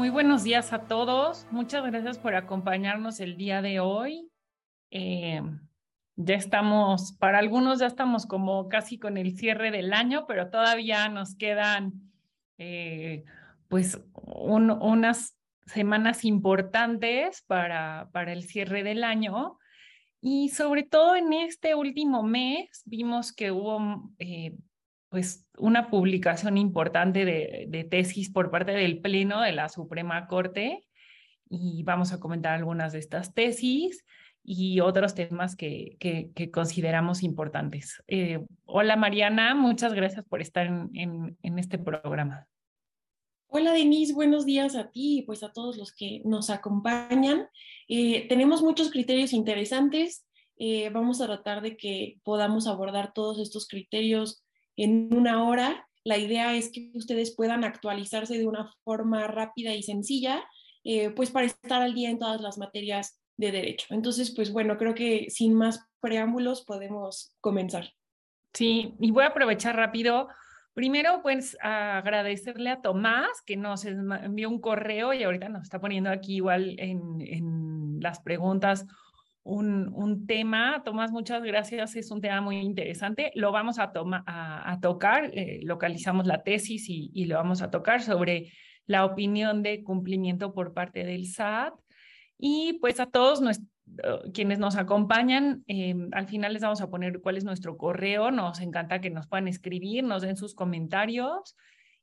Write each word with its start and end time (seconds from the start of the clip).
Muy 0.00 0.08
buenos 0.08 0.44
días 0.44 0.72
a 0.72 0.86
todos. 0.86 1.46
Muchas 1.50 1.84
gracias 1.84 2.16
por 2.16 2.34
acompañarnos 2.34 3.20
el 3.20 3.36
día 3.36 3.60
de 3.60 3.80
hoy. 3.80 4.30
Eh, 4.90 5.42
ya 6.16 6.36
estamos, 6.36 7.12
para 7.18 7.38
algunos 7.38 7.80
ya 7.80 7.86
estamos 7.88 8.24
como 8.24 8.70
casi 8.70 8.98
con 8.98 9.18
el 9.18 9.36
cierre 9.36 9.70
del 9.70 9.92
año, 9.92 10.24
pero 10.26 10.48
todavía 10.48 11.10
nos 11.10 11.34
quedan 11.36 11.92
eh, 12.56 13.24
pues 13.68 14.00
unas 14.14 15.36
semanas 15.66 16.24
importantes 16.24 17.42
para, 17.46 18.08
para 18.10 18.32
el 18.32 18.44
cierre 18.44 18.82
del 18.82 19.04
año. 19.04 19.58
Y 20.22 20.48
sobre 20.48 20.82
todo 20.82 21.14
en 21.14 21.34
este 21.34 21.74
último 21.74 22.22
mes 22.22 22.80
vimos 22.86 23.34
que 23.34 23.50
hubo 23.50 24.10
eh, 24.18 24.56
pues 25.10 25.44
una 25.58 25.90
publicación 25.90 26.56
importante 26.56 27.24
de, 27.24 27.86
tesis 27.90 28.30
por 28.30 28.50
parte 28.50 28.72
del 28.72 29.00
Pleno 29.00 29.42
de 29.42 29.52
la 29.52 29.68
Suprema 29.68 30.26
Corte 30.28 30.86
y 31.50 31.82
vamos 31.82 32.12
a 32.12 32.20
comentar 32.20 32.54
algunas 32.54 32.92
de 32.92 33.00
estas 33.00 33.34
tesis 33.34 34.04
y 34.44 34.80
otros 34.80 35.14
temas 35.14 35.56
que, 35.56 35.96
que, 35.98 36.50
consideramos 36.50 37.24
importantes. 37.24 38.02
Eh, 38.06 38.46
hola 38.64 38.96
Mariana, 38.96 39.54
muchas 39.54 39.92
gracias 39.92 40.24
por 40.24 40.40
estar 40.40 40.66
en, 40.66 41.36
en, 41.42 41.58
este 41.58 41.76
programa. 41.76 42.46
Hola 43.48 43.72
Denise, 43.72 44.14
buenos 44.14 44.46
días 44.46 44.76
a 44.76 44.90
ti 44.90 45.18
y 45.18 45.22
pues 45.22 45.42
a 45.42 45.52
todos 45.52 45.76
los 45.76 45.92
que 45.92 46.22
nos 46.24 46.50
acompañan. 46.50 47.48
Eh, 47.88 48.28
tenemos 48.28 48.62
muchos 48.62 48.90
criterios 48.90 49.32
interesantes. 49.32 50.24
Eh, 50.56 50.88
vamos 50.90 51.20
a 51.20 51.26
tratar 51.26 51.62
de 51.62 51.76
que 51.76 52.20
podamos 52.22 52.68
abordar 52.68 53.12
todos 53.12 53.40
estos 53.40 53.66
criterios 53.66 54.44
en 54.84 55.14
una 55.14 55.44
hora. 55.44 55.86
La 56.04 56.16
idea 56.16 56.54
es 56.56 56.70
que 56.72 56.90
ustedes 56.94 57.34
puedan 57.36 57.64
actualizarse 57.64 58.38
de 58.38 58.46
una 58.46 58.72
forma 58.84 59.26
rápida 59.26 59.74
y 59.74 59.82
sencilla, 59.82 60.42
eh, 60.84 61.10
pues 61.10 61.30
para 61.30 61.46
estar 61.46 61.82
al 61.82 61.94
día 61.94 62.10
en 62.10 62.18
todas 62.18 62.40
las 62.40 62.56
materias 62.56 63.20
de 63.36 63.52
derecho. 63.52 63.86
Entonces, 63.90 64.32
pues 64.34 64.52
bueno, 64.52 64.78
creo 64.78 64.94
que 64.94 65.26
sin 65.28 65.54
más 65.54 65.86
preámbulos 66.00 66.64
podemos 66.64 67.34
comenzar. 67.40 67.90
Sí, 68.54 68.94
y 68.98 69.10
voy 69.10 69.24
a 69.24 69.28
aprovechar 69.28 69.76
rápido. 69.76 70.28
Primero, 70.72 71.20
pues 71.22 71.58
agradecerle 71.60 72.70
a 72.70 72.80
Tomás 72.80 73.42
que 73.44 73.56
nos 73.56 73.84
envió 73.84 74.48
un 74.48 74.60
correo 74.60 75.12
y 75.12 75.22
ahorita 75.22 75.48
nos 75.48 75.64
está 75.64 75.80
poniendo 75.80 76.10
aquí 76.10 76.36
igual 76.36 76.76
en, 76.78 77.20
en 77.20 78.00
las 78.00 78.20
preguntas 78.20 78.86
un, 79.42 79.92
un, 79.94 80.26
tema. 80.26 80.82
Tomás, 80.84 81.12
muchas 81.12 81.42
gracias. 81.42 81.96
Es 81.96 82.10
un 82.10 82.20
tema 82.20 82.40
muy 82.40 82.58
interesante. 82.58 83.30
Lo 83.34 83.52
vamos 83.52 83.78
a, 83.78 83.92
a, 83.94 84.78
tocar. 84.80 85.30
Eh, 85.34 85.60
localizamos 85.62 86.26
la 86.26 86.42
tesis 86.42 86.88
y, 86.88 87.10
y, 87.14 87.26
lo 87.26 87.36
vamos 87.36 87.62
a 87.62 87.70
tocar 87.70 88.02
sobre 88.02 88.52
la 88.86 89.04
opinión 89.04 89.62
de 89.62 89.82
cumplimiento 89.82 90.52
por 90.52 90.74
parte 90.74 91.04
del 91.04 91.26
SAT. 91.26 91.74
Y 92.38 92.78
pues 92.80 93.00
a 93.00 93.06
todos 93.06 93.40
quienes 94.32 94.58
nos 94.58 94.76
acompañan, 94.76 95.64
eh, 95.66 95.94
al 96.12 96.26
final 96.26 96.52
les 96.52 96.62
vamos 96.62 96.80
a 96.80 96.90
poner 96.90 97.20
cuál 97.20 97.36
es 97.36 97.44
nuestro 97.44 97.76
correo. 97.76 98.30
Nos 98.30 98.60
encanta 98.60 99.00
que 99.00 99.10
nos 99.10 99.26
puedan 99.26 99.48
escribir, 99.48 100.04
nos 100.04 100.22
den 100.22 100.36
sus 100.36 100.54
comentarios 100.54 101.56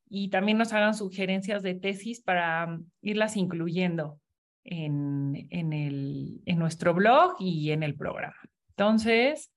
y 0.09 0.29
también 0.29 0.57
nos 0.57 0.73
hagan 0.73 0.93
sugerencias 0.93 1.63
de 1.63 1.75
tesis 1.75 2.21
para 2.21 2.79
irlas 3.01 3.35
incluyendo 3.35 4.19
en, 4.67 5.47
en, 5.49 5.73
el, 5.73 6.41
en 6.45 6.59
nuestro 6.59 6.93
blog 6.93 7.35
y 7.39 7.71
en 7.71 7.83
el 7.83 7.95
programa. 7.95 8.35
Entonces, 8.69 9.51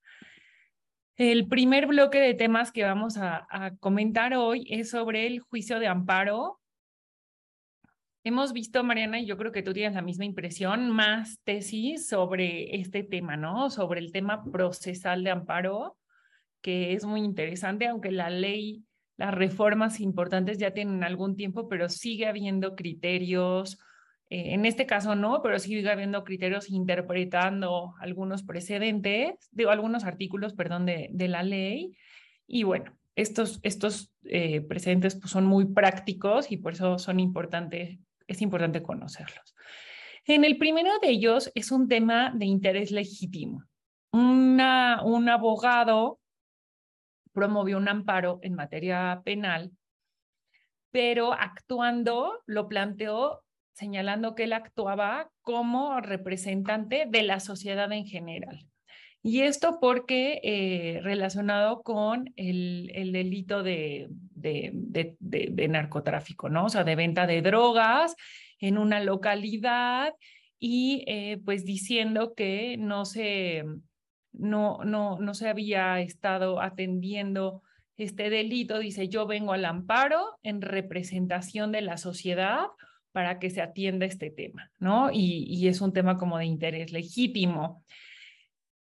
el 1.17 1.47
primer 1.47 1.85
bloque 1.85 2.19
de 2.19 2.33
temas 2.33 2.71
que 2.71 2.83
vamos 2.83 3.17
a, 3.17 3.45
a, 3.49 3.75
comentar 3.75 4.33
hoy 4.33 4.65
es 4.69 4.89
sobre 4.89 5.27
el 5.27 5.39
juicio 5.39 5.79
de 5.79 5.87
amparo. 5.87 6.59
Hemos 8.23 8.53
visto, 8.53 8.83
Mariana, 8.83 9.19
y 9.19 9.25
yo 9.25 9.37
creo 9.37 9.51
que 9.51 9.63
tú 9.63 9.73
tienes 9.73 9.93
la 9.93 10.01
misma 10.01 10.25
impresión, 10.25 10.89
más 10.89 11.39
tesis 11.43 12.07
sobre 12.07 12.79
este 12.79 13.03
tema, 13.03 13.35
¿no? 13.35 13.69
Sobre 13.69 13.99
el 13.99 14.11
tema 14.11 14.43
procesal 14.43 15.23
de 15.23 15.31
amparo, 15.31 15.97
que 16.61 16.93
es 16.93 17.05
muy 17.05 17.21
interesante, 17.21 17.87
aunque 17.87 18.11
la 18.11 18.29
ley, 18.29 18.85
las 19.17 19.33
reformas 19.33 19.99
importantes 19.99 20.57
ya 20.57 20.71
tienen 20.71 21.03
algún 21.03 21.35
tiempo, 21.35 21.67
pero 21.67 21.89
sigue 21.89 22.27
habiendo 22.27 22.75
criterios, 22.75 23.77
eh, 24.31 24.53
en 24.53 24.65
este 24.65 24.85
caso 24.85 25.13
no, 25.13 25.41
pero 25.41 25.59
sigue 25.59 25.87
habiendo 25.91 26.23
criterios 26.23 26.69
interpretando 26.69 27.95
algunos 27.99 28.43
precedentes, 28.43 29.49
digo, 29.51 29.71
algunos 29.71 30.05
artículos, 30.05 30.53
perdón, 30.53 30.85
de, 30.85 31.09
de 31.11 31.27
la 31.27 31.43
ley. 31.43 31.97
Y 32.47 32.63
bueno, 32.63 32.97
estos, 33.17 33.59
estos 33.61 34.13
eh, 34.23 34.61
precedentes 34.61 35.15
pues, 35.19 35.31
son 35.31 35.45
muy 35.45 35.65
prácticos 35.65 36.49
y 36.49 36.55
por 36.55 36.71
eso 36.71 36.97
son 36.97 37.19
importantes, 37.19 37.99
es 38.25 38.41
importante 38.41 38.81
conocerlos. 38.81 39.53
En 40.25 40.45
el 40.45 40.57
primero 40.57 40.97
de 40.99 41.09
ellos 41.09 41.51
es 41.53 41.69
un 41.73 41.89
tema 41.89 42.31
de 42.33 42.45
interés 42.45 42.91
legítimo. 42.91 43.65
Un 44.13 44.61
abogado 44.61 46.19
promovió 47.33 47.77
un 47.77 47.89
amparo 47.89 48.39
en 48.43 48.55
materia 48.55 49.21
penal, 49.25 49.71
pero 50.89 51.33
actuando 51.33 52.43
lo 52.45 52.69
planteó 52.69 53.43
señalando 53.81 54.35
que 54.35 54.43
él 54.43 54.53
actuaba 54.53 55.31
como 55.41 55.99
representante 56.01 57.05
de 57.09 57.23
la 57.23 57.39
sociedad 57.39 57.91
en 57.91 58.05
general. 58.05 58.67
Y 59.23 59.41
esto 59.41 59.79
porque 59.81 60.39
eh, 60.43 60.99
relacionado 61.01 61.81
con 61.81 62.31
el, 62.35 62.91
el 62.93 63.11
delito 63.11 63.63
de, 63.63 64.07
de, 64.11 64.71
de, 65.19 65.67
narcotráfico, 65.67 66.47
¿no? 66.47 66.65
O 66.65 66.69
sea, 66.69 66.83
de 66.83 66.95
venta 66.95 67.25
de 67.25 67.41
drogas 67.41 68.15
en 68.59 68.77
una 68.77 68.99
localidad 68.99 70.13
y 70.59 71.03
eh, 71.07 71.39
pues 71.43 71.65
diciendo 71.65 72.35
que 72.35 72.77
no 72.77 73.05
se, 73.05 73.63
no, 74.31 74.77
no, 74.85 75.17
no 75.19 75.33
se 75.33 75.49
había 75.49 76.01
estado 76.01 76.61
atendiendo 76.61 77.63
este 77.97 78.29
delito, 78.29 78.77
dice, 78.77 79.07
yo 79.07 79.25
vengo 79.25 79.53
al 79.53 79.65
amparo 79.65 80.37
en 80.43 80.61
representación 80.61 81.71
de 81.71 81.81
la 81.81 81.97
sociedad 81.97 82.67
para 83.11 83.39
que 83.39 83.49
se 83.49 83.61
atienda 83.61 84.05
este 84.05 84.29
tema, 84.29 84.71
¿no? 84.79 85.09
Y, 85.11 85.67
es 85.67 85.81
un 85.81 85.93
tema 85.93 86.17
como 86.17 86.37
de 86.37 86.45
interés 86.45 86.91
legítimo. 86.91 87.83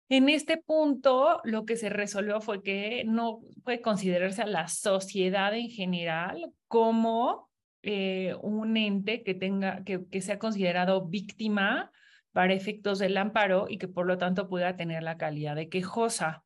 En 0.08 0.30
este 0.30 0.58
punto, 0.58 1.42
lo 1.44 1.66
que 1.66 1.76
se 1.76 1.90
resolvió 1.90 2.42
fue 2.42 2.64
que 2.64 3.04
no 3.06 3.42
puede 3.64 3.82
considerarse 3.82 4.42
a 4.42 4.48
la 4.48 4.68
sociedad 4.68 5.54
en 5.54 5.70
general 5.70 6.52
como 6.68 7.50
eh, 7.84 8.36
un 8.42 8.76
ente 8.78 9.24
que 9.24 9.36
tenga, 9.36 9.84
que, 9.84 10.06
que 10.08 10.22
sea 10.22 10.40
considerado 10.40 11.06
víctima 11.06 11.92
para 12.32 12.54
efectos 12.54 13.00
del 13.00 13.18
amparo 13.18 13.68
y 13.70 13.78
que 13.78 13.88
por 13.88 14.06
lo 14.06 14.18
tanto 14.18 14.48
pueda 14.48 14.76
tener 14.76 15.04
la 15.04 15.18
calidad 15.18 15.56
de 15.56 15.70
quejosa. 15.70 16.44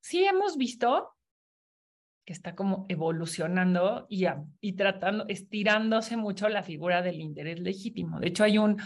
Sí 0.00 0.24
hemos 0.24 0.56
visto 0.56 1.15
que 2.26 2.32
está 2.32 2.56
como 2.56 2.86
evolucionando 2.88 4.06
y, 4.10 4.26
y 4.60 4.72
tratando, 4.72 5.24
estirándose 5.28 6.16
mucho 6.16 6.48
la 6.48 6.64
figura 6.64 7.00
del 7.00 7.20
interés 7.20 7.60
legítimo. 7.60 8.18
De 8.18 8.26
hecho, 8.26 8.42
hay 8.42 8.58
un 8.58 8.78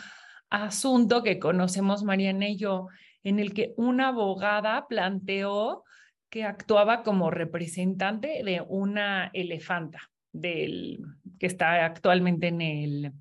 asunto 0.51 1.23
que 1.23 1.39
conocemos 1.39 2.05
Mariana 2.05 2.51
y 2.51 2.57
yo, 2.59 2.89
en 3.25 3.39
el 3.39 3.55
que 3.55 3.73
una 3.79 4.09
abogada 4.09 4.87
planteó 4.89 5.85
que 6.29 6.45
actuaba 6.45 7.03
como 7.03 7.31
representante 7.31 8.43
de 8.45 8.63
una 8.69 9.31
elefanta 9.33 10.11
del, 10.33 11.01
que 11.39 11.47
está 11.47 11.87
actualmente 11.87 12.49
en 12.49 12.61
el 12.61 13.13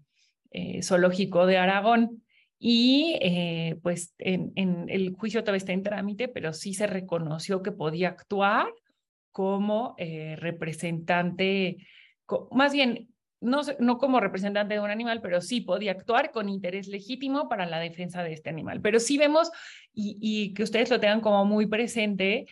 eh, 0.52 0.84
zoológico 0.84 1.46
de 1.46 1.58
Aragón. 1.58 2.24
Y 2.60 3.18
eh, 3.22 3.80
pues 3.82 4.14
en, 4.18 4.52
en, 4.56 4.90
el 4.90 5.14
juicio 5.14 5.44
todavía 5.44 5.60
está 5.60 5.72
en 5.72 5.84
trámite, 5.84 6.28
pero 6.28 6.52
sí 6.52 6.74
se 6.74 6.88
reconoció 6.88 7.64
que 7.64 7.72
podía 7.72 8.10
actuar 8.10 8.68
como 9.32 9.96
eh, 9.98 10.36
representante, 10.38 11.78
más 12.52 12.74
bien, 12.74 13.10
no, 13.42 13.62
no 13.80 13.98
como 13.98 14.20
representante 14.20 14.74
de 14.74 14.80
un 14.80 14.90
animal, 14.90 15.22
pero 15.22 15.42
sí 15.42 15.62
podía 15.62 15.92
actuar 15.92 16.32
con 16.32 16.50
interés 16.50 16.88
legítimo 16.88 17.48
para 17.48 17.66
la 17.66 17.80
defensa 17.80 18.24
de 18.24 18.34
este 18.34 18.50
animal. 18.50 18.82
Pero 18.82 19.00
sí 19.00 19.18
vemos, 19.18 19.52
y, 19.94 20.54
que 20.54 20.64
ustedes 20.64 20.90
lo 20.90 21.00
tengan 21.00 21.22
como 21.22 21.46
muy 21.46 21.66
presente, 21.68 22.46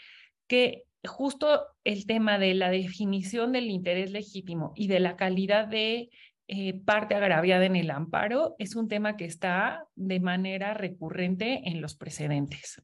que 0.48 0.84
justo 1.06 1.66
el 1.84 2.06
tema 2.06 2.40
de 2.40 2.54
la 2.54 2.70
definición 2.70 3.52
del 3.52 3.70
interés 3.70 4.12
legítimo 4.12 4.74
y 4.76 4.88
de 4.88 5.00
la 5.00 5.16
calidad 5.16 5.68
de 5.68 6.10
eh, 6.48 6.82
parte 6.86 7.16
agraviada 7.16 7.66
en 7.66 7.76
el 7.76 7.92
amparo 7.92 8.56
es 8.58 8.76
un 8.76 8.88
tema 8.88 9.18
que 9.18 9.26
está 9.26 9.86
de 9.96 10.20
manera 10.22 10.74
recurrente 10.74 11.62
en 11.66 11.82
los 11.82 11.96
precedentes. 11.96 12.82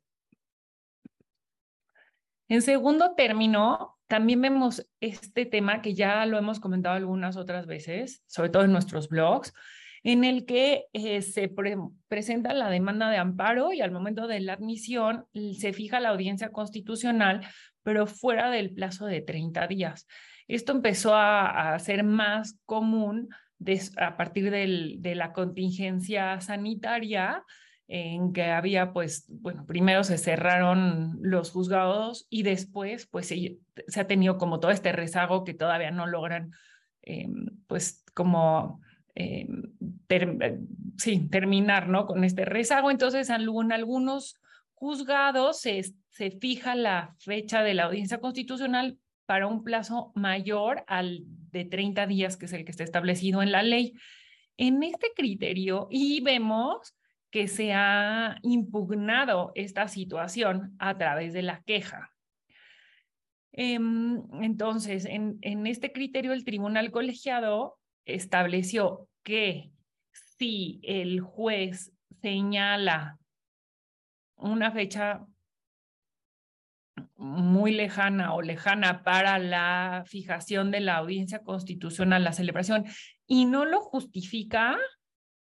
En 2.48 2.62
segundo 2.62 3.16
término, 3.16 3.98
también 4.08 4.42
vemos 4.42 4.86
este 5.00 5.46
tema 5.46 5.82
que 5.82 5.94
ya 5.94 6.26
lo 6.26 6.38
hemos 6.38 6.60
comentado 6.60 6.96
algunas 6.96 7.38
otras 7.38 7.66
veces, 7.66 8.24
sobre 8.28 8.50
todo 8.50 8.64
en 8.64 8.72
nuestros 8.72 9.10
blogs, 9.10 9.54
en 10.04 10.26
el 10.26 10.46
que 10.46 10.86
eh, 10.92 11.22
se 11.22 11.50
presenta 12.10 12.54
la 12.54 12.70
demanda 12.70 13.10
de 13.10 13.18
amparo 13.18 13.72
y 13.72 13.82
al 13.82 13.92
momento 13.92 14.28
de 14.28 14.42
la 14.42 14.54
admisión 14.54 15.26
se 15.58 15.72
fija 15.72 16.02
la 16.02 16.10
audiencia 16.10 16.50
constitucional, 16.50 17.48
pero 17.84 18.06
fuera 18.06 18.50
del 18.50 18.74
plazo 18.74 19.06
de 19.06 19.22
30 19.22 19.66
días. 19.68 20.06
Esto 20.48 20.74
empezó 20.74 21.16
a, 21.16 21.74
a 21.74 21.80
ser 21.80 22.04
más 22.04 22.60
común 22.66 23.30
a 23.98 24.18
partir 24.18 24.52
de 24.52 25.16
la 25.16 25.32
contingencia 25.32 26.42
sanitaria, 26.42 27.44
en 27.96 28.34
que 28.34 28.46
había, 28.46 28.92
pues, 28.92 29.26
bueno, 29.30 29.68
primero 29.68 30.04
se 30.04 30.18
cerraron 30.18 31.20
los 31.22 31.52
juzgados 31.52 32.26
y 32.28 32.42
después, 32.42 33.06
pues, 33.06 33.28
se, 33.28 33.60
ha 33.96 34.08
tenido 34.08 34.40
como 34.40 34.60
todo 34.60 34.72
este 34.72 34.92
rezago 34.92 35.44
que 35.44 35.54
todavía 35.54 35.92
no 35.92 36.08
logran, 36.08 36.54
em, 37.04 37.46
pues, 37.68 38.04
como, 38.16 38.82
em, 39.14 39.74
sí, 40.98 41.30
terminar, 41.30 41.88
¿no? 41.88 42.08
Con 42.08 42.24
este 42.24 42.46
rezago. 42.46 42.90
Entonces, 42.90 43.30
en 43.30 43.72
algunos 43.72 44.42
juzgados 44.74 45.62
se, 45.62 45.84
se 46.10 46.32
fija 46.32 46.74
la 46.74 47.16
fecha 47.20 47.62
de 47.62 47.76
la 47.76 47.84
audiencia 47.84 48.20
constitucional 48.20 48.98
para 49.28 49.46
un 49.46 49.64
plazo 49.64 50.12
mayor 50.16 50.84
al 50.88 51.20
de 51.52 51.66
30 51.66 52.08
días, 52.08 52.38
que 52.38 52.48
es 52.48 52.54
el 52.54 52.66
que 52.66 52.72
está 52.72 52.84
establecido 52.84 53.44
en 53.44 53.52
la 53.52 53.62
ley. 53.62 53.94
En 54.58 54.82
este 54.82 55.12
criterio, 55.16 55.88
y 55.92 56.22
vemos 56.22 56.96
que 57.34 57.48
se 57.48 57.74
ha 57.74 58.38
impugnado 58.44 59.54
esta 59.56 59.88
situación 59.88 60.76
a 60.78 60.96
través 61.00 61.34
de 61.34 61.42
la 61.42 61.64
queja. 61.64 62.12
Em, 63.52 64.22
entonces, 64.44 65.06
en, 65.06 65.40
en 65.42 65.66
este 65.66 65.92
criterio, 65.92 66.32
el 66.34 66.46
tribunal 66.46 66.92
colegiado 66.92 67.80
estableció 68.06 69.10
que 69.24 69.72
si 70.38 70.80
el 70.84 71.22
juez 71.22 71.92
señala 72.22 73.18
una 74.36 74.72
fecha 74.72 75.26
muy 77.16 77.72
lejana 77.72 78.36
o 78.36 78.44
lejana 78.44 79.02
para 79.04 79.40
la 79.40 80.04
fijación 80.06 80.70
de 80.70 80.82
la 80.82 80.98
audiencia 80.98 81.40
constitucional, 81.40 82.24
la 82.24 82.34
celebración, 82.34 82.86
y 83.26 83.46
no 83.46 83.66
lo 83.66 83.82
justifica, 83.82 84.78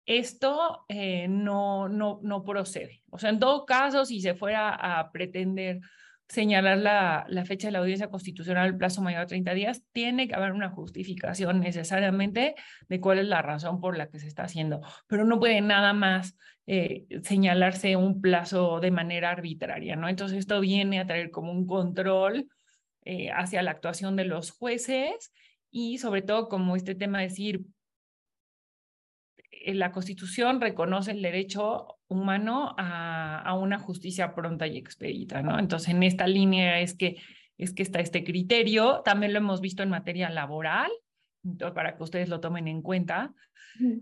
esto 0.06 0.84
eh, 0.88 1.26
no, 1.28 1.88
no, 1.88 2.20
no 2.22 2.44
procede. 2.44 3.02
O 3.10 3.18
sea, 3.18 3.30
en 3.30 3.40
todo 3.40 3.66
caso, 3.66 4.04
si 4.04 4.20
se 4.20 4.34
fuera 4.34 4.70
a 4.70 5.10
pretender 5.10 5.80
señalar 6.28 6.78
la, 6.78 7.24
la, 7.28 7.44
fecha 7.44 7.68
de 7.68 7.72
la 7.72 7.78
audiencia 7.80 8.08
constitucional, 8.08 8.66
el 8.66 8.76
plazo 8.76 9.02
mayor 9.02 9.22
a 9.22 9.26
30 9.26 9.54
días, 9.54 9.82
tiene 9.92 10.26
que 10.26 10.34
haber 10.34 10.52
una 10.52 10.70
justificación 10.70 11.60
necesariamente 11.60 12.54
de 12.88 13.00
cuál 13.00 13.18
es 13.18 13.26
la 13.26 13.42
razón 13.42 13.80
por 13.80 13.96
la 13.96 14.08
que 14.08 14.18
se 14.18 14.26
está 14.26 14.44
haciendo, 14.44 14.80
pero 15.06 15.24
no 15.24 15.38
puede 15.38 15.60
nada 15.60 15.92
más 15.92 16.36
eh, 16.66 17.06
señalarse 17.22 17.94
un 17.94 18.20
plazo 18.20 18.80
de 18.80 18.90
manera 18.90 19.30
arbitraria, 19.30 19.94
¿no? 19.94 20.08
Entonces 20.08 20.38
esto 20.38 20.60
viene 20.60 20.98
a 20.98 21.06
traer 21.06 21.30
como 21.30 21.52
un 21.52 21.66
control 21.66 22.48
eh, 23.04 23.30
hacia 23.30 23.62
la 23.62 23.70
actuación 23.70 24.16
de 24.16 24.24
los 24.24 24.50
jueces 24.50 25.32
y 25.70 25.98
sobre 25.98 26.22
todo 26.22 26.48
como 26.48 26.74
este 26.74 26.96
tema 26.96 27.18
de 27.18 27.28
decir, 27.28 27.60
la 29.74 29.92
Constitución 29.92 30.60
reconoce 30.60 31.10
el 31.12 31.22
derecho 31.22 31.98
humano 32.08 32.74
a, 32.78 33.40
a, 33.40 33.54
una 33.54 33.78
justicia 33.78 34.34
pronta 34.34 34.66
y 34.66 34.76
expedita, 34.76 35.42
¿no? 35.42 35.58
Entonces, 35.58 35.90
en 35.90 36.02
esta 36.02 36.26
línea 36.26 36.80
es 36.80 36.94
que, 36.96 37.16
es 37.58 37.72
que 37.72 37.82
está 37.82 38.00
este 38.00 38.24
criterio. 38.24 39.02
También 39.04 39.32
lo 39.32 39.38
hemos 39.38 39.60
visto 39.60 39.82
en 39.82 39.90
materia 39.90 40.30
laboral, 40.30 40.90
para 41.74 41.96
que 41.96 42.02
ustedes 42.02 42.28
lo 42.28 42.40
tomen 42.40 42.68
en 42.68 42.82
cuenta. 42.82 43.34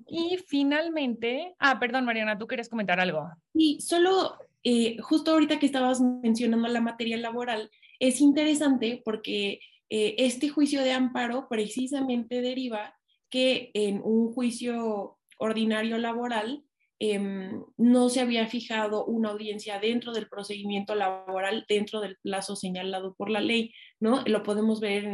Y 0.06 0.38
finalmente, 0.46 1.54
ah, 1.58 1.78
perdón, 1.80 2.04
Mariana, 2.04 2.38
tú 2.38 2.46
querías 2.46 2.68
comentar 2.68 3.00
algo. 3.00 3.28
Sí, 3.52 3.78
solo 3.80 4.38
eh, 4.62 4.96
justo 5.00 5.32
ahorita 5.32 5.58
que 5.58 5.66
estabas 5.66 6.00
mencionando 6.00 6.68
la 6.68 6.80
materia 6.80 7.18
laboral, 7.18 7.70
es 7.98 8.20
interesante 8.20 9.02
porque 9.04 9.60
eh, 9.90 10.14
este 10.18 10.48
juicio 10.48 10.82
de 10.82 10.92
amparo 10.92 11.48
precisamente 11.48 12.40
deriva 12.40 12.94
que 13.28 13.70
en 13.74 14.00
un 14.02 14.32
juicio 14.32 15.18
ordinario 15.38 15.98
laboral 15.98 16.64
em, 16.98 17.62
no 17.76 18.08
se 18.08 18.20
había 18.20 18.46
fijado 18.46 19.04
una 19.04 19.30
audiencia 19.30 19.78
dentro 19.80 20.12
del 20.12 20.28
procedimiento 20.28 20.94
laboral, 20.94 21.64
dentro 21.68 22.00
del 22.00 22.16
plazo 22.22 22.56
señalado 22.56 23.14
por 23.14 23.30
la 23.30 23.40
ley, 23.40 23.72
¿no? 24.00 24.22
Lo 24.26 24.42
podemos 24.42 24.80
ver 24.80 25.04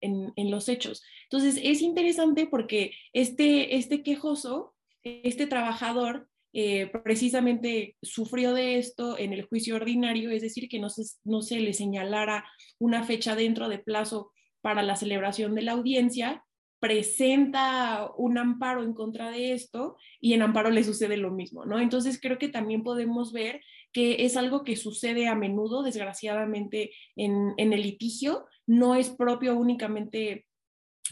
en, 0.00 0.32
en, 0.36 0.50
los 0.50 0.68
hechos. 0.68 1.02
Entonces, 1.24 1.60
es 1.62 1.82
interesante 1.82 2.46
porque 2.46 2.92
este, 3.12 3.76
este 3.76 4.02
quejoso, 4.02 4.74
este 5.02 5.46
trabajador, 5.46 6.28
eh, 6.52 6.90
precisamente 7.04 7.96
sufrió 8.02 8.52
de 8.54 8.76
esto 8.78 9.16
en 9.16 9.32
el 9.32 9.46
juicio 9.46 9.76
ordinario, 9.76 10.30
es 10.30 10.42
decir, 10.42 10.68
que 10.68 10.80
no 10.80 10.90
se, 10.90 11.04
no 11.22 11.42
se 11.42 11.60
le 11.60 11.72
señalara 11.74 12.44
una 12.78 13.04
fecha 13.04 13.36
dentro 13.36 13.68
de 13.68 13.78
plazo 13.78 14.32
para 14.60 14.82
la 14.82 14.96
celebración 14.96 15.54
de 15.54 15.62
la 15.62 15.72
audiencia, 15.72 16.44
presenta 16.80 18.10
un 18.16 18.38
amparo 18.38 18.82
en 18.82 18.94
contra 18.94 19.30
de 19.30 19.52
esto 19.52 19.96
y 20.20 20.32
en 20.32 20.42
amparo 20.42 20.70
le 20.70 20.82
sucede 20.82 21.16
lo 21.16 21.30
mismo, 21.30 21.66
¿no? 21.66 21.78
Entonces 21.78 22.18
creo 22.20 22.38
que 22.38 22.48
también 22.48 22.82
podemos 22.82 23.32
ver 23.32 23.60
que 23.92 24.24
es 24.24 24.36
algo 24.36 24.64
que 24.64 24.76
sucede 24.76 25.28
a 25.28 25.34
menudo, 25.34 25.82
desgraciadamente, 25.82 26.92
en, 27.16 27.54
en 27.58 27.72
el 27.72 27.82
litigio, 27.82 28.46
no 28.66 28.94
es 28.94 29.10
propio 29.10 29.56
únicamente 29.56 30.46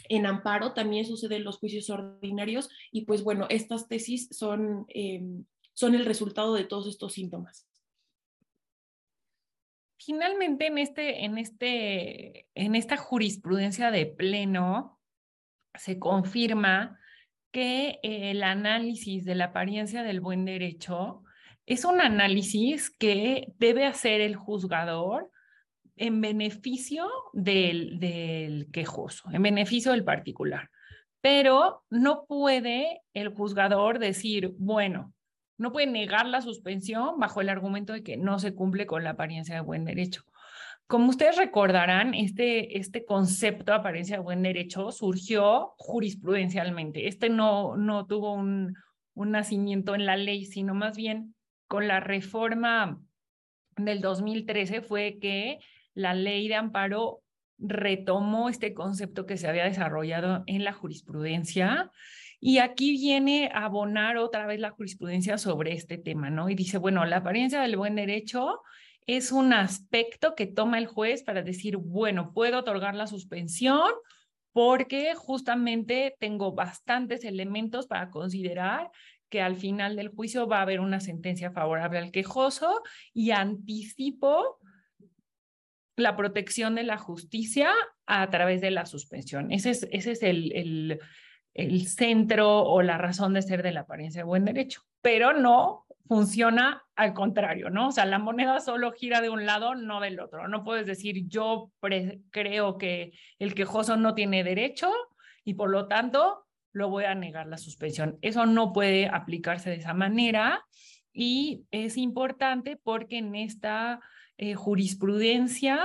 en 0.07 0.25
amparo, 0.25 0.73
también 0.73 1.05
sucede 1.05 1.37
en 1.37 1.43
los 1.43 1.57
juicios 1.57 1.89
ordinarios 1.89 2.69
y 2.91 3.05
pues 3.05 3.23
bueno, 3.23 3.47
estas 3.49 3.87
tesis 3.87 4.29
son, 4.31 4.85
em, 4.89 5.45
son 5.73 5.95
el 5.95 6.05
resultado 6.05 6.53
de 6.55 6.63
todos 6.63 6.87
estos 6.87 7.13
síntomas. 7.13 7.67
Finalmente, 10.01 10.67
en, 10.67 10.77
este, 10.77 11.25
en, 11.25 11.37
este, 11.37 12.47
en 12.55 12.75
esta 12.75 12.95
jurisprudencia 12.95 13.91
de 13.91 14.05
pleno, 14.05 14.98
se 15.75 15.99
confirma 15.99 16.99
que 17.51 17.99
el 18.03 18.43
análisis 18.43 19.25
de 19.25 19.35
la 19.35 19.45
apariencia 19.45 20.03
del 20.03 20.21
buen 20.21 20.45
derecho 20.45 21.23
es 21.65 21.85
un 21.85 22.01
análisis 22.01 22.89
que 22.89 23.53
debe 23.57 23.85
hacer 23.85 24.21
el 24.21 24.35
juzgador 24.35 25.29
en 25.95 26.21
beneficio 26.21 27.07
del, 27.33 28.67
quejoso, 28.71 29.29
en 29.31 29.43
beneficio 29.43 29.91
del 29.91 30.03
particular. 30.03 30.69
Pero 31.21 31.83
no 31.89 32.25
puede 32.25 33.01
el 33.13 33.29
juzgador 33.29 33.99
decir, 33.99 34.55
bueno, 34.57 35.13
no 35.57 35.73
puede 35.73 35.87
negar 35.87 36.25
la 36.25 36.41
suspensión 36.41 37.19
bajo 37.19 37.41
el 37.41 37.49
argumento 37.49 37.91
de 37.93 38.01
que 38.01 38.15
no 38.15 38.39
se 38.39 38.55
cumple 38.55 38.87
con 38.87 39.03
la 39.03 39.11
apariencia 39.11 39.55
de 39.55 39.61
buen 39.61 39.83
derecho. 39.83 40.23
Como 40.89 41.11
ustedes 41.11 41.37
recordarán, 41.37 42.15
este, 42.15 42.79
este 42.79 43.05
concepto 43.05 43.71
de 43.71 43.77
apariencia 43.77 44.15
de 44.15 44.23
buen 44.23 44.41
derecho 44.41 44.91
surgió 44.91 45.75
jurisprudencialmente. 45.77 47.07
Este 47.07 47.29
no, 47.29 47.77
no 47.77 48.07
tuvo 48.07 48.33
un, 48.33 48.73
un 49.13 49.29
nacimiento 49.29 49.93
en 49.93 50.07
la 50.07 50.17
ley, 50.17 50.45
sino 50.45 50.73
más 50.73 50.97
bien 50.97 51.35
con 51.67 51.87
la 51.87 51.99
reforma 51.99 52.99
del 53.77 54.01
2013 54.01 54.81
fue 54.81 55.19
que 55.21 55.59
la 55.93 56.15
ley 56.15 56.47
de 56.47 56.55
amparo 56.55 57.21
retomó 57.59 58.49
este 58.49 58.73
concepto 58.73 59.27
que 59.27 59.37
se 59.37 59.47
había 59.47 59.65
desarrollado 59.65 60.41
en 60.47 60.63
la 60.63 60.73
jurisprudencia 60.73 61.91
y 62.39 62.57
aquí 62.57 62.93
viene 62.93 63.51
a 63.53 63.65
abonar 63.65 64.17
otra 64.17 64.47
vez 64.47 64.59
la 64.59 64.71
jurisprudencia 64.71 65.37
sobre 65.37 65.73
este 65.73 65.99
tema, 65.99 66.31
¿no? 66.31 66.49
Y 66.49 66.55
dice, 66.55 66.79
bueno, 66.79 67.05
la 67.05 67.17
apariencia 67.17 67.61
del 67.61 67.77
buen 67.77 67.93
derecho 67.93 68.61
es 69.17 69.31
un 69.31 69.53
aspecto 69.53 70.35
que 70.35 70.45
toma 70.45 70.77
el 70.77 70.85
juez 70.85 71.23
para 71.23 71.41
decir, 71.41 71.77
bueno, 71.77 72.31
puedo 72.31 72.59
otorgar 72.59 72.93
la 72.93 73.07
suspensión 73.07 73.89
porque 74.53 75.15
justamente 75.15 76.15
tengo 76.19 76.53
bastantes 76.53 77.23
elementos 77.23 77.87
para 77.87 78.11
considerar 78.11 78.91
que 79.29 79.41
al 79.41 79.55
final 79.55 79.95
del 79.95 80.09
juicio 80.09 80.47
va 80.47 80.59
a 80.59 80.61
haber 80.61 80.79
una 80.79 80.99
sentencia 80.99 81.51
favorable 81.51 81.97
al 81.97 82.11
quejoso 82.11 82.83
y 83.11 83.31
anticipo 83.31 84.59
la 85.95 86.15
protección 86.15 86.75
de 86.75 86.83
la 86.83 86.97
justicia 86.97 87.71
a 88.05 88.29
través 88.29 88.61
de 88.61 88.69
la 88.69 88.85
suspensión. 88.85 89.51
Ese 89.51 89.71
es, 89.71 89.87
ese 89.91 90.11
es 90.11 90.21
el, 90.21 90.51
el, 90.55 90.99
el 91.55 91.87
centro 91.87 92.61
o 92.61 92.83
la 92.83 92.99
razón 92.99 93.33
de 93.33 93.41
ser 93.41 93.63
de 93.63 93.71
la 93.71 93.81
apariencia 93.81 94.21
de 94.21 94.25
buen 94.25 94.45
derecho, 94.45 94.83
pero 95.01 95.33
no 95.33 95.87
funciona 96.09 96.83
al 96.95 97.13
contrario, 97.13 97.69
¿no? 97.69 97.89
O 97.89 97.91
sea, 97.91 98.03
la 98.07 98.17
moneda 98.17 98.59
solo 98.61 98.91
gira 98.93 99.21
de 99.21 99.29
un 99.29 99.45
lado, 99.45 99.75
no 99.75 100.01
del 100.01 100.19
otro. 100.19 100.47
No 100.47 100.63
puedes 100.63 100.87
decir, 100.87 101.27
yo 101.27 101.71
creo 102.31 102.79
que 102.79 103.13
el 103.37 103.53
quejoso 103.53 103.95
no 103.95 104.15
tiene 104.15 104.43
derecho 104.43 104.91
y 105.43 105.53
por 105.53 105.69
lo 105.69 105.87
tanto 105.87 106.47
lo 106.73 106.89
voy 106.89 107.03
a 107.03 107.13
negar 107.13 107.45
la 107.45 107.59
suspensión. 107.59 108.17
Eso 108.23 108.47
no 108.47 108.73
puede 108.73 109.07
aplicarse 109.07 109.69
de 109.69 109.75
esa 109.75 109.93
manera 109.93 110.65
y 111.13 111.67
es 111.69 111.95
importante 111.95 112.75
porque 112.75 113.19
en 113.19 113.35
esta 113.35 113.99
eh, 114.37 114.55
jurisprudencia, 114.55 115.79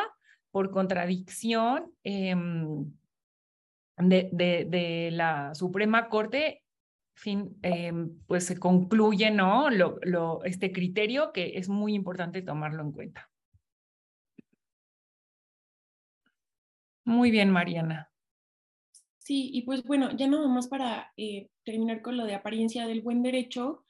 por 0.50 0.71
contradicción 0.71 1.93
em, 2.02 2.95
de, 3.99 4.31
de 4.33 5.11
la 5.12 5.54
Suprema 5.54 6.09
Corte, 6.09 6.63
fin, 7.14 7.56
em, 7.62 8.18
pues 8.26 8.44
se 8.47 8.59
concluye, 8.59 9.30
¿no? 9.30 9.71
Lo, 9.71 9.99
lo, 10.02 10.44
este 10.44 10.73
criterio 10.73 11.33
que 11.33 11.59
es 11.59 11.68
muy 11.68 11.94
importante 11.94 12.42
tomarlo 12.42 12.83
en 12.83 12.92
cuenta. 12.92 13.30
Muy 17.04 17.30
bien, 17.30 17.50
Mariana. 17.50 18.11
Sí, 19.18 19.50
y 19.52 19.62
pues 19.62 19.83
bueno, 19.85 20.11
ya 20.14 20.26
nada 20.26 20.49
más 20.49 20.68
para 20.68 21.12
eh, 21.16 21.49
terminar 21.64 22.02
con 22.02 22.16
lo 22.16 22.26
de 22.26 22.35
apariencia 22.35 22.87
del 22.87 23.00
buen 23.00 23.23
derecho, 23.23 23.85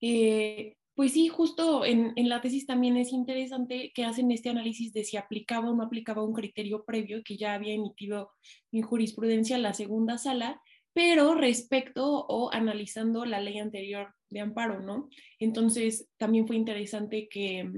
eh, 0.00 0.76
pues 0.94 1.12
sí, 1.12 1.28
justo 1.28 1.84
en, 1.84 2.12
en, 2.16 2.28
la 2.28 2.40
tesis 2.40 2.66
también 2.66 2.96
es 2.96 3.12
interesante 3.12 3.92
que 3.94 4.04
hacen 4.04 4.30
este 4.30 4.50
análisis 4.50 4.92
de 4.92 5.04
si 5.04 5.16
aplicaba 5.16 5.70
o 5.70 5.74
no 5.74 5.82
aplicaba 5.82 6.22
un 6.22 6.32
criterio 6.32 6.84
previo 6.84 7.22
que 7.24 7.36
ya 7.36 7.54
había 7.54 7.74
emitido 7.74 8.30
en 8.72 8.82
jurisprudencia 8.82 9.58
la 9.58 9.74
segunda 9.74 10.18
sala, 10.18 10.60
pero 10.98 11.36
respecto 11.36 12.26
o 12.26 12.52
analizando 12.52 13.24
la 13.24 13.40
ley 13.40 13.60
anterior 13.60 14.16
de 14.30 14.40
amparo, 14.40 14.80
¿no? 14.80 15.08
Entonces, 15.38 16.08
también 16.16 16.48
fue 16.48 16.56
interesante 16.56 17.28
que, 17.28 17.70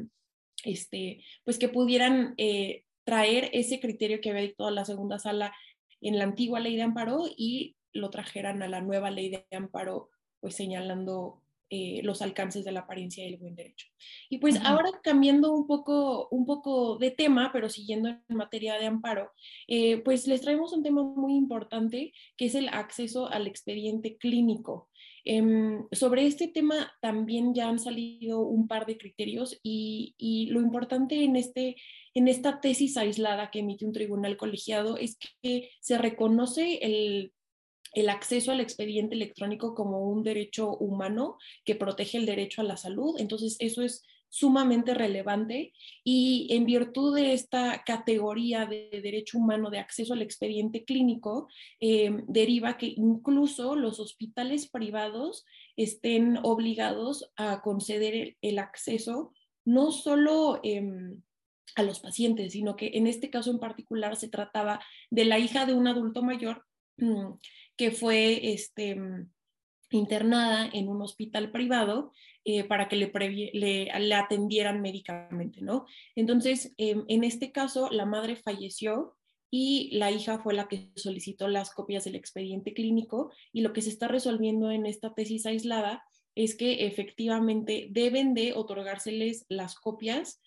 este, 0.65 1.23
pues 1.45 1.59
que 1.59 1.69
pudieran 1.69 2.33
eh, 2.39 2.85
traer 3.05 3.51
ese 3.53 3.79
criterio 3.79 4.23
que 4.23 4.31
había 4.31 4.41
dictado 4.41 4.71
la 4.71 4.87
segunda 4.87 5.19
sala 5.19 5.55
en 6.01 6.17
la 6.17 6.25
antigua 6.25 6.61
ley 6.61 6.77
de 6.77 6.83
amparo 6.83 7.27
y 7.37 7.77
lo 7.93 8.09
trajeran 8.09 8.63
a 8.63 8.69
la 8.69 8.81
nueva 8.81 9.11
ley 9.11 9.29
de 9.29 9.47
amparo, 9.51 10.09
pues 10.41 10.55
señalando 10.55 11.43
eh, 11.71 12.01
los 12.03 12.21
alcances 12.21 12.65
de 12.65 12.73
la 12.73 12.81
apariencia 12.81 13.25
y 13.25 13.29
el 13.29 13.39
buen 13.39 13.55
derecho. 13.55 13.87
Y 14.29 14.39
pues 14.39 14.57
ahora 14.65 14.91
cambiando 15.03 15.53
un 15.53 15.67
poco, 15.67 16.29
un 16.31 16.45
poco 16.45 16.99
de 16.99 17.13
tema, 17.13 17.51
pero 17.53 17.69
siguiendo 17.69 18.09
en 18.09 18.37
materia 18.37 18.75
de 18.79 18.87
amparo, 18.87 19.31
eh, 19.69 19.99
pues 19.99 20.27
les 20.27 20.41
traemos 20.41 20.73
un 20.73 20.83
tema 20.83 21.03
muy 21.03 21.37
importante 21.37 22.13
que 22.37 22.47
es 22.47 22.55
el 22.55 22.69
acceso 22.69 23.29
al 23.29 23.47
expediente 23.47 24.17
clínico. 24.17 24.89
Em, 25.25 25.87
sobre 25.93 26.27
este 26.27 26.49
tema 26.49 26.93
también 27.01 27.55
ya 27.55 27.69
han 27.69 27.79
salido 27.79 28.41
un 28.41 28.67
par 28.67 28.87
de 28.87 28.99
criterios 28.99 29.59
y, 29.63 30.15
y 30.19 30.47
lo 30.47 30.61
importante 30.61 31.23
en 31.23 31.37
este 31.37 31.77
en 32.15 32.27
esta 32.27 32.61
tesis 32.61 32.97
aislada 32.97 33.51
que 33.53 33.61
emite 33.61 33.87
un 33.87 33.93
tribunal 33.93 34.37
colegiado 34.37 34.97
es 34.97 35.17
que 35.43 35.71
se 35.81 35.97
reconoce 35.97 36.81
el, 36.83 37.33
acceso 38.09 38.53
al 38.53 38.61
expediente 38.61 39.15
electrónico 39.15 39.75
como 39.75 40.09
un 40.09 40.23
derecho 40.23 40.77
humano 40.77 41.39
que 41.65 41.75
protege 41.75 42.19
el 42.19 42.27
derecho 42.27 42.61
a 42.61 42.65
la 42.65 42.77
salud. 42.77 43.17
Entonces, 43.19 43.57
eso 43.59 43.83
es 43.83 44.03
sumamente 44.31 44.95
relevante 44.95 45.73
y 46.05 46.47
en 46.51 46.65
virtud 46.65 47.17
de 47.17 47.33
esta 47.33 47.83
categoría 47.85 48.65
de 48.65 48.89
derecho 49.03 49.39
humano 49.39 49.71
de 49.71 49.81
acceso 49.81 50.15
al 50.15 50.23
expediente 50.23 50.85
clínico, 50.85 51.49
eh, 51.81 52.23
deriva 52.29 52.79
que 52.79 52.95
incluso 52.97 53.75
los 53.75 53.99
hospitales 53.99 54.71
privados 54.71 55.45
estén 55.77 56.39
obligados 56.45 57.31
a 57.37 57.61
conceder 57.61 58.37
el, 58.41 58.59
acceso 58.59 59.33
no 59.65 59.91
solo... 59.93 60.61
Em, 60.63 61.21
a 61.77 61.85
los 61.85 62.01
pacientes, 62.01 62.53
sino 62.53 62.75
que 62.75 62.91
en 62.95 63.07
este 63.07 63.31
caso 63.31 63.53
en 63.53 63.61
particular 63.61 64.17
se 64.17 64.29
trataba 64.29 64.81
de 65.09 65.25
la 65.25 65.39
hija 65.39 65.67
de 65.67 65.73
un 65.73 65.87
adulto 65.87 66.21
mayor 66.21 66.67
que 67.77 67.91
fue 67.91 68.53
este, 68.53 68.95
mm, 68.95 69.31
internada 69.91 70.69
en 70.73 70.89
un 70.89 71.03
hospital 71.03 71.51
privado 71.51 72.13
eh, 72.45 72.65
para 72.65 72.89
que 72.89 72.97
le, 72.97 73.11
le, 73.53 74.15
atendieran 74.15 74.81
médicamente, 74.81 75.61
¿no? 75.61 75.87
Entonces, 76.15 76.73
em, 76.79 77.05
en 77.09 77.25
este 77.25 77.53
caso, 77.53 77.91
la 77.91 78.07
madre 78.07 78.37
falleció 78.37 79.17
y 79.51 79.91
la 79.97 80.11
hija 80.11 80.39
fue 80.39 80.55
la 80.55 80.69
que 80.69 80.91
solicitó 80.95 81.49
las 81.49 81.71
copias 81.71 82.05
del 82.05 82.15
expediente 82.15 82.73
clínico 82.73 83.33
y 83.53 83.63
lo 83.63 83.73
que 83.73 83.83
se 83.83 83.91
está 83.91 84.07
resolviendo 84.09 84.71
en 84.71 84.87
esta 84.87 85.13
tesis 85.13 85.45
aislada 85.45 86.05
es 86.37 86.55
que 86.55 86.87
efectivamente 86.87 87.89
deben 87.91 88.33
de 88.35 88.53
otorgárseles 88.53 89.45
las 89.49 89.75
copias 89.75 90.41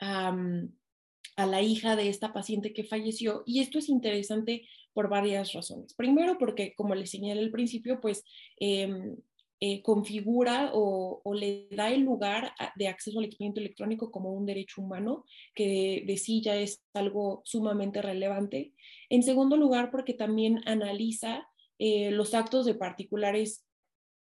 a 0.00 1.46
la 1.46 1.62
hija 1.62 1.96
de 1.96 2.08
esta 2.08 2.32
paciente 2.32 2.72
que 2.72 2.84
falleció. 2.84 3.42
Y 3.46 3.60
esto 3.60 3.78
es 3.78 3.88
interesante 3.88 4.66
por 4.92 5.08
varias 5.08 5.52
razones. 5.52 5.94
Primero, 5.94 6.38
porque 6.38 6.74
como 6.74 6.94
les 6.94 7.10
señalé 7.10 7.40
al 7.40 7.50
principio, 7.50 8.00
pues 8.00 8.24
em, 8.58 9.16
eh, 9.60 9.82
configura 9.82 10.70
o, 10.72 11.20
le 11.34 11.66
da 11.72 11.90
el 11.90 12.02
lugar 12.02 12.52
de 12.76 12.88
acceso 12.88 13.18
al 13.18 13.24
expediente 13.24 13.60
electrónico 13.60 14.10
como 14.10 14.32
un 14.32 14.46
derecho 14.46 14.80
humano, 14.80 15.24
que 15.54 16.04
de, 16.06 16.16
sí 16.16 16.40
ya 16.40 16.56
es 16.56 16.84
algo 16.94 17.42
sumamente 17.44 18.00
relevante. 18.00 18.72
En 19.10 19.22
segundo 19.22 19.56
lugar, 19.56 19.90
porque 19.90 20.14
también 20.14 20.60
analiza 20.66 21.48
eh, 21.78 22.10
los 22.12 22.34
actos 22.34 22.66
de 22.66 22.74
particulares 22.74 23.67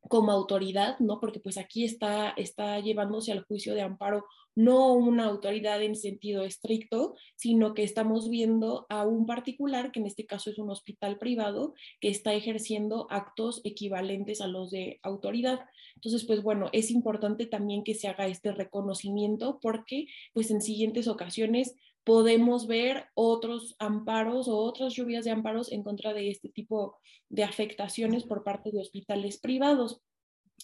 como 0.09 0.33
autoridad, 0.33 0.99
¿no? 0.99 1.21
Porque 1.21 1.41
pues 1.41 1.59
aquí 1.59 1.85
está, 1.85 2.31
está 2.31 2.81
llevándose 2.81 3.33
al 3.33 3.45
juicio 3.45 3.75
de 3.75 3.83
amparo 3.83 4.27
no 4.57 4.93
una 4.93 5.25
autoridad 5.27 5.83
en 5.83 5.95
sentido 5.95 6.45
estricto, 6.45 7.15
sino 7.37 7.73
que 7.73 7.83
estamos 7.83 8.29
viendo 8.29 8.87
a 8.89 9.07
un 9.07 9.27
particular, 9.27 9.93
que 9.93 10.01
en 10.01 10.07
este 10.07 10.27
caso 10.27 10.51
es 10.51 10.59
un 10.59 10.71
hospital 10.71 11.19
privado, 11.19 11.75
que 12.01 12.09
está 12.09 12.35
ejerciendo 12.35 13.07
actos 13.11 13.61
equivalentes 13.65 14.41
a 14.41 14.49
los 14.49 14.71
de 14.71 14.99
autoridad. 15.03 15.61
Entonces, 15.95 16.25
pues 16.25 16.43
bueno, 16.43 16.69
es 16.73 16.91
importante 16.91 17.47
también 17.47 17.85
que 17.85 17.95
se 17.95 18.09
haga 18.09 18.27
este 18.27 18.53
reconocimiento 18.53 19.61
porque 19.63 20.07
pues 20.33 20.51
en 20.51 20.61
siguientes 20.61 21.09
ocasiones 21.09 21.77
podemos 22.05 22.67
ver 22.67 23.07
otros 23.15 23.77
amparos 23.79 24.49
o 24.49 24.57
otras 24.57 24.95
lluvias 24.95 25.25
de 25.25 25.31
amparos 25.31 25.71
en 25.73 25.83
contra 25.83 26.13
de 26.13 26.31
este 26.31 26.49
tipo 26.49 26.99
de 27.29 27.45
afectaciones 27.45 28.25
por 28.25 28.43
parte 28.43 28.71
de 28.71 28.81
hospitales 28.81 29.39
privados. 29.39 30.01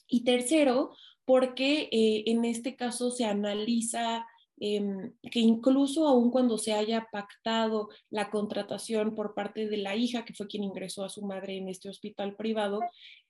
Y 0.08 0.24
tercero, 0.24 0.94
porque 1.24 1.88
eh, 1.90 2.24
en 2.26 2.44
este 2.44 2.76
caso 2.76 3.10
se 3.10 3.24
analiza 3.24 4.26
em, 4.58 5.12
que 5.30 5.40
incluso 5.40 6.06
aun 6.06 6.30
cuando 6.30 6.56
se 6.58 6.72
haya 6.72 7.08
pactado 7.12 7.88
la 8.10 8.30
contratación 8.30 9.14
por 9.14 9.34
parte 9.34 9.68
de 9.68 9.76
la 9.76 9.96
hija, 9.96 10.24
que 10.24 10.34
fue 10.34 10.46
quien 10.46 10.64
ingresó 10.64 11.04
a 11.04 11.10
su 11.10 11.22
madre 11.22 11.56
en 11.56 11.68
este 11.68 11.88
hospital 11.88 12.36
privado, 12.36 12.80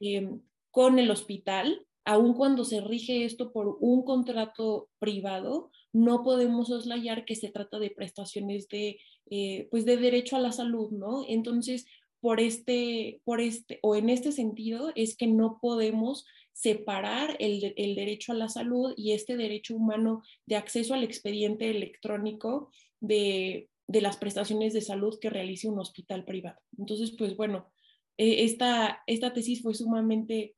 em, 0.01 0.41
con 0.71 0.99
el 0.99 1.11
hospital, 1.11 1.87
aun 2.05 2.35
cuando 2.35 2.65
se 2.65 2.81
rige 2.81 3.25
esto 3.25 3.53
por 3.53 3.79
un 3.81 4.05
contrato 4.05 4.89
privado, 4.99 5.71
no 5.97 6.23
podemos 6.23 6.71
oslayar 6.71 7.25
que 7.25 7.37
se 7.37 7.49
trata 7.49 7.79
de 7.79 7.91
prestaciones 7.91 8.69
de, 8.69 8.99
eh, 9.31 9.67
pues 9.71 9.87
de 9.87 9.97
derecho 9.97 10.37
a 10.37 10.41
la 10.41 10.53
salud, 10.53 10.91
¿no? 10.91 11.25
Entonces, 11.27 11.87
por 12.21 12.39
este, 12.39 13.23
por 13.25 13.41
este, 13.41 13.79
o 13.83 13.97
en 13.97 14.11
este 14.11 14.31
sentido, 14.31 14.93
es 14.95 15.17
que 15.17 15.27
no 15.27 15.59
podemos 15.59 16.27
separar 16.53 17.37
el, 17.39 17.73
el, 17.79 17.95
derecho 17.95 18.33
a 18.33 18.35
la 18.35 18.51
salud 18.51 18.93
y 18.95 19.13
este 19.13 19.39
derecho 19.39 19.75
humano 19.75 20.23
de 20.45 20.57
acceso 20.57 20.93
al 20.93 21.03
expediente 21.03 21.71
electrónico 21.71 22.71
de, 23.01 23.71
de 23.87 24.01
las 24.03 24.19
prestaciones 24.19 24.75
de 24.75 24.83
salud 24.83 25.19
que 25.19 25.31
realice 25.31 25.67
un 25.67 25.79
hospital 25.79 26.27
privado. 26.27 26.59
Entonces, 26.77 27.15
pues 27.17 27.37
bueno, 27.37 27.71
eh, 28.19 28.45
esta, 28.45 29.03
esta 29.07 29.33
tesis 29.33 29.63
fue 29.63 29.75
sumamente 29.75 30.57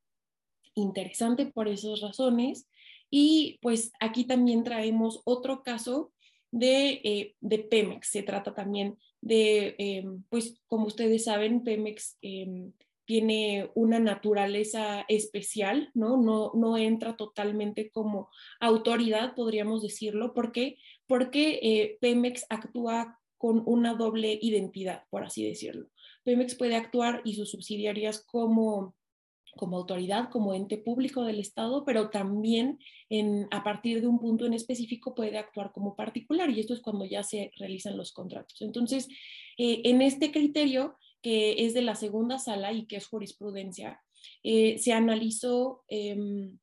interesante 0.75 1.47
por 1.47 1.68
esas 1.68 2.00
razones 2.00 2.68
y 3.10 3.58
pues 3.62 3.92
aquí 4.00 4.24
también 4.24 4.64
traemos 4.64 5.22
otro 5.24 5.62
caso 5.62 6.12
de, 6.50 7.00
eh, 7.04 7.36
de 7.40 7.58
Pemex. 7.58 8.08
Se 8.08 8.22
trata 8.22 8.54
también 8.54 8.98
de, 9.20 9.74
eh, 9.78 10.04
pues 10.28 10.60
como 10.66 10.86
ustedes 10.86 11.24
saben, 11.24 11.62
Pemex 11.62 12.18
tiene 13.08 13.70
una 13.74 13.98
naturaleza 13.98 15.06
especial, 15.08 15.90
¿no? 15.94 16.18
No, 16.18 16.52
no 16.54 16.76
entra 16.76 17.16
totalmente 17.16 17.90
como 17.90 18.28
autoridad, 18.60 19.34
podríamos 19.34 19.80
decirlo. 19.80 20.34
¿Por 20.34 20.52
qué? 20.52 20.76
Porque 21.06 21.58
eh, 21.62 21.96
Pemex 22.02 22.44
actúa 22.50 23.18
con 23.38 23.62
una 23.64 23.94
doble 23.94 24.38
identidad, 24.42 25.04
por 25.08 25.24
así 25.24 25.42
decirlo. 25.42 25.88
Pemex 26.22 26.54
puede 26.54 26.76
actuar 26.76 27.22
y 27.24 27.32
sus 27.32 27.50
subsidiarias 27.50 28.22
como 28.26 28.94
como 29.58 29.76
autoridad, 29.76 30.30
como 30.30 30.54
ente 30.54 30.78
público 30.78 31.24
del 31.24 31.40
Estado, 31.40 31.84
pero 31.84 32.08
también 32.08 32.78
a 33.50 33.62
partir 33.62 34.00
de 34.00 34.06
un 34.06 34.18
punto 34.18 34.46
en 34.46 34.54
específico 34.54 35.14
puede 35.14 35.36
actuar 35.36 35.72
como 35.72 35.94
particular 35.94 36.48
y 36.48 36.60
esto 36.60 36.72
es 36.72 36.80
cuando 36.80 37.04
ya 37.04 37.22
se 37.22 37.50
realizan 37.58 37.96
los 37.96 38.12
contratos. 38.12 38.62
Entonces, 38.62 39.08
eh, 39.58 39.82
en 39.84 40.00
este 40.00 40.32
criterio, 40.32 40.96
que 41.20 41.66
es 41.66 41.74
de 41.74 41.82
la 41.82 41.94
segunda 41.94 42.38
sala 42.38 42.72
y 42.72 42.86
que 42.86 42.96
es 42.96 43.06
jurisprudencia, 43.06 44.00
eh, 44.42 44.78
se 44.78 44.92
analizó 44.92 45.84
em, 45.88 46.58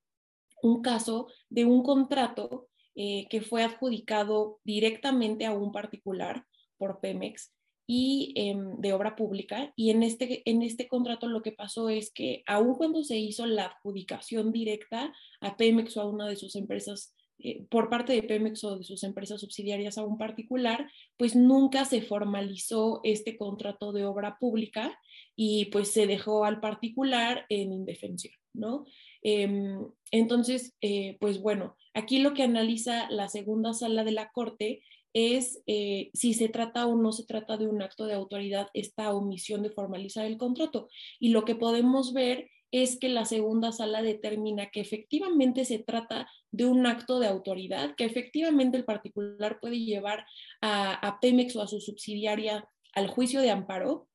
un 0.63 0.81
caso 0.81 1.27
de 1.49 1.65
un 1.65 1.83
contrato 1.83 2.67
eh, 2.95 3.27
que 3.29 3.41
fue 3.41 3.63
adjudicado 3.63 4.59
directamente 4.63 5.45
a 5.45 5.51
un 5.51 5.71
particular 5.71 6.45
por 6.77 7.01
Pemex 7.01 7.54
y 7.88 8.34
em, 8.36 8.77
de 8.77 8.94
obra 8.94 9.15
pública. 9.15 9.74
Y 9.75 9.92
en 9.92 10.04
este, 10.04 10.42
en 10.50 10.62
este 10.62 10.88
contrato 10.88 11.27
lo 11.27 11.42
que 11.42 11.51
pasó 11.51 11.89
es 11.89 12.12
que 12.12 12.44
aun 12.48 12.75
cuando 12.75 13.04
se 13.04 13.18
hizo 13.18 13.46
la 13.46 13.65
adjudicación 13.65 14.51
directa 14.51 15.13
a 15.42 15.58
Pemex 15.58 15.98
o 15.98 16.01
a 16.01 16.10
una 16.10 16.27
de 16.27 16.36
sus 16.36 16.56
empresas 16.56 17.15
eh, 17.39 17.65
por 17.70 17.89
parte 17.89 18.13
de 18.13 18.24
Pemex 18.24 18.63
o 18.63 18.77
de 18.77 18.84
sus 18.84 19.04
empresas 19.04 19.42
subsidiarias 19.42 19.98
a 19.98 20.06
un 20.06 20.18
particular, 20.18 20.89
pues 21.18 21.36
nunca 21.36 21.84
se 21.84 22.01
formalizó 22.01 23.01
este 23.04 23.38
contrato 23.38 23.92
de 23.92 24.06
obra 24.06 24.38
pública 24.39 24.98
y 25.36 25.65
pues 25.65 25.92
se 25.92 26.08
dejó 26.08 26.46
al 26.46 26.62
particular 26.62 27.46
en 27.50 27.74
indefensión, 27.74 28.34
¿no? 28.54 28.86
Em, 29.22 29.86
entonces, 30.12 30.75
eh, 30.82 31.18
pues 31.20 31.42
bueno, 31.42 31.75
aquí 31.94 32.20
lo 32.20 32.34
que 32.34 32.44
analiza 32.44 33.10
la 33.10 33.27
segunda 33.27 33.74
sala 33.74 34.04
de 34.06 34.12
la 34.12 34.32
Corte 34.32 34.82
es 35.15 35.63
eh, 35.65 36.12
si 36.13 36.34
se 36.34 36.50
trata 36.50 36.86
o 36.88 36.95
no 36.95 37.13
se 37.13 37.25
trata 37.25 37.55
de 37.55 37.67
un 37.67 37.81
acto 37.81 38.05
de 38.05 38.13
autoridad 38.13 38.67
esta 38.74 39.15
omisión 39.15 39.63
de 39.63 39.69
formalizar 39.69 40.25
el 40.25 40.38
contrato. 40.38 40.89
Y 41.19 41.29
lo 41.29 41.45
que 41.45 41.55
podemos 41.55 42.13
ver 42.13 42.50
es 42.72 43.00
que 43.00 43.07
la 43.07 43.24
segunda 43.24 43.72
sala 43.72 44.01
determina 44.01 44.69
que 44.72 44.81
efectivamente 44.81 45.63
se 45.63 45.79
trata 45.79 46.27
de 46.51 46.65
un 46.65 46.86
acto 46.86 47.19
de 47.19 47.27
autoridad, 47.27 47.95
que 47.95 48.03
efectivamente 48.03 48.75
el 48.77 48.84
particular 48.84 49.60
puede 49.62 49.79
llevar 49.79 50.25
a, 50.60 50.93
a 50.93 51.19
Pemex 51.22 51.55
o 51.55 51.62
a 51.62 51.67
su 51.67 51.79
subsidiaria 51.79 52.67
al 52.91 53.07
juicio 53.07 53.39
de 53.39 53.51
amparo 53.51 54.10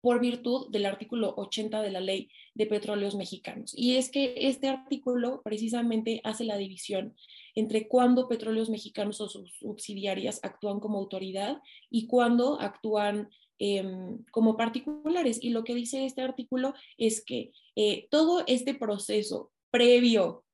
por 0.00 0.20
virtud 0.20 0.70
del 0.70 0.86
artículo 0.86 1.34
80 1.36 1.82
de 1.82 1.90
la 1.90 2.00
ley 2.00 2.30
de 2.54 2.66
petróleos 2.66 3.16
mexicanos. 3.16 3.72
Y 3.76 3.96
es 3.96 4.10
que 4.10 4.34
este 4.36 4.68
artículo 4.68 5.42
precisamente 5.42 6.20
hace 6.22 6.44
la 6.44 6.56
división 6.56 7.16
entre 7.58 7.88
cuándo 7.88 8.28
petróleos 8.28 8.70
mexicanos 8.70 9.20
o 9.20 9.28
sus 9.28 9.52
subsidiarias 9.58 10.38
actúan 10.44 10.78
como 10.78 10.98
autoridad 10.98 11.60
y 11.90 12.06
cuándo 12.06 12.60
actúan 12.60 13.30
em, 13.58 14.24
como 14.30 14.56
particulares. 14.56 15.42
Y 15.42 15.50
lo 15.50 15.64
que 15.64 15.74
dice 15.74 16.04
este 16.04 16.22
artículo 16.22 16.72
es 16.98 17.24
que 17.24 17.50
eh, 17.74 18.06
todo 18.12 18.44
este 18.46 18.74
proceso 18.74 19.50
previo 19.72 20.44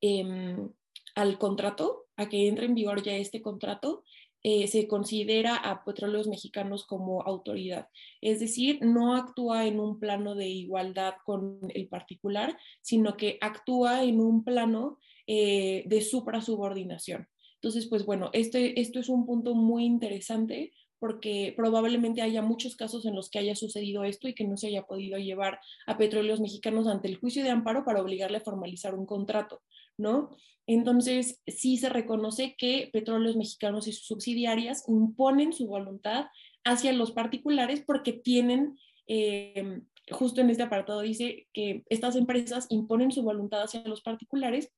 em, 0.00 0.70
al 1.16 1.36
contrato, 1.36 2.06
a 2.16 2.28
que 2.28 2.46
entre 2.46 2.66
en 2.66 2.76
vigor 2.76 3.02
ya 3.02 3.16
este 3.16 3.42
contrato, 3.42 4.04
eh, 4.42 4.68
se 4.68 4.86
considera 4.86 5.56
a 5.56 5.84
petróleos 5.84 6.28
mexicanos 6.28 6.86
como 6.86 7.22
autoridad. 7.22 7.88
Es 8.20 8.38
decir, 8.38 8.78
no 8.82 9.16
actúa 9.16 9.66
en 9.66 9.80
un 9.80 9.98
plano 9.98 10.36
de 10.36 10.46
igualdad 10.46 11.14
con 11.26 11.58
el 11.74 11.88
particular, 11.88 12.56
sino 12.80 13.16
que 13.16 13.36
actúa 13.40 14.04
en 14.04 14.20
un 14.20 14.44
plano 14.44 14.98
eh, 15.32 15.84
de 15.86 16.00
supra-subordinación. 16.00 17.28
Entonces, 17.54 17.86
pues 17.86 18.04
bueno, 18.04 18.30
este, 18.32 18.80
esto 18.80 18.98
es 18.98 19.08
un 19.08 19.26
punto 19.26 19.54
muy 19.54 19.84
interesante 19.84 20.72
porque 20.98 21.54
probablemente 21.56 22.20
haya 22.20 22.42
muchos 22.42 22.74
casos 22.74 23.06
en 23.06 23.14
los 23.14 23.30
que 23.30 23.38
haya 23.38 23.54
sucedido 23.54 24.02
esto 24.02 24.26
y 24.26 24.34
que 24.34 24.42
no 24.42 24.56
se 24.56 24.66
haya 24.66 24.82
podido 24.82 25.18
llevar 25.18 25.60
a 25.86 25.96
petróleos 25.96 26.40
mexicanos 26.40 26.88
ante 26.88 27.06
el 27.06 27.16
juicio 27.16 27.44
de 27.44 27.50
amparo 27.50 27.84
para 27.84 28.02
obligarle 28.02 28.38
a 28.38 28.40
formalizar 28.40 28.96
un 28.96 29.06
contrato, 29.06 29.62
¿no? 29.96 30.30
Entonces, 30.66 31.40
sí 31.46 31.76
se 31.76 31.90
reconoce 31.90 32.56
que 32.58 32.90
petróleos 32.92 33.36
mexicanos 33.36 33.86
y 33.86 33.92
sus 33.92 34.08
subsidiarias 34.08 34.82
imponen 34.88 35.52
su 35.52 35.68
voluntad 35.68 36.26
hacia 36.64 36.92
los 36.92 37.12
particulares 37.12 37.84
porque 37.86 38.14
tienen, 38.14 38.80
eh, 39.06 39.80
justo 40.10 40.40
en 40.40 40.50
este 40.50 40.64
apartado 40.64 41.02
dice 41.02 41.46
que 41.52 41.84
estas 41.88 42.16
empresas 42.16 42.66
imponen 42.68 43.12
su 43.12 43.22
voluntad 43.22 43.62
hacia 43.62 43.84
los 43.84 44.02
particulares 44.02 44.72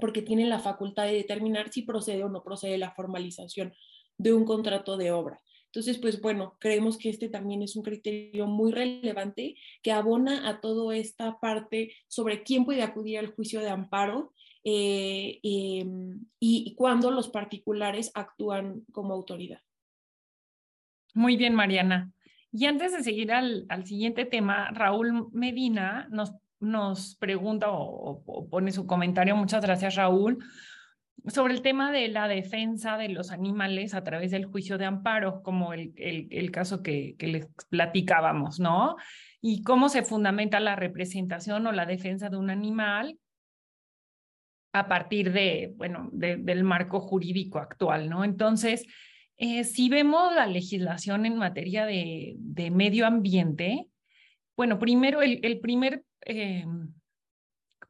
porque 0.00 0.22
tienen 0.22 0.48
la 0.48 0.58
facultad 0.58 1.04
de 1.06 1.14
determinar 1.14 1.72
si 1.72 1.82
procede 1.82 2.24
o 2.24 2.28
no 2.28 2.42
procede 2.42 2.78
la 2.78 2.92
formalización 2.92 3.72
de 4.18 4.32
un 4.32 4.44
contrato 4.44 4.96
de 4.96 5.12
obra. 5.12 5.40
Entonces, 5.66 5.98
pues 5.98 6.20
bueno, 6.20 6.56
creemos 6.60 6.96
que 6.98 7.10
este 7.10 7.28
también 7.28 7.60
es 7.60 7.74
un 7.74 7.82
criterio 7.82 8.46
muy 8.46 8.70
relevante 8.70 9.56
que 9.82 9.90
abona 9.90 10.48
a 10.48 10.60
toda 10.60 10.96
esta 10.96 11.40
parte 11.40 11.92
sobre 12.06 12.44
quién 12.44 12.64
puede 12.64 12.82
acudir 12.82 13.18
al 13.18 13.34
juicio 13.34 13.60
de 13.60 13.70
amparo 13.70 14.32
eh, 14.62 15.40
em, 15.42 16.24
y, 16.38 16.74
cuando 16.76 17.10
los 17.10 17.28
particulares 17.28 18.12
actúan 18.14 18.84
como 18.92 19.14
autoridad. 19.14 19.60
Muy 21.12 21.36
bien, 21.36 21.54
Mariana. 21.54 22.12
Y 22.52 22.66
antes 22.66 22.92
de 22.92 23.02
seguir 23.02 23.32
al, 23.32 23.66
siguiente 23.84 24.24
tema, 24.26 24.70
Raúl 24.70 25.28
Medina 25.32 26.06
nos, 26.10 26.32
nos 26.64 27.16
pregunta 27.16 27.66
o, 27.70 28.48
pone 28.50 28.72
su 28.72 28.86
comentario, 28.86 29.36
muchas 29.36 29.62
gracias 29.62 29.96
Raúl, 29.96 30.38
sobre 31.26 31.54
el 31.54 31.62
tema 31.62 31.92
de 31.92 32.08
la 32.08 32.28
defensa 32.28 32.98
de 32.98 33.08
los 33.08 33.30
animales 33.30 33.94
a 33.94 34.02
través 34.04 34.30
del 34.30 34.46
juicio 34.46 34.78
de 34.78 34.84
amparo, 34.84 35.42
como 35.42 35.72
el, 35.72 35.92
el, 35.96 36.50
caso 36.50 36.82
que, 36.82 37.16
les 37.18 37.46
platicábamos, 37.68 38.60
¿no? 38.60 38.96
Y 39.40 39.62
cómo 39.62 39.88
se 39.88 40.02
fundamenta 40.02 40.60
la 40.60 40.76
representación 40.76 41.66
o 41.66 41.72
la 41.72 41.86
defensa 41.86 42.28
de 42.28 42.36
un 42.36 42.50
animal 42.50 43.18
a 44.72 44.88
partir 44.88 45.32
de, 45.32 45.72
bueno, 45.76 46.10
del 46.12 46.64
marco 46.64 47.00
jurídico 47.00 47.58
actual, 47.58 48.10
¿no? 48.10 48.24
Entonces, 48.24 48.86
eh, 49.36 49.64
si 49.64 49.88
vemos 49.88 50.32
la 50.34 50.46
legislación 50.46 51.26
en 51.26 51.36
materia 51.36 51.86
de, 51.86 52.36
medio 52.72 53.06
ambiente, 53.06 53.86
bueno, 54.56 54.78
primero 54.78 55.22
el, 55.22 55.60
primer, 55.60 56.04
eh, 56.24 56.64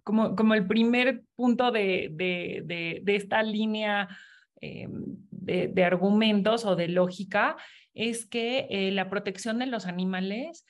como, 0.02 0.54
el 0.54 0.66
primer 0.66 1.22
punto 1.34 1.70
de, 1.70 3.02
esta 3.06 3.42
línea 3.42 4.08
eh, 4.60 4.86
de, 5.30 5.84
argumentos 5.84 6.64
o 6.64 6.76
de 6.76 6.88
lógica 6.88 7.56
es 7.94 8.26
que 8.26 8.90
la 8.92 9.08
protección 9.08 9.58
de 9.58 9.66
los 9.66 9.86
animales 9.86 10.66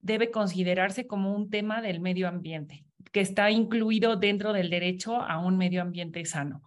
debe 0.00 0.30
considerarse 0.30 1.06
como 1.06 1.34
un 1.34 1.50
tema 1.50 1.82
del 1.82 2.00
medio 2.00 2.28
ambiente 2.28 2.84
que 3.12 3.20
está 3.20 3.50
incluido 3.50 4.16
dentro 4.16 4.52
del 4.52 4.70
derecho 4.70 5.22
a 5.22 5.38
un 5.38 5.56
medio 5.56 5.82
ambiente 5.82 6.24
sano. 6.24 6.62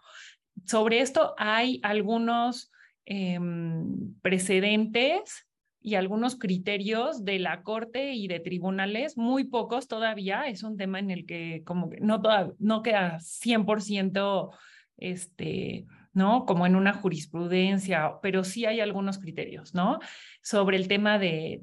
Sobre 0.66 1.02
esto 1.02 1.36
hay 1.38 1.80
algunos 1.84 2.72
em, 3.06 4.16
precedentes 4.22 5.48
y 5.82 5.96
algunos 5.96 6.38
criterios 6.38 7.24
de 7.24 7.40
la 7.40 7.64
Corte 7.64 8.14
y 8.14 8.28
de 8.28 8.40
tribunales, 8.40 9.18
muy 9.18 9.46
pocos 9.46 9.88
todavía, 9.88 10.48
es 10.48 10.64
un 10.64 10.78
tema 10.78 11.00
en 11.00 11.10
el 11.10 11.26
que 11.26 11.64
como 11.66 11.90
que 11.90 12.00
no, 12.02 12.22
no 12.60 12.84
queda 12.84 13.20
100% 13.20 14.52
este, 14.98 15.86
¿no? 16.14 16.46
Como 16.46 16.66
en 16.66 16.76
una 16.76 16.94
jurisprudencia, 16.94 18.14
pero 18.22 18.44
sí 18.44 18.66
hay 18.66 18.82
algunos 18.82 19.20
criterios, 19.20 19.74
¿no? 19.74 20.00
Sobre 20.42 20.78
el 20.78 20.88
tema 20.88 21.18
de, 21.18 21.62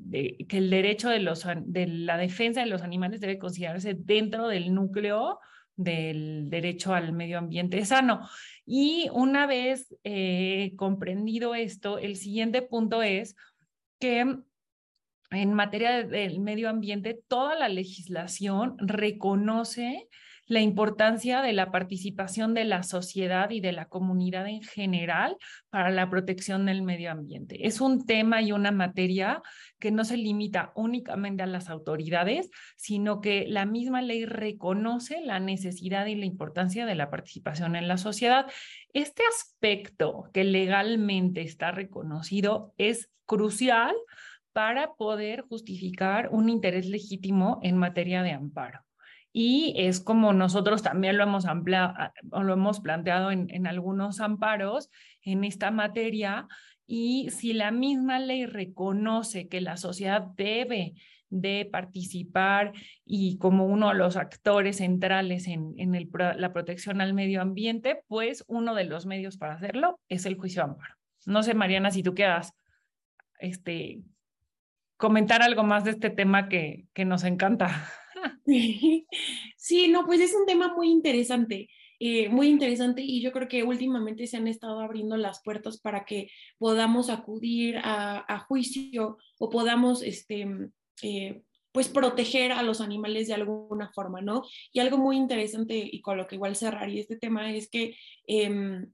que 0.48 0.58
el 0.58 0.70
derecho 0.70 1.10
de, 1.10 1.20
los, 1.20 1.46
de 1.64 1.86
la 1.86 2.16
defensa 2.16 2.60
de 2.60 2.66
los 2.66 2.82
animales 2.82 3.20
debe 3.20 3.38
considerarse 3.38 3.94
dentro 3.94 4.48
del 4.48 4.74
núcleo 4.74 5.38
del 5.76 6.48
derecho 6.48 6.94
al 6.94 7.12
medio 7.12 7.38
ambiente 7.38 7.84
sano. 7.84 8.26
Y 8.64 9.08
una 9.12 9.46
vez 9.46 9.94
eh, 10.04 10.72
comprendido 10.76 11.54
esto, 11.54 11.98
el 11.98 12.16
siguiente 12.16 12.62
punto 12.62 13.02
es 13.02 13.36
que 13.98 14.36
en 15.30 15.54
materia 15.54 16.04
del 16.04 16.40
medio 16.40 16.68
ambiente, 16.68 17.20
toda 17.28 17.56
la 17.56 17.68
legislación 17.68 18.76
reconoce 18.78 20.08
la 20.46 20.60
importancia 20.60 21.42
de 21.42 21.52
la 21.52 21.72
participación 21.72 22.54
de 22.54 22.64
la 22.64 22.84
sociedad 22.84 23.50
y 23.50 23.60
de 23.60 23.72
la 23.72 23.86
comunidad 23.86 24.46
en 24.46 24.62
general 24.62 25.36
para 25.70 25.90
la 25.90 26.08
protección 26.08 26.66
del 26.66 26.82
medio 26.82 27.10
ambiente. 27.10 27.66
Es 27.66 27.80
un 27.80 28.06
tema 28.06 28.42
y 28.42 28.52
una 28.52 28.70
materia 28.70 29.42
que 29.80 29.90
no 29.90 30.04
se 30.04 30.16
limita 30.16 30.72
únicamente 30.76 31.42
a 31.42 31.46
las 31.46 31.68
autoridades, 31.68 32.48
sino 32.76 33.20
que 33.20 33.46
la 33.48 33.66
misma 33.66 34.02
ley 34.02 34.24
reconoce 34.24 35.20
la 35.20 35.40
necesidad 35.40 36.06
y 36.06 36.14
la 36.14 36.26
importancia 36.26 36.86
de 36.86 36.94
la 36.94 37.10
participación 37.10 37.74
en 37.74 37.88
la 37.88 37.96
sociedad. 37.96 38.46
Este 38.92 39.24
aspecto 39.28 40.30
que 40.32 40.44
legalmente 40.44 41.42
está 41.42 41.72
reconocido 41.72 42.72
es 42.78 43.10
crucial 43.26 43.94
para 44.52 44.94
poder 44.94 45.42
justificar 45.42 46.28
un 46.30 46.48
interés 46.48 46.86
legítimo 46.86 47.58
en 47.62 47.76
materia 47.76 48.22
de 48.22 48.30
amparo 48.30 48.85
y 49.38 49.74
es 49.76 50.00
como 50.00 50.32
nosotros 50.32 50.82
también 50.82 51.18
lo 51.18 51.24
hemos, 51.24 51.44
lo 51.44 52.52
hemos 52.54 52.80
planteado 52.80 53.30
en, 53.30 53.66
algunos 53.66 54.20
amparos 54.20 54.88
en 55.20 55.44
esta 55.44 55.70
materia 55.70 56.48
y 56.86 57.28
si 57.28 57.52
la 57.52 57.70
misma 57.70 58.18
ley 58.18 58.46
reconoce 58.46 59.46
que 59.46 59.60
la 59.60 59.76
sociedad 59.76 60.22
debe 60.38 60.94
de 61.28 61.68
participar 61.70 62.72
y 63.04 63.36
como 63.36 63.66
uno 63.66 63.90
de 63.90 63.96
los 63.96 64.16
actores 64.16 64.78
centrales 64.78 65.48
en, 65.48 65.74
la 66.10 66.52
protección 66.54 67.02
al 67.02 67.12
medio 67.12 67.42
ambiente, 67.42 68.04
pues 68.06 68.42
uno 68.48 68.74
de 68.74 68.84
los 68.84 69.04
medios 69.04 69.36
para 69.36 69.52
hacerlo 69.52 70.00
es 70.08 70.24
el 70.24 70.38
juicio 70.38 70.62
de 70.62 70.70
amparo. 70.70 70.94
No 71.26 71.42
sé, 71.42 71.52
Mariana, 71.52 71.90
si 71.90 72.02
tú 72.02 72.14
quieras 72.14 72.54
este, 73.38 74.00
comentar 74.96 75.42
algo 75.42 75.62
más 75.62 75.84
de 75.84 75.90
este 75.90 76.08
tema 76.08 76.48
que, 76.48 76.86
que 76.94 77.04
nos 77.04 77.22
encanta. 77.24 77.86
Sí, 79.56 79.88
no, 79.88 80.06
pues 80.06 80.20
es 80.20 80.34
un 80.34 80.46
tema 80.46 80.74
muy 80.74 80.90
interesante, 80.90 81.68
eh, 81.98 82.28
muy 82.28 82.48
interesante 82.48 83.02
y 83.02 83.22
yo 83.22 83.32
creo 83.32 83.48
que 83.48 83.64
últimamente 83.64 84.26
se 84.26 84.36
han 84.36 84.48
estado 84.48 84.80
abriendo 84.80 85.16
las 85.16 85.42
puertas 85.42 85.80
para 85.80 86.04
que 86.04 86.30
podamos 86.58 87.10
acudir 87.10 87.78
a, 87.82 88.44
juicio 88.48 89.18
o 89.38 89.50
podamos, 89.50 90.02
este, 90.02 90.46
eh, 91.02 91.42
pues 91.72 91.88
proteger 91.88 92.52
a 92.52 92.62
los 92.62 92.80
animales 92.80 93.28
de 93.28 93.34
alguna 93.34 93.90
forma, 93.92 94.20
¿no? 94.20 94.44
Y 94.72 94.80
algo 94.80 94.98
muy 94.98 95.16
interesante 95.16 95.76
y 95.90 96.00
con 96.00 96.16
lo 96.16 96.26
que 96.26 96.36
igual 96.36 96.56
cerraría 96.56 97.00
este 97.00 97.16
tema 97.16 97.52
es 97.52 97.68
que, 97.68 97.96
em, 98.26 98.92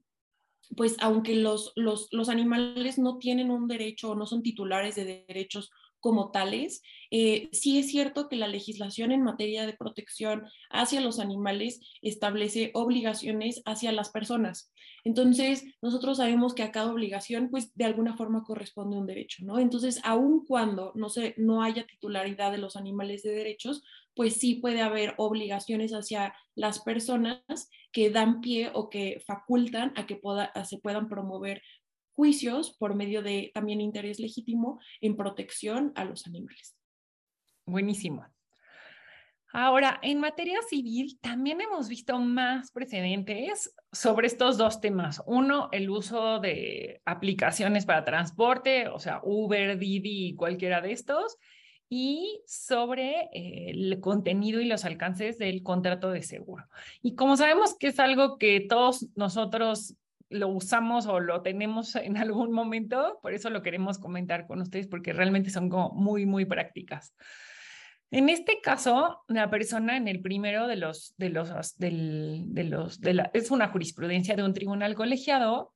pues 0.75 0.95
aunque 0.99 1.35
los, 1.35 1.71
los, 1.75 2.07
los 2.11 2.29
animales 2.29 2.97
no 2.97 3.19
tienen 3.19 3.51
un 3.51 3.67
derecho 3.67 4.11
o 4.11 4.15
no 4.15 4.25
son 4.25 4.41
titulares 4.43 4.95
de 4.95 5.25
derechos 5.27 5.71
como 6.03 6.31
tales. 6.31 6.83
Eh, 7.11 7.47
sí 7.53 7.79
es 7.79 7.87
cierto 7.87 8.27
que 8.27 8.35
la 8.35 8.49
legislación 8.49 9.13
en 9.13 9.23
materia 9.23 9.65
de 9.65 9.71
protección 9.71 10.43
hacia 10.69 10.99
los 10.99 11.17
animales 11.17 11.79
establece 12.01 12.71
obligaciones 12.73 13.61
hacia 13.63 13.93
las 13.93 14.09
personas. 14.09 14.73
Entonces, 15.05 15.63
nosotros 15.81 16.17
sabemos 16.17 16.53
que 16.53 16.63
a 16.63 16.73
cada 16.73 16.91
obligación, 16.91 17.49
pues 17.49 17.73
de 17.75 17.85
alguna 17.85 18.17
forma 18.17 18.43
corresponde 18.43 18.97
un 18.97 19.07
derecho, 19.07 19.45
¿no? 19.45 19.59
Entonces, 19.59 20.01
aun 20.03 20.45
cuando 20.45 20.91
no, 20.93 21.07
se, 21.07 21.35
no 21.37 21.63
haya 21.63 21.87
titularidad 21.87 22.51
de 22.51 22.57
los 22.57 22.75
animales 22.75 23.23
de 23.23 23.31
derechos, 23.31 23.81
pues 24.13 24.33
sí 24.33 24.55
puede 24.55 24.81
haber 24.81 25.13
obligaciones 25.15 25.93
hacia 25.93 26.35
las 26.53 26.81
personas 26.81 27.69
que 27.93 28.09
dan 28.09 28.41
pie 28.41 28.71
o 28.73 28.89
que 28.89 29.23
facultan 29.25 29.93
a 29.95 30.05
que 30.05 30.19
se 30.65 30.79
puedan 30.79 31.07
promover 31.07 31.61
juicios 32.15 32.75
por 32.77 32.95
medio 32.95 33.21
de 33.21 33.51
también 33.53 33.81
interés 33.81 34.19
legítimo 34.19 34.79
en 35.01 35.15
protección 35.15 35.91
a 35.95 36.05
los 36.05 36.25
animales. 36.27 36.75
Buenísimo. 37.65 38.25
Ahora, 39.55 39.99
en 40.01 40.19
materia 40.19 40.59
civil, 40.67 41.19
también 41.21 41.61
hemos 41.61 41.87
visto 41.87 42.17
más 42.17 42.71
precedentes 42.71 43.75
sobre 43.91 44.25
estos 44.25 44.57
dos 44.57 44.81
temas. 44.81 45.21
Uno, 45.27 45.69
el 45.71 45.91
uso 45.91 46.39
de 46.39 47.01
aplicaciones 47.05 47.85
para 47.85 48.03
transporte, 48.03 48.87
o 48.87 48.97
sea, 48.97 49.21
Uber, 49.23 49.77
Didi, 49.77 50.33
cualquiera 50.35 50.81
de 50.81 50.91
estos, 50.91 51.37
y 51.87 52.41
sobre 52.47 53.29
eh, 53.31 53.69
el 53.69 53.99
contenido 53.99 54.59
y 54.59 54.65
los 54.65 54.85
alcances 54.85 55.37
del 55.37 55.61
contrato 55.61 56.09
de 56.09 56.23
seguro. 56.23 56.65
Y 57.03 57.13
como 57.13 57.37
sabemos 57.37 57.77
que 57.77 57.89
es 57.89 57.99
algo 57.99 58.39
que 58.39 58.59
todos 58.59 59.09
nosotros 59.15 59.95
lo 60.29 60.47
usamos 60.49 61.05
o 61.05 61.19
lo 61.19 61.41
tenemos 61.41 61.95
en 61.95 62.17
algún 62.17 62.51
momento, 62.51 63.19
por 63.21 63.33
eso 63.33 63.49
lo 63.49 63.61
queremos 63.61 63.99
comentar 63.99 64.47
con 64.47 64.61
ustedes 64.61 64.87
porque 64.87 65.13
realmente 65.13 65.49
son 65.49 65.69
como 65.69 65.91
muy, 65.91 66.25
muy 66.25 66.45
prácticas. 66.45 67.15
En 68.11 68.29
este 68.29 68.61
caso, 68.61 69.23
la 69.27 69.49
persona 69.49 69.97
en 69.97 70.07
el 70.07 70.21
primero 70.21 70.67
de 70.67 70.75
los, 70.75 71.15
de 71.17 71.29
los, 71.29 71.77
del, 71.77 72.43
de 72.47 72.63
los, 72.63 73.01
de 73.01 73.15
la, 73.15 73.31
es 73.33 73.49
una 73.49 73.69
jurisprudencia 73.69 74.35
de 74.35 74.43
un 74.43 74.53
tribunal 74.53 74.93
colegiado, 74.93 75.73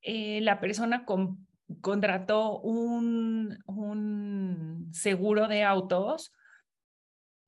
eh, 0.00 0.40
la 0.40 0.58
persona 0.60 1.04
contrató 1.80 2.60
un, 2.60 3.58
un 3.66 4.88
seguro 4.92 5.48
de 5.48 5.64
autos 5.64 6.32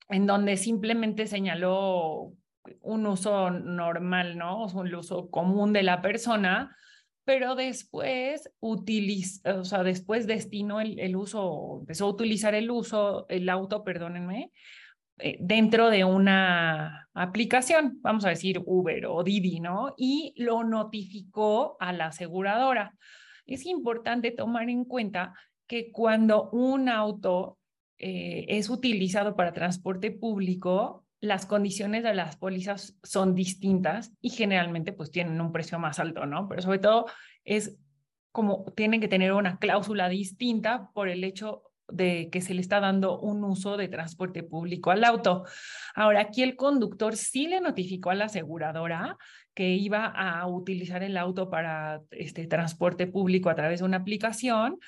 en 0.08 0.26
donde 0.26 0.56
simplemente 0.56 1.26
señaló 1.26 2.32
un 2.80 3.06
uso 3.06 3.50
normal, 3.50 4.38
¿no? 4.38 4.64
O 4.64 4.80
un 4.80 4.94
uso 4.94 5.30
común 5.30 5.72
de 5.72 5.82
la 5.82 6.02
persona, 6.02 6.76
pero 7.24 7.54
después 7.54 8.50
utiliza, 8.60 9.54
o 9.54 9.64
sea, 9.64 9.82
después 9.82 10.26
destinó 10.26 10.80
el, 10.80 10.98
el, 10.98 11.16
uso, 11.16 11.78
empezó 11.80 12.06
a 12.06 12.10
utilizar 12.10 12.54
el 12.54 12.70
uso, 12.70 13.26
el 13.28 13.48
auto, 13.48 13.84
perdónenme, 13.84 14.50
eh, 15.20 15.36
dentro 15.40 15.90
de 15.90 16.04
una 16.04 17.08
aplicación, 17.12 17.98
vamos 18.02 18.24
a 18.24 18.28
decir 18.28 18.62
Uber 18.64 19.06
o 19.06 19.24
Didi, 19.24 19.58
¿no? 19.58 19.94
Y 19.96 20.32
lo 20.36 20.62
notificó 20.62 21.76
a 21.80 21.92
la 21.92 22.06
aseguradora. 22.06 22.94
Es 23.44 23.66
importante 23.66 24.30
tomar 24.30 24.70
en 24.70 24.84
cuenta 24.84 25.34
que 25.66 25.90
cuando 25.90 26.50
un 26.50 26.88
auto 26.88 27.58
eh, 27.98 28.46
es 28.48 28.70
utilizado 28.70 29.34
para 29.34 29.52
transporte 29.52 30.12
público, 30.12 31.04
las 31.20 31.46
condiciones 31.46 32.02
de 32.02 32.14
las 32.14 32.36
pólizas 32.36 32.96
son 33.02 33.34
distintas 33.34 34.12
y 34.20 34.30
generalmente 34.30 34.92
pues 34.92 35.10
tienen 35.10 35.40
un 35.40 35.52
precio 35.52 35.78
más 35.78 35.98
alto, 35.98 36.26
¿no? 36.26 36.48
Pero 36.48 36.62
sobre 36.62 36.78
todo 36.78 37.06
es 37.44 37.76
como 38.30 38.72
tienen 38.76 39.00
que 39.00 39.08
tener 39.08 39.32
una 39.32 39.58
cláusula 39.58 40.08
distinta 40.08 40.90
por 40.94 41.08
el 41.08 41.24
hecho 41.24 41.64
de 41.88 42.28
que 42.30 42.40
se 42.40 42.54
le 42.54 42.60
está 42.60 42.80
dando 42.80 43.18
un 43.18 43.42
uso 43.42 43.76
de 43.76 43.88
transporte 43.88 44.42
público 44.42 44.90
al 44.90 45.04
auto. 45.04 45.44
Ahora, 45.94 46.20
aquí 46.20 46.42
el 46.42 46.54
conductor 46.54 47.16
sí 47.16 47.48
le 47.48 47.60
notificó 47.60 48.10
a 48.10 48.14
la 48.14 48.26
aseguradora 48.26 49.16
que 49.54 49.70
iba 49.70 50.06
a 50.06 50.46
utilizar 50.46 51.02
el 51.02 51.16
auto 51.16 51.50
para 51.50 52.02
este 52.10 52.46
transporte 52.46 53.06
público 53.06 53.48
a 53.50 53.54
través 53.54 53.80
de 53.80 53.86
una 53.86 53.96
aplicación, 53.96 54.78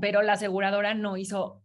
pero 0.00 0.22
la 0.22 0.34
aseguradora 0.34 0.94
no 0.94 1.16
hizo 1.16 1.61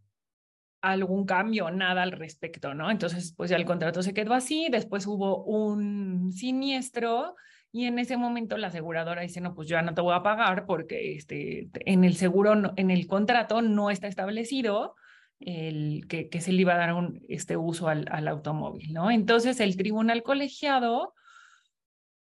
algún 0.92 1.26
cambio, 1.26 1.72
nada 1.72 2.04
al 2.04 2.12
respecto, 2.12 2.74
¿no? 2.74 2.90
Entonces, 2.92 3.34
pues 3.36 3.50
ya 3.50 3.58
el 3.58 3.66
contrato 3.66 4.04
se 4.04 4.14
quedó 4.14 4.34
así, 4.34 4.68
después 4.72 5.08
hubo 5.08 5.44
un 5.44 6.32
siniestro 6.32 7.36
y 7.72 7.86
en 7.86 8.00
ese 8.00 8.18
momento 8.18 8.58
la 8.58 8.68
aseguradora 8.68 9.22
dice, 9.22 9.42
no, 9.42 9.54
pues 9.54 9.68
ya 9.68 9.82
no 9.82 9.94
te 9.94 10.02
voy 10.02 10.16
a 10.16 10.24
pagar 10.24 10.66
porque 10.66 11.16
este, 11.16 11.70
en 11.86 12.04
el 12.04 12.16
seguro, 12.16 12.74
en 12.76 12.92
el 12.92 13.08
contrato 13.08 13.62
no 13.62 13.92
está 13.92 14.08
establecido 14.08 14.96
el 15.40 16.08
que, 16.08 16.30
que 16.30 16.42
se 16.42 16.52
le 16.52 16.62
iba 16.62 16.74
a 16.74 16.78
dar 16.78 16.94
un, 16.94 17.24
este 17.30 17.58
uso 17.58 17.88
al, 17.88 18.08
al 18.10 18.28
automóvil, 18.28 18.94
¿no? 18.94 19.12
Entonces 19.12 19.60
el 19.60 19.78
tribunal 19.78 20.24
colegiado 20.24 21.14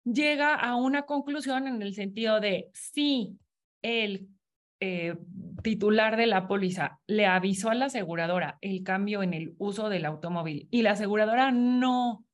llega 0.04 0.56
a 0.56 0.76
una 0.76 1.04
conclusión 1.04 1.68
en 1.68 1.82
el 1.82 1.94
sentido 1.94 2.40
de 2.40 2.70
si 2.74 3.38
el 3.82 4.28
eh, 4.80 5.16
titular 5.64 6.18
de 6.18 6.28
la 6.28 6.48
póliza 6.48 7.00
le 7.08 7.26
avisó 7.26 7.70
a 7.70 7.76
la 7.76 7.86
aseguradora 7.86 8.58
el 8.62 8.84
cambio 8.84 9.24
en 9.24 9.34
el 9.34 9.56
uso 9.58 9.90
del 9.90 10.06
automóvil 10.06 10.68
y 10.70 10.84
la 10.84 10.92
aseguradora 10.92 11.52
no 11.52 12.26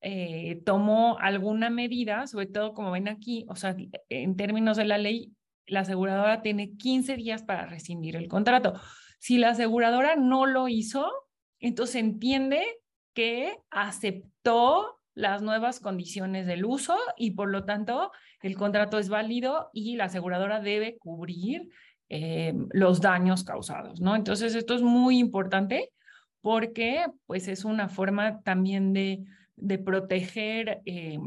eh, 0.00 0.62
tomó 0.64 1.18
alguna 1.18 1.70
medida, 1.70 2.26
sobre 2.26 2.46
todo 2.46 2.74
como 2.74 2.90
ven 2.90 3.08
aquí, 3.08 3.44
o 3.48 3.56
sea, 3.56 3.74
en 4.08 4.36
términos 4.36 4.76
de 4.76 4.84
la 4.84 4.98
ley, 4.98 5.32
la 5.66 5.80
aseguradora 5.80 6.40
tiene 6.42 6.76
15 6.76 7.16
días 7.16 7.42
para 7.42 7.66
rescindir 7.66 8.16
el 8.16 8.28
contrato. 8.28 8.74
Si 9.18 9.38
la 9.38 9.50
aseguradora 9.50 10.14
no 10.14 10.46
lo 10.46 10.68
hizo, 10.68 11.10
entonces 11.58 11.96
entiende 11.96 12.64
que 13.12 13.56
aceptó 13.70 14.97
las 15.18 15.42
nuevas 15.42 15.80
condiciones 15.80 16.46
del 16.46 16.64
uso 16.64 16.96
y 17.16 17.32
por 17.32 17.50
lo 17.50 17.64
tanto 17.64 18.12
el 18.40 18.56
contrato 18.56 19.00
es 19.00 19.08
válido 19.08 19.68
y 19.72 19.96
la 19.96 20.04
aseguradora 20.04 20.60
debe 20.60 20.96
cubrir 20.96 21.70
eh, 22.08 22.54
los 22.70 23.00
daños 23.00 23.42
causados, 23.42 24.00
¿no? 24.00 24.14
Entonces 24.14 24.54
esto 24.54 24.76
es 24.76 24.82
muy 24.82 25.18
importante 25.18 25.90
porque 26.40 27.04
pues 27.26 27.48
es 27.48 27.64
una 27.64 27.88
forma 27.88 28.42
también 28.42 28.92
de, 28.92 29.24
de 29.56 29.78
proteger 29.78 30.82
eh, 30.86 31.18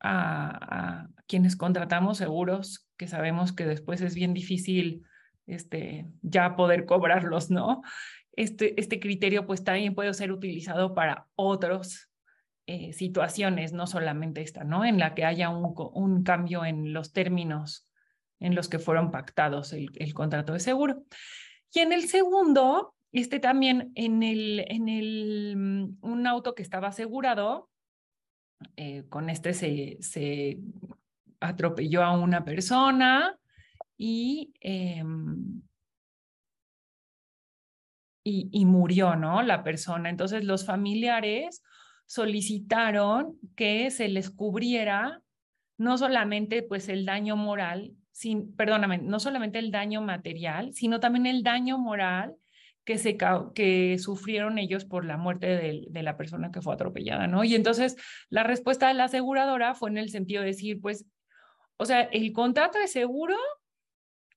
a, 0.00 1.04
a, 1.04 1.08
quienes 1.28 1.54
contratamos 1.54 2.18
seguros 2.18 2.88
que 2.96 3.06
sabemos 3.06 3.52
que 3.52 3.66
después 3.66 4.00
es 4.00 4.16
bien 4.16 4.34
difícil 4.34 5.04
este, 5.46 6.06
ya 6.22 6.56
poder 6.56 6.86
cobrarlos, 6.86 7.52
¿no? 7.52 7.82
Este, 8.34 8.80
este 8.80 8.98
criterio 8.98 9.46
pues 9.46 9.62
también 9.62 9.94
puede 9.94 10.12
ser 10.12 10.32
utilizado 10.32 10.92
para 10.92 11.28
otros 11.36 12.08
eh, 12.66 12.92
situaciones, 12.92 13.72
no 13.72 13.88
solamente 13.88 14.40
esta, 14.40 14.62
¿no? 14.62 14.84
En 14.84 14.98
la 14.98 15.14
que 15.14 15.24
haya 15.24 15.48
un, 15.48 15.74
un, 15.94 16.22
cambio 16.22 16.64
en 16.64 16.92
los 16.92 17.12
términos 17.12 17.88
en 18.38 18.54
los 18.54 18.68
que 18.68 18.78
fueron 18.78 19.10
pactados 19.10 19.72
el, 19.72 19.90
el, 19.96 20.14
contrato 20.14 20.52
de 20.52 20.60
seguro. 20.60 21.04
Y 21.74 21.80
en 21.80 21.92
el 21.92 22.08
segundo, 22.08 22.94
este 23.10 23.40
también 23.40 23.90
en 23.96 24.22
el, 24.22 24.64
en 24.68 24.88
el, 24.88 25.54
mm, 25.56 25.98
un 26.02 26.26
auto 26.28 26.54
que 26.54 26.62
estaba 26.62 26.88
asegurado, 26.88 27.68
eh, 28.76 29.04
con 29.08 29.28
este 29.28 29.54
se, 29.54 29.96
se 30.00 30.58
atropelló 31.40 32.04
a 32.04 32.16
una 32.16 32.44
persona 32.44 33.38
y, 33.96 34.52
eh, 34.60 35.02
y, 38.24 38.48
y 38.52 38.64
murió, 38.66 39.16
¿no? 39.16 39.42
La 39.42 39.64
persona. 39.64 40.10
Entonces 40.10 40.44
los 40.44 40.64
familiares 40.64 41.62
solicitaron 42.12 43.38
que 43.56 43.90
se 43.90 44.06
les 44.06 44.28
cubriera 44.28 45.22
no 45.78 45.96
solamente 45.96 46.62
pues 46.62 46.90
el 46.90 47.06
daño 47.06 47.36
moral, 47.36 47.94
sin, 48.10 48.54
perdóname, 48.54 48.98
no 48.98 49.18
solamente 49.18 49.58
el 49.58 49.70
daño 49.70 50.02
material, 50.02 50.74
sino 50.74 51.00
también 51.00 51.24
el 51.24 51.42
daño 51.42 51.78
moral 51.78 52.34
que, 52.84 52.98
se, 52.98 53.16
que 53.54 53.96
sufrieron 53.98 54.58
ellos 54.58 54.84
por 54.84 55.06
la 55.06 55.16
muerte 55.16 55.46
de, 55.46 55.86
de, 55.88 56.02
la 56.02 56.18
persona 56.18 56.50
que 56.50 56.60
fue 56.60 56.74
atropellada, 56.74 57.28
¿no? 57.28 57.44
Y 57.44 57.54
entonces 57.54 57.96
la 58.28 58.42
respuesta 58.42 58.88
de 58.88 58.94
la 58.94 59.04
aseguradora 59.04 59.74
fue 59.74 59.88
en 59.88 59.96
el 59.96 60.10
sentido 60.10 60.42
de 60.42 60.48
decir, 60.48 60.82
pues, 60.82 61.06
o 61.78 61.86
sea, 61.86 62.02
el 62.02 62.30
contrato 62.34 62.78
de 62.78 62.88
seguro 62.88 63.36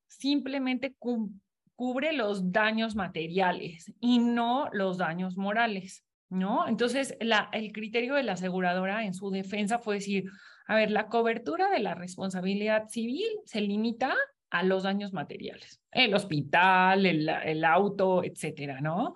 simplemente 0.07 0.95
cu 0.97 1.29
cubre 1.75 2.13
los 2.13 2.53
daños 2.53 2.95
materiales 2.95 3.93
y 3.99 4.19
no 4.19 4.69
los 4.71 4.97
daños 4.97 5.35
morales. 5.35 6.05
¿No? 6.29 6.67
Entonces, 6.67 7.17
el 7.19 7.71
criterio 7.71 8.15
de 8.15 8.23
la 8.23 8.33
aseguradora 8.33 9.05
en 9.05 9.13
su 9.13 9.29
defensa 9.29 9.79
fue 9.79 9.95
decir, 9.95 10.25
a 10.67 10.75
ver, 10.75 10.91
la 10.91 11.07
cobertura 11.07 11.69
de 11.69 11.79
la 11.79 11.95
responsabilidad 11.95 12.87
civil 12.89 13.27
se 13.45 13.61
limita 13.61 14.15
a 14.49 14.63
los 14.63 14.83
daños 14.83 15.13
materiales, 15.13 15.81
el 15.91 16.13
hospital, 16.13 17.05
el, 17.05 17.29
el 17.29 17.63
auto, 17.65 18.23
etcétera, 18.23 18.81
¿no? 18.81 19.15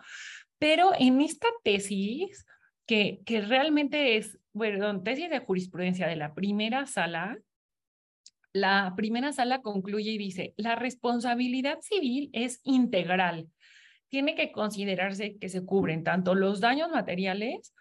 Pero 0.57 0.91
en 0.97 1.21
esta 1.21 1.47
tesis, 1.63 2.45
que, 2.89 3.21
que 3.23 3.41
realmente 3.41 4.17
es, 4.17 4.39
bueno, 4.51 5.03
tesis 5.03 5.29
de 5.29 5.37
jurisprudencia 5.37 6.07
de 6.07 6.15
la 6.15 6.33
primera 6.33 6.87
sala, 6.87 7.37
la 8.51 8.93
primera 8.97 9.31
sala 9.31 9.61
concluye 9.61 10.09
y 10.09 10.17
dice, 10.17 10.55
la 10.57 10.75
responsabilidad 10.75 11.79
civil 11.81 12.31
es 12.33 12.61
integral, 12.63 13.47
tiene 14.09 14.35
que 14.35 14.51
considerarse 14.51 15.37
que 15.37 15.49
se 15.49 15.65
cubren 15.65 16.03
tanto 16.03 16.35
los 16.35 16.59
daños 16.59 16.89
materiales 16.89 17.73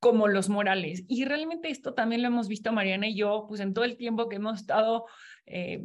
como 0.00 0.28
los 0.28 0.48
morales. 0.48 1.04
Y 1.08 1.24
realmente 1.24 1.70
esto 1.70 1.94
también 1.94 2.22
lo 2.22 2.28
hemos 2.28 2.48
visto 2.48 2.72
Mariana 2.72 3.08
y 3.08 3.16
yo, 3.16 3.46
pues 3.48 3.60
en 3.60 3.74
todo 3.74 3.84
el 3.84 3.96
tiempo 3.96 4.28
que 4.28 4.36
hemos 4.36 4.60
estado 4.60 5.06
eh, 5.46 5.82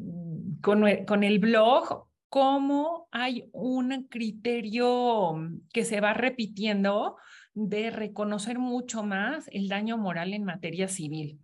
con, 0.62 0.84
con 1.06 1.24
el 1.24 1.40
blog, 1.40 2.08
cómo 2.30 3.08
hay 3.12 3.50
un 3.52 4.08
criterio 4.10 5.36
que 5.72 5.86
se 5.86 6.02
va 6.02 6.14
repitiendo 6.14 7.18
de 7.54 7.92
reconocer 7.92 8.58
mucho 8.58 9.04
más 9.04 9.48
el 9.52 9.68
daño 9.68 9.98
moral 9.98 10.34
en 10.34 10.44
materia 10.44 10.88
civil 10.88 11.40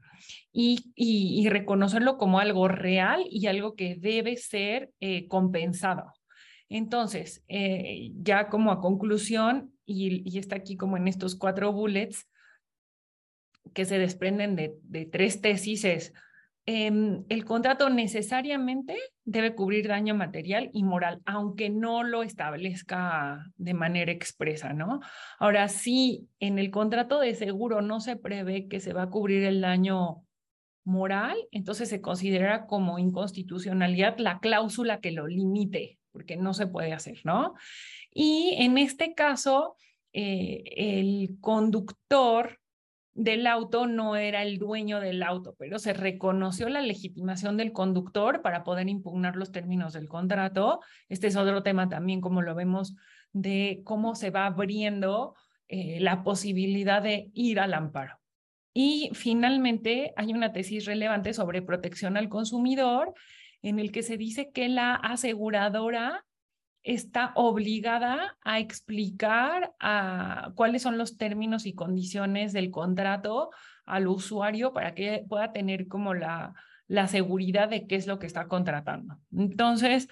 y, 0.51 0.91
y, 0.95 1.47
reconocerlo 1.49 2.17
como 2.17 2.39
algo 2.39 2.67
real 2.67 3.23
y 3.29 3.47
algo 3.47 3.75
que 3.75 3.95
debe 3.95 4.35
ser 4.35 4.91
eh, 4.99 5.27
compensado. 5.27 6.11
Entonces, 6.69 7.43
eh, 7.47 8.11
ya 8.21 8.47
como 8.47 8.71
a 8.71 8.79
conclusión, 8.79 9.73
y, 9.85 10.37
está 10.37 10.55
aquí 10.55 10.77
como 10.77 10.97
en 10.97 11.07
estos 11.07 11.35
cuatro 11.35 11.73
bullets 11.73 12.27
que 13.73 13.85
se 13.85 13.97
desprenden 13.97 14.55
de, 14.55 15.05
tres 15.11 15.41
tesis, 15.41 15.83
es 15.83 16.13
Em, 16.71 17.25
el 17.29 17.45
contrato 17.45 17.89
necesariamente 17.89 18.95
debe 19.23 19.55
cubrir 19.55 19.87
daño 19.87 20.13
material 20.13 20.69
y 20.71 20.83
moral, 20.83 21.19
aunque 21.25 21.71
no 21.71 22.03
lo 22.03 22.21
establezca 22.21 23.43
de 23.57 23.73
manera 23.73 24.11
expresa, 24.11 24.71
¿no? 24.73 24.99
Ahora, 25.39 25.67
si 25.67 26.29
en 26.39 26.59
el 26.59 26.69
contrato 26.69 27.19
de 27.19 27.33
seguro 27.33 27.81
no 27.81 27.99
se 28.01 28.17
prevé 28.17 28.67
que 28.67 28.79
se 28.79 28.93
va 28.93 29.03
a 29.03 29.09
cubrir 29.09 29.45
el 29.45 29.61
daño 29.61 30.23
moral, 30.83 31.37
entonces 31.49 31.89
se 31.89 32.01
considera 32.01 32.67
como 32.67 32.99
inconstitucionalidad 32.99 34.19
la 34.19 34.39
cláusula 34.39 34.99
que 34.99 35.11
lo 35.11 35.25
limite, 35.25 35.98
porque 36.11 36.37
no 36.37 36.53
se 36.53 36.67
puede 36.67 36.93
hacer, 36.93 37.19
¿no? 37.23 37.55
Y 38.11 38.55
en 38.57 38.77
este 38.77 39.13
caso, 39.13 39.75
eh, 40.13 40.63
el 40.75 41.37
conductor 41.39 42.59
del 43.13 43.47
auto 43.47 43.85
no 43.85 44.15
era 44.15 44.43
el 44.43 44.59
dueño 44.59 44.99
del 44.99 45.23
auto, 45.23 45.55
pero 45.59 45.77
se 45.77 45.93
reconoció 45.93 46.69
la 46.69 46.81
legitimación 46.81 47.57
del 47.57 47.73
conductor 47.73 48.41
para 48.41 48.63
poder 48.63 48.87
impugnar 48.87 49.35
los 49.35 49.51
términos 49.51 49.93
del 49.93 50.07
contrato. 50.07 50.79
Este 51.09 51.27
es 51.27 51.35
otro 51.35 51.61
tema 51.61 51.89
también, 51.89 52.21
como 52.21 52.41
lo 52.41 52.55
vemos, 52.55 52.95
de 53.33 53.81
cómo 53.83 54.15
se 54.15 54.29
va 54.31 54.45
abriendo 54.45 55.35
eh, 55.67 55.99
la 55.99 56.23
posibilidad 56.23 57.01
de 57.01 57.29
ir 57.33 57.59
al 57.59 57.73
amparo. 57.73 58.19
Y 58.73 59.09
finalmente 59.13 60.13
hay 60.15 60.31
una 60.31 60.53
tesis 60.53 60.85
relevante 60.85 61.33
sobre 61.33 61.61
protección 61.61 62.15
al 62.15 62.29
consumidor 62.29 63.13
en 63.61 63.79
el 63.79 63.91
que 63.91 64.03
se 64.03 64.17
dice 64.17 64.51
que 64.51 64.69
la 64.69 64.95
aseguradora 64.95 66.25
está 66.83 67.33
obligada 67.35 68.37
a 68.41 68.59
explicar 68.59 69.73
a 69.79 70.51
cuáles 70.55 70.81
son 70.81 70.97
los 70.97 71.17
términos 71.17 71.65
y 71.65 71.73
condiciones 71.73 72.53
del 72.53 72.71
contrato 72.71 73.49
al 73.85 74.07
usuario 74.07 74.71
para 74.71 74.95
que 74.95 75.25
pueda 75.27 75.51
tener 75.51 75.87
como 75.87 76.13
la, 76.13 76.53
la 76.87 77.07
seguridad 77.07 77.69
de 77.69 77.85
qué 77.85 77.95
es 77.95 78.07
lo 78.07 78.17
que 78.17 78.27
está 78.27 78.47
contratando. 78.47 79.17
Entonces, 79.35 80.07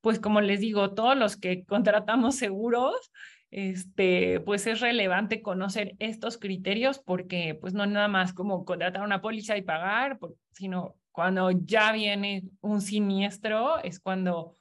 pues 0.00 0.20
como 0.20 0.40
les 0.40 0.60
digo, 0.60 0.94
todos 0.94 1.16
los 1.16 1.36
que 1.36 1.64
contratamos 1.64 2.36
seguros, 2.36 3.12
este, 3.50 4.40
pues 4.40 4.66
es 4.66 4.80
relevante 4.80 5.42
conocer 5.42 5.94
estos 5.98 6.38
criterios 6.38 6.98
porque 6.98 7.56
pues 7.60 7.74
no 7.74 7.84
nada 7.84 8.08
más 8.08 8.32
como 8.32 8.64
contratar 8.64 9.02
una 9.02 9.20
póliza 9.20 9.56
y 9.58 9.62
pagar, 9.62 10.18
sino 10.52 10.96
cuando 11.12 11.50
ya 11.50 11.92
viene 11.92 12.44
un 12.60 12.80
siniestro 12.80 13.82
es 13.82 14.00
cuando 14.00 14.56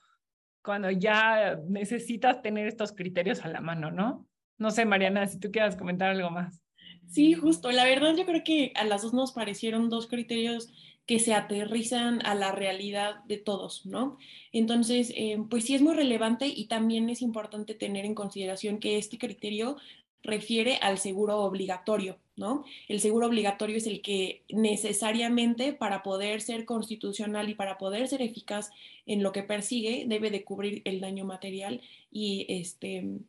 cuando 0.61 0.91
ya 0.91 1.59
necesitas 1.67 2.41
tener 2.41 2.67
estos 2.67 2.91
criterios 2.91 3.43
a 3.43 3.47
la 3.47 3.61
mano, 3.61 3.91
¿no? 3.91 4.27
No 4.57 4.69
sé, 4.69 4.85
Mariana, 4.85 5.25
si 5.25 5.39
tú 5.39 5.51
quieras 5.51 5.75
comentar 5.75 6.09
algo 6.09 6.29
más. 6.29 6.61
Sí, 7.07 7.33
justo. 7.33 7.71
La 7.71 7.83
verdad 7.83 8.15
yo 8.15 8.25
creo 8.25 8.43
que 8.43 8.71
a 8.75 8.85
las 8.85 9.01
dos 9.01 9.13
nos 9.13 9.31
parecieron 9.31 9.89
dos 9.89 10.07
criterios 10.07 10.71
que 11.07 11.19
se 11.19 11.33
aterrizan 11.33 12.25
a 12.25 12.35
la 12.35 12.51
realidad 12.51 13.23
de 13.25 13.37
todos, 13.37 13.85
¿no? 13.85 14.17
Entonces, 14.51 15.11
eh, 15.15 15.37
pues 15.49 15.65
sí 15.65 15.75
es 15.75 15.81
muy 15.81 15.95
relevante 15.95 16.47
y 16.47 16.67
también 16.67 17.09
es 17.09 17.21
importante 17.21 17.73
tener 17.73 18.05
en 18.05 18.15
consideración 18.15 18.79
que 18.79 18.97
este 18.97 19.17
criterio 19.17 19.77
refiere 20.21 20.77
al 20.77 20.99
seguro 20.99 21.39
obligatorio, 21.39 22.19
¿no? 22.35 22.63
El 22.87 22.99
seguro 22.99 23.27
obligatorio 23.27 23.77
es 23.77 23.87
el 23.87 24.01
que 24.01 24.43
necesariamente 24.49 25.73
para 25.73 26.03
poder 26.03 26.41
ser 26.41 26.65
constitucional 26.65 27.49
y 27.49 27.55
para 27.55 27.77
poder 27.77 28.07
ser 28.07 28.21
eficaz 28.21 28.71
en 29.05 29.23
lo 29.23 29.31
que 29.31 29.43
persigue 29.43 30.05
debe 30.07 30.31
de 30.31 30.43
cubrir 30.43 30.81
el 30.85 30.99
daño 31.01 31.25
material 31.25 31.81
y 32.11 32.45
este 32.49 33.19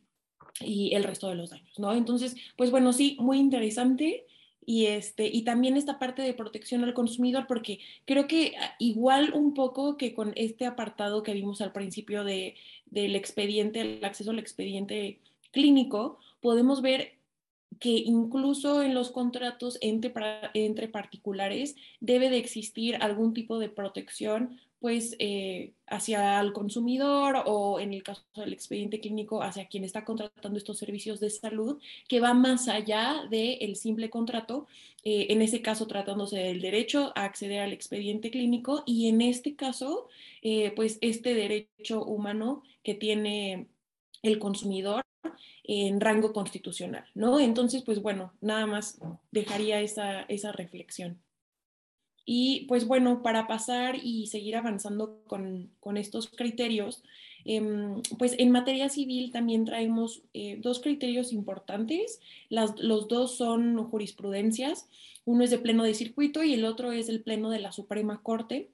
y 0.59 0.93
el 0.93 1.03
resto 1.03 1.29
de 1.29 1.35
los 1.35 1.49
daños, 1.49 1.79
¿no? 1.79 1.93
Entonces, 1.93 2.35
pues 2.55 2.69
bueno, 2.69 2.93
sí, 2.93 3.17
muy 3.19 3.39
interesante 3.39 4.25
y 4.65 4.85
este 4.85 5.27
y 5.27 5.43
también 5.43 5.77
esta 5.77 5.99
parte 5.99 6.21
de 6.21 6.33
protección 6.33 6.83
al 6.83 6.93
consumidor 6.93 7.47
porque 7.47 7.79
creo 8.05 8.27
que 8.27 8.53
ah, 8.59 8.75
igual 8.79 9.33
un 9.33 9.53
poco 9.53 9.97
que 9.97 10.13
con 10.13 10.31
este 10.35 10.65
apartado 10.65 11.23
que 11.23 11.33
vimos 11.33 11.61
al 11.61 11.73
principio 11.73 12.23
de 12.23 12.55
del 12.85 13.15
expediente, 13.15 13.81
el 13.81 14.05
acceso 14.05 14.31
al 14.31 14.39
expediente 14.39 15.19
clínico, 15.51 16.19
podemos 16.41 16.81
ver 16.81 17.13
que 17.79 17.89
incluso 17.89 18.81
en 18.81 18.93
los 18.93 19.11
contratos 19.11 19.77
entre, 19.81 20.13
entre 20.53 20.87
particulares 20.87 21.75
debe 21.99 22.29
de 22.29 22.37
existir 22.37 22.97
algún 23.01 23.33
tipo 23.33 23.59
de 23.59 23.69
protección 23.69 24.59
pues 24.83 25.15
eh, 25.19 25.71
hacia 25.87 26.41
el 26.41 26.51
consumidor 26.51 27.43
o 27.45 27.79
en 27.79 27.93
el 27.93 28.03
caso 28.03 28.21
del 28.35 28.51
expediente 28.51 28.99
clínico 28.99 29.41
hacia 29.41 29.69
quien 29.69 29.85
está 29.85 30.03
contratando 30.03 30.57
estos 30.57 30.77
servicios 30.77 31.21
de 31.21 31.29
salud 31.29 31.79
que 32.09 32.19
va 32.19 32.33
más 32.33 32.67
allá 32.67 33.21
del 33.31 33.77
simple 33.77 34.09
contrato, 34.09 34.67
eh, 35.05 35.27
en 35.29 35.41
ese 35.41 35.61
caso 35.61 35.87
tratándose 35.87 36.37
del 36.37 36.59
derecho 36.59 37.13
a 37.15 37.23
acceder 37.23 37.61
al 37.61 37.71
expediente 37.71 38.29
clínico 38.29 38.83
y 38.85 39.07
en 39.07 39.21
este 39.21 39.55
caso 39.55 40.09
eh, 40.41 40.73
pues 40.75 40.97
este 40.99 41.33
derecho 41.33 42.03
humano 42.03 42.61
que 42.83 42.93
tiene 42.93 43.67
el 44.21 44.37
consumidor 44.37 45.05
en 45.63 46.01
rango 46.01 46.33
constitucional, 46.33 47.05
¿no? 47.15 47.39
Entonces, 47.39 47.83
pues 47.83 48.01
bueno, 48.01 48.33
nada 48.41 48.65
más 48.65 48.99
dejaría 49.31 49.81
esa, 49.81 50.21
esa 50.23 50.51
reflexión. 50.51 51.19
Y 52.25 52.65
pues 52.67 52.87
bueno, 52.87 53.21
para 53.21 53.47
pasar 53.47 53.97
y 54.01 54.27
seguir 54.27 54.55
avanzando 54.55 55.21
con, 55.27 55.71
con 55.79 55.97
estos 55.97 56.29
criterios, 56.29 57.03
em, 57.43 58.01
pues 58.17 58.35
en 58.37 58.51
materia 58.51 58.87
civil 58.89 59.31
también 59.31 59.65
traemos 59.65 60.23
eh, 60.33 60.57
dos 60.61 60.79
criterios 60.79 61.33
importantes. 61.33 62.21
Las, 62.49 62.79
los 62.79 63.07
dos 63.09 63.35
son 63.35 63.83
jurisprudencias. 63.89 64.87
Uno 65.25 65.43
es 65.43 65.49
de 65.49 65.57
pleno 65.57 65.83
de 65.83 65.93
circuito 65.93 66.43
y 66.43 66.53
el 66.53 66.65
otro 66.65 66.91
es 66.91 67.09
el 67.09 67.21
pleno 67.21 67.49
de 67.49 67.59
la 67.59 67.73
Suprema 67.73 68.21
Corte. 68.21 68.69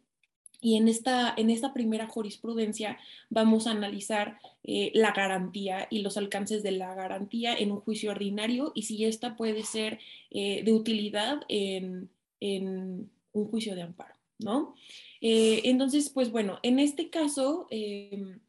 Y 0.62 0.76
en 0.76 0.88
esta, 0.88 1.34
en 1.38 1.50
esta 1.50 1.74
primera 1.74 2.08
jurisprudencia 2.08 2.98
vamos 3.30 3.65
a 3.65 3.72
analizar 3.72 4.39
eh, 4.63 4.91
la 4.93 5.12
garantía 5.12 5.88
y 5.89 6.00
los 6.00 6.17
alcances 6.17 6.63
de 6.63 6.72
la 6.72 6.93
garantía 6.93 7.56
en 7.56 7.72
un 7.72 7.80
juicio 7.80 8.12
ordinario 8.12 8.72
y 8.76 8.84
si 8.84 9.06
esta 9.06 9.38
puede 9.38 9.63
ser 9.63 10.00
eh, 10.32 10.63
de 10.63 10.74
utilidad 10.74 11.41
en, 11.48 12.10
en, 12.39 13.10
un 13.32 13.45
juicio 13.45 13.76
de 13.76 13.84
amparo, 13.84 14.15
¿no? 14.39 14.74
Eh, 15.22 15.62
entonces, 15.65 16.10
pues 16.10 16.32
bueno, 16.32 16.60
en 16.63 16.80
este 16.80 17.10
caso 17.10 17.67
em, 17.69 18.39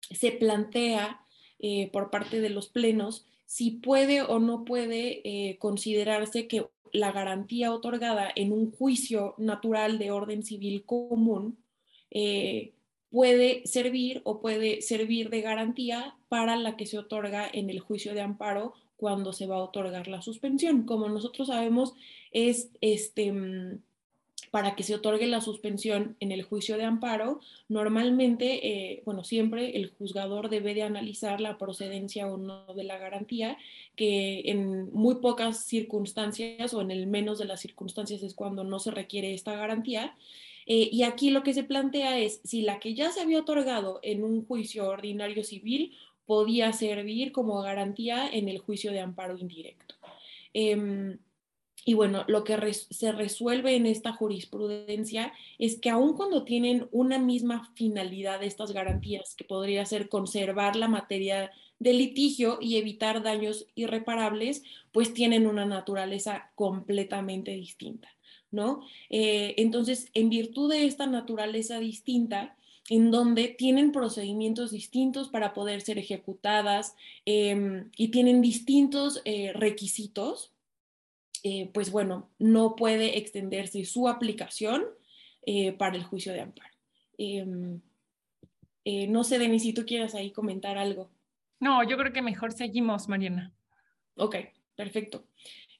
se 0.00 0.32
plantea 0.32 1.20
por 1.92 2.10
parte 2.10 2.42
de 2.42 2.50
los 2.50 2.68
plenos 2.68 3.24
si 3.46 3.70
puede 3.70 4.20
o 4.20 4.38
no 4.38 4.66
puede 4.66 5.56
considerarse 5.58 6.46
que 6.46 6.66
la 6.94 7.12
garantía 7.12 7.72
otorgada 7.72 8.30
en 8.34 8.52
un 8.52 8.70
juicio 8.70 9.34
natural 9.36 9.98
de 9.98 10.12
orden 10.12 10.44
civil 10.44 10.84
común 10.86 11.58
eh, 12.10 12.72
puede 13.10 13.66
servir 13.66 14.22
o 14.24 14.40
puede 14.40 14.80
servir 14.80 15.28
de 15.28 15.40
garantía 15.40 16.16
para 16.28 16.56
la 16.56 16.76
que 16.76 16.86
se 16.86 16.98
otorga 16.98 17.48
en 17.52 17.68
el 17.68 17.80
juicio 17.80 18.14
de 18.14 18.20
amparo 18.20 18.74
cuando 18.96 19.32
se 19.32 19.46
va 19.46 19.56
a 19.56 19.64
otorgar 19.64 20.06
la 20.06 20.22
suspensión. 20.22 20.84
Como 20.84 21.08
nosotros 21.08 21.48
sabemos, 21.48 21.94
es 22.30 22.70
este 22.80 23.32
mm, 23.32 23.82
para 24.54 24.76
que 24.76 24.84
se 24.84 24.94
otorgue 24.94 25.26
la 25.26 25.40
suspensión 25.40 26.16
en 26.20 26.30
el 26.30 26.44
juicio 26.44 26.76
de 26.76 26.84
amparo, 26.84 27.40
normalmente, 27.68 28.68
eh, 28.68 29.02
bueno, 29.04 29.24
siempre 29.24 29.76
el 29.76 29.90
juzgador 29.90 30.48
debe 30.48 30.74
de 30.74 30.84
analizar 30.84 31.40
la 31.40 31.58
procedencia 31.58 32.28
o 32.28 32.36
no 32.36 32.72
de 32.72 32.84
la 32.84 32.96
garantía, 32.96 33.58
que 33.96 34.42
en 34.44 34.92
muy 34.92 35.16
pocas 35.16 35.64
circunstancias 35.64 36.72
o 36.72 36.82
en 36.82 36.92
el 36.92 37.08
menos 37.08 37.40
de 37.40 37.46
las 37.46 37.62
circunstancias 37.62 38.22
es 38.22 38.32
cuando 38.32 38.62
no 38.62 38.78
se 38.78 38.92
requiere 38.92 39.34
esta 39.34 39.56
garantía. 39.56 40.14
Eh, 40.66 40.88
y 40.92 41.02
aquí 41.02 41.30
lo 41.30 41.42
que 41.42 41.52
se 41.52 41.64
plantea 41.64 42.20
es 42.20 42.40
si 42.44 42.62
la 42.62 42.78
que 42.78 42.94
ya 42.94 43.10
se 43.10 43.22
había 43.22 43.40
otorgado 43.40 43.98
en 44.04 44.22
un 44.22 44.46
juicio 44.46 44.88
ordinario 44.88 45.42
civil 45.42 45.96
podía 46.26 46.72
servir 46.72 47.32
como 47.32 47.60
garantía 47.60 48.28
en 48.32 48.48
el 48.48 48.60
juicio 48.60 48.92
de 48.92 49.00
amparo 49.00 49.36
indirecto. 49.36 49.96
Em, 50.52 51.18
y 51.84 51.94
bueno, 51.94 52.24
lo 52.28 52.44
que 52.44 52.72
se 52.72 53.12
resuelve 53.12 53.76
en 53.76 53.86
esta 53.86 54.12
jurisprudencia 54.12 55.32
es 55.58 55.78
que 55.78 55.90
aun 55.90 56.14
cuando 56.14 56.44
tienen 56.44 56.88
una 56.92 57.18
misma 57.18 57.70
finalidad 57.74 58.42
estas 58.42 58.72
garantías, 58.72 59.34
que 59.34 59.44
podría 59.44 59.84
ser 59.84 60.08
conservar 60.08 60.76
la 60.76 60.88
materia 60.88 61.50
de 61.78 61.92
litigio 61.92 62.58
y 62.60 62.76
evitar 62.76 63.22
daños 63.22 63.66
irreparables, 63.74 64.62
pues 64.92 65.12
tienen 65.12 65.46
una 65.46 65.66
naturaleza 65.66 66.50
completamente 66.54 67.50
distinta, 67.50 68.08
¿no? 68.50 68.80
Eh, 69.10 69.54
entonces, 69.58 70.08
en 70.14 70.30
virtud 70.30 70.70
de 70.70 70.86
esta 70.86 71.06
naturaleza 71.06 71.78
distinta, 71.80 72.56
en 72.88 73.10
donde 73.10 73.48
tienen 73.48 73.92
procedimientos 73.92 74.70
distintos 74.70 75.28
para 75.28 75.52
poder 75.52 75.80
ser 75.80 75.98
ejecutadas 75.98 76.94
em, 77.24 77.90
y 77.96 78.08
tienen 78.08 78.40
distintos 78.40 79.20
eh, 79.24 79.52
requisitos, 79.54 80.53
eh, 81.46 81.70
pues 81.74 81.90
bueno, 81.90 82.30
no 82.38 82.74
puede 82.74 83.18
extenderse 83.18 83.84
su 83.84 84.08
aplicación 84.08 84.86
eh, 85.44 85.72
para 85.72 85.94
el 85.96 86.02
juicio 86.02 86.32
de 86.32 86.40
amparo. 86.40 86.74
Em, 87.18 87.82
eh, 88.86 89.06
no 89.08 89.24
sé, 89.24 89.38
Denis, 89.38 89.62
si 89.62 89.74
tú 89.74 89.84
quieras 89.84 90.14
ahí 90.14 90.30
comentar 90.30 90.78
algo. 90.78 91.10
No, 91.60 91.86
yo 91.86 91.98
creo 91.98 92.14
que 92.14 92.22
mejor 92.22 92.52
seguimos, 92.52 93.10
Mariana. 93.10 93.52
Ok, 94.16 94.36
perfecto. 94.74 95.26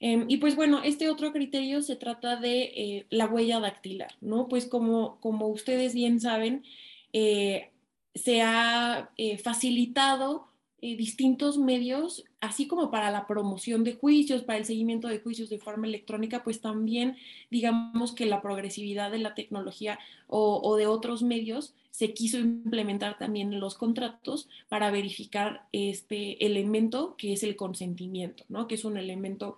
Em, 0.00 0.26
y 0.28 0.36
pues 0.36 0.54
bueno, 0.54 0.82
este 0.84 1.08
otro 1.08 1.32
criterio 1.32 1.80
se 1.80 1.96
trata 1.96 2.36
de 2.36 3.06
la 3.08 3.26
huella 3.26 3.58
dactilar, 3.58 4.12
¿no? 4.20 4.48
Pues 4.48 4.66
como, 4.66 5.18
como 5.20 5.48
ustedes 5.48 5.94
bien 5.94 6.20
saben, 6.20 6.62
se 7.10 8.42
ha 8.42 9.10
facilitado 9.42 10.53
eh, 10.86 10.96
distintos 10.96 11.56
medios, 11.56 12.26
así 12.42 12.66
como 12.66 12.90
para 12.90 13.10
la 13.10 13.26
promoción 13.26 13.84
de 13.84 13.94
juicios, 13.94 14.42
para 14.42 14.58
el 14.58 14.66
seguimiento 14.66 15.08
de 15.08 15.18
juicios 15.18 15.48
de 15.48 15.58
forma 15.58 15.86
electrónica, 15.86 16.44
pues 16.44 16.60
también 16.60 17.16
digamos 17.50 18.12
que 18.12 18.26
la 18.26 18.42
progresividad 18.42 19.10
de 19.10 19.16
la 19.16 19.34
tecnología 19.34 19.98
o, 20.26 20.76
de 20.76 20.86
otros 20.86 21.22
medios 21.22 21.72
se 21.90 22.12
quiso 22.12 22.36
implementar 22.36 23.16
también 23.16 23.54
en 23.54 23.60
los 23.60 23.76
contratos 23.76 24.46
para 24.68 24.90
verificar 24.90 25.66
este 25.72 26.44
elemento 26.44 27.16
que 27.16 27.32
es 27.32 27.44
el 27.44 27.56
consentimiento, 27.56 28.44
¿no? 28.50 28.68
Que 28.68 28.74
es 28.74 28.84
un 28.84 28.98
elemento 28.98 29.56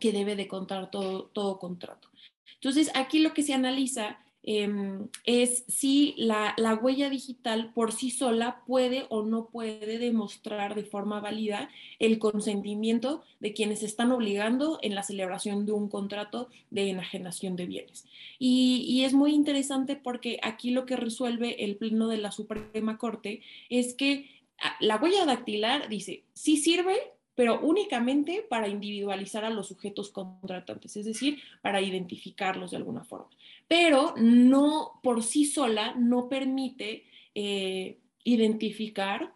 que 0.00 0.10
debe 0.10 0.34
de 0.34 0.48
contar 0.48 0.90
todo, 0.90 1.26
todo 1.32 1.60
contrato. 1.60 2.08
Entonces, 2.54 2.90
aquí 2.94 3.20
lo 3.20 3.32
que 3.32 3.44
se 3.44 3.54
analiza 3.54 4.18
Em, 4.44 5.08
es 5.24 5.64
si 5.68 6.14
la, 6.16 6.54
huella 6.82 7.08
digital 7.08 7.72
por 7.72 7.92
sí 7.92 8.10
sola 8.10 8.62
puede 8.66 9.06
o 9.08 9.22
no 9.22 9.46
puede 9.46 9.98
demostrar 9.98 10.74
de 10.74 10.82
forma 10.82 11.20
válida 11.20 11.68
el 12.00 12.18
consentimiento 12.18 13.22
de 13.38 13.52
quienes 13.52 13.84
están 13.84 14.10
obligando 14.10 14.80
en 14.82 14.96
la 14.96 15.04
celebración 15.04 15.64
de 15.64 15.72
un 15.72 15.88
contrato 15.88 16.48
de 16.70 16.90
enajenación 16.90 17.54
de 17.54 17.66
bienes. 17.66 18.04
Y, 18.40 18.84
y 18.88 19.04
es 19.04 19.14
muy 19.14 19.32
interesante 19.32 19.94
porque 19.94 20.40
aquí 20.42 20.70
lo 20.72 20.86
que 20.86 20.96
resuelve 20.96 21.64
el 21.64 21.76
Pleno 21.76 22.08
de 22.08 22.18
la 22.18 22.32
Suprema 22.32 22.98
Corte 22.98 23.42
es 23.68 23.94
que 23.94 24.28
ah, 24.60 24.74
la 24.80 24.96
huella 24.96 25.24
dactilar 25.24 25.88
dice, 25.88 26.24
sí 26.34 26.56
sirve, 26.56 26.96
pero 27.34 27.60
únicamente 27.60 28.44
para 28.48 28.68
individualizar 28.68 29.44
a 29.44 29.50
los 29.50 29.68
sujetos 29.68 30.10
contratantes, 30.10 30.96
es 30.96 31.06
decir, 31.06 31.38
para 31.62 31.80
identificarlos 31.80 32.72
de 32.72 32.76
alguna 32.76 33.04
forma 33.04 33.28
pero 33.72 34.12
no 34.18 35.00
por 35.02 35.22
sí 35.22 35.46
sola 35.46 35.94
no 35.94 36.28
permite 36.28 37.04
eh, 37.34 37.96
identificar 38.22 39.32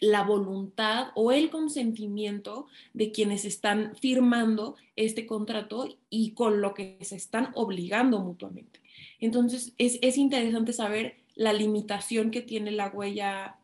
la 0.00 0.24
voluntad 0.24 1.12
o 1.14 1.30
el 1.30 1.50
consentimiento 1.50 2.66
de 2.94 3.12
quienes 3.12 3.44
están 3.44 3.94
firmando 3.94 4.74
este 4.96 5.24
contrato 5.24 5.88
y 6.10 6.32
con 6.32 6.60
lo 6.60 6.74
que 6.74 6.98
se 7.02 7.14
están 7.14 7.52
obligando 7.54 8.18
mutuamente. 8.18 8.80
Entonces, 9.20 9.72
es, 9.78 10.00
es 10.02 10.18
interesante 10.18 10.72
saber 10.72 11.18
la 11.36 11.52
limitación 11.52 12.32
que 12.32 12.42
tiene 12.42 12.72
la 12.72 12.88
huella 12.88 13.56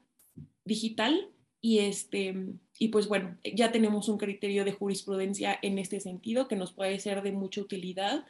digital 0.65 1.31
y, 1.61 1.81
este, 1.81 2.35
y 2.79 2.89
pues 2.89 3.09
bueno, 3.09 3.37
ya 3.55 3.71
tenemos 3.71 4.09
un 4.09 4.19
criterio 4.19 4.65
de 4.65 4.73
jurisprudencia 4.73 5.59
en 5.63 5.79
este 5.79 6.01
sentido 6.01 6.49
que 6.49 6.57
nos 6.57 6.73
puede 6.73 6.99
ser 6.99 7.23
de 7.23 7.33
mucha 7.33 7.61
utilidad 7.61 8.25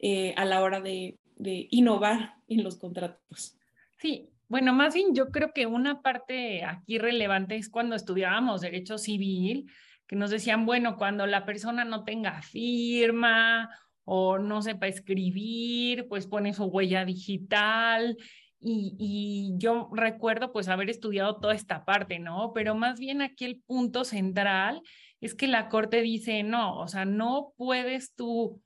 eh, 0.00 0.34
a 0.36 0.44
la 0.44 0.62
hora 0.62 0.80
de, 0.80 1.16
de 1.36 1.68
innovar 1.70 2.34
en 2.48 2.64
los 2.64 2.76
contratos. 2.76 3.56
Sí, 3.98 4.28
bueno, 4.48 4.72
más 4.72 4.94
bien 4.94 5.14
yo 5.14 5.30
creo 5.30 5.52
que 5.54 5.66
una 5.66 6.02
parte 6.02 6.64
aquí 6.64 6.98
relevante 6.98 7.56
es 7.56 7.68
cuando 7.68 7.94
estudiábamos 7.94 8.60
derecho 8.60 8.98
civil, 8.98 9.70
que 10.06 10.16
nos 10.16 10.30
decían, 10.30 10.66
bueno, 10.66 10.96
cuando 10.96 11.26
la 11.26 11.46
persona 11.46 11.84
no 11.84 12.04
tenga 12.04 12.42
firma 12.42 13.70
o 14.04 14.38
no 14.38 14.60
sepa 14.60 14.88
escribir, 14.88 16.06
pues 16.08 16.26
pone 16.26 16.52
su 16.52 16.64
huella 16.64 17.04
digital 17.04 18.18
y, 18.64 19.54
yo 19.56 19.90
recuerdo 19.92 20.52
pues 20.52 20.68
haber 20.68 20.88
estudiado 20.90 21.36
toda 21.40 21.54
esta 21.54 21.84
parte, 21.84 22.18
¿no? 22.18 22.52
Pero 22.54 22.74
más 22.74 22.98
bien 22.98 23.22
aquí 23.22 23.44
el 23.44 23.60
punto 23.60 24.04
central 24.04 24.82
es 25.20 25.34
que 25.34 25.46
la 25.48 25.68
corte 25.68 26.00
dice, 26.02 26.42
no, 26.42 26.78
o 26.78 26.88
sea, 26.88 27.04
no 27.04 27.52
puedes 27.56 28.14
tú 28.14 28.60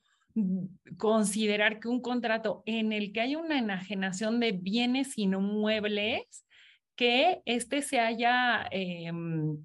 considerar 0.98 1.80
que 1.80 1.88
un 1.88 2.02
contrato 2.02 2.62
en 2.66 2.92
el 2.92 3.12
que 3.12 3.22
hay 3.22 3.36
una 3.36 3.58
enajenación 3.58 4.38
de 4.38 4.52
bienes 4.52 5.16
inmuebles, 5.16 6.46
que 6.94 7.40
este 7.46 7.82
se 7.82 8.00
haya 8.00 8.66
em, 8.70 9.64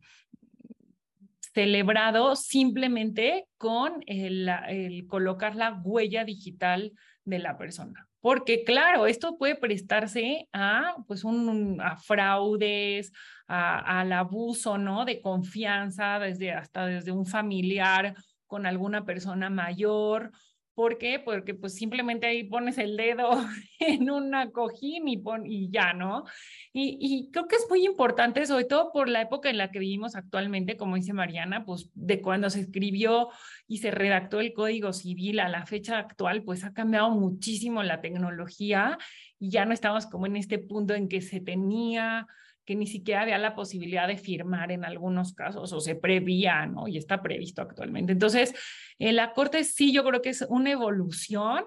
celebrado 1.53 2.35
simplemente 2.35 3.47
con 3.57 4.01
el, 4.07 4.49
el 4.69 5.07
colocar 5.07 5.55
la 5.55 5.73
huella 5.73 6.23
digital 6.23 6.93
de 7.25 7.39
la 7.39 7.57
persona. 7.57 8.10
Porque 8.21 8.63
claro, 8.63 9.07
esto 9.07 9.37
puede 9.37 9.55
prestarse 9.55 10.47
a, 10.53 10.95
pues, 11.07 11.23
un, 11.23 11.81
fraudes, 12.03 13.11
al 13.47 14.13
abuso, 14.13 14.77
¿no? 14.77 15.03
De 15.03 15.21
confianza, 15.21 16.19
desde, 16.19 16.53
hasta 16.53 16.85
desde 16.85 17.11
un 17.11 17.25
familiar 17.25 18.15
con 18.47 18.65
alguna 18.65 19.05
persona 19.05 19.49
mayor 19.49 20.31
¿Por 20.73 20.97
qué? 20.97 21.19
Porque 21.19 21.53
pues 21.53 21.75
simplemente 21.75 22.27
ahí 22.27 22.43
pones 22.43 22.77
el 22.77 22.95
dedo 22.95 23.29
en 23.79 24.09
una 24.09 24.51
cojín 24.51 25.07
y, 25.07 25.17
pon, 25.17 25.45
y 25.45 25.69
ya, 25.69 25.93
¿no? 25.93 26.23
Y, 26.71 26.97
y, 26.99 27.29
creo 27.31 27.47
que 27.47 27.57
es 27.57 27.65
muy 27.69 27.85
importante, 27.85 28.45
sobre 28.45 28.63
todo 28.63 28.91
por 28.91 29.09
la 29.09 29.21
época 29.21 29.49
en 29.49 29.57
la 29.57 29.69
que 29.69 29.79
vivimos 29.79 30.15
actualmente, 30.15 30.77
como 30.77 30.95
dice 30.95 31.13
Mariana, 31.13 31.65
pues 31.65 31.89
de 31.93 32.21
cuando 32.21 32.49
se 32.49 32.61
escribió 32.61 33.29
y 33.67 33.79
se 33.79 33.91
redactó 33.91 34.39
el 34.39 34.53
Código 34.53 34.93
Civil 34.93 35.41
a 35.41 35.49
la 35.49 35.65
fecha 35.65 35.97
actual, 35.97 36.43
pues 36.43 36.63
ha 36.63 36.73
cambiado 36.73 37.09
muchísimo 37.11 37.83
la 37.83 37.99
tecnología 37.99 38.97
y 39.39 39.49
ya 39.49 39.65
no 39.65 39.73
estamos 39.73 40.05
como 40.05 40.25
en 40.25 40.37
este 40.37 40.59
punto 40.59 40.93
en 40.93 41.09
que 41.09 41.21
se 41.21 41.41
tenía 41.41 42.27
ni 42.75 42.87
siquiera 42.87 43.21
había 43.21 43.37
la 43.37 43.55
posibilidad 43.55 44.07
de 44.07 44.17
firmar 44.17 44.71
en 44.71 44.85
algunos 44.85 45.33
casos 45.33 45.71
o 45.73 45.79
se 45.79 45.95
prevía, 45.95 46.65
¿no? 46.65 46.87
Y 46.87 46.97
está 46.97 47.21
previsto 47.21 47.61
actualmente. 47.61 48.11
Entonces, 48.11 48.53
en 48.99 49.15
la 49.15 49.33
Corte 49.33 49.63
sí 49.63 49.91
yo 49.93 50.03
creo 50.03 50.21
que 50.21 50.29
es 50.29 50.45
una 50.49 50.71
evolución 50.71 51.65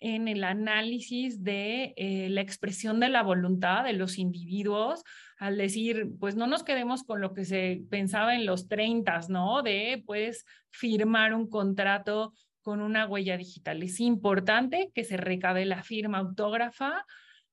en 0.00 0.28
el 0.28 0.44
análisis 0.44 1.42
de 1.42 1.94
eh, 1.96 2.28
la 2.30 2.42
expresión 2.42 3.00
de 3.00 3.08
la 3.08 3.22
voluntad 3.22 3.84
de 3.84 3.94
los 3.94 4.18
individuos 4.18 5.02
al 5.38 5.56
decir, 5.56 6.08
pues 6.18 6.36
no 6.36 6.46
nos 6.46 6.64
quedemos 6.64 7.02
con 7.02 7.20
lo 7.20 7.32
que 7.32 7.44
se 7.44 7.82
pensaba 7.90 8.34
en 8.34 8.46
los 8.46 8.68
30, 8.68 9.20
¿no? 9.28 9.62
De 9.62 10.02
pues 10.06 10.44
firmar 10.70 11.34
un 11.34 11.48
contrato 11.48 12.32
con 12.62 12.80
una 12.80 13.06
huella 13.06 13.36
digital. 13.36 13.82
Es 13.82 14.00
importante 14.00 14.90
que 14.94 15.04
se 15.04 15.16
recabe 15.16 15.64
la 15.64 15.82
firma 15.82 16.18
autógrafa 16.18 17.04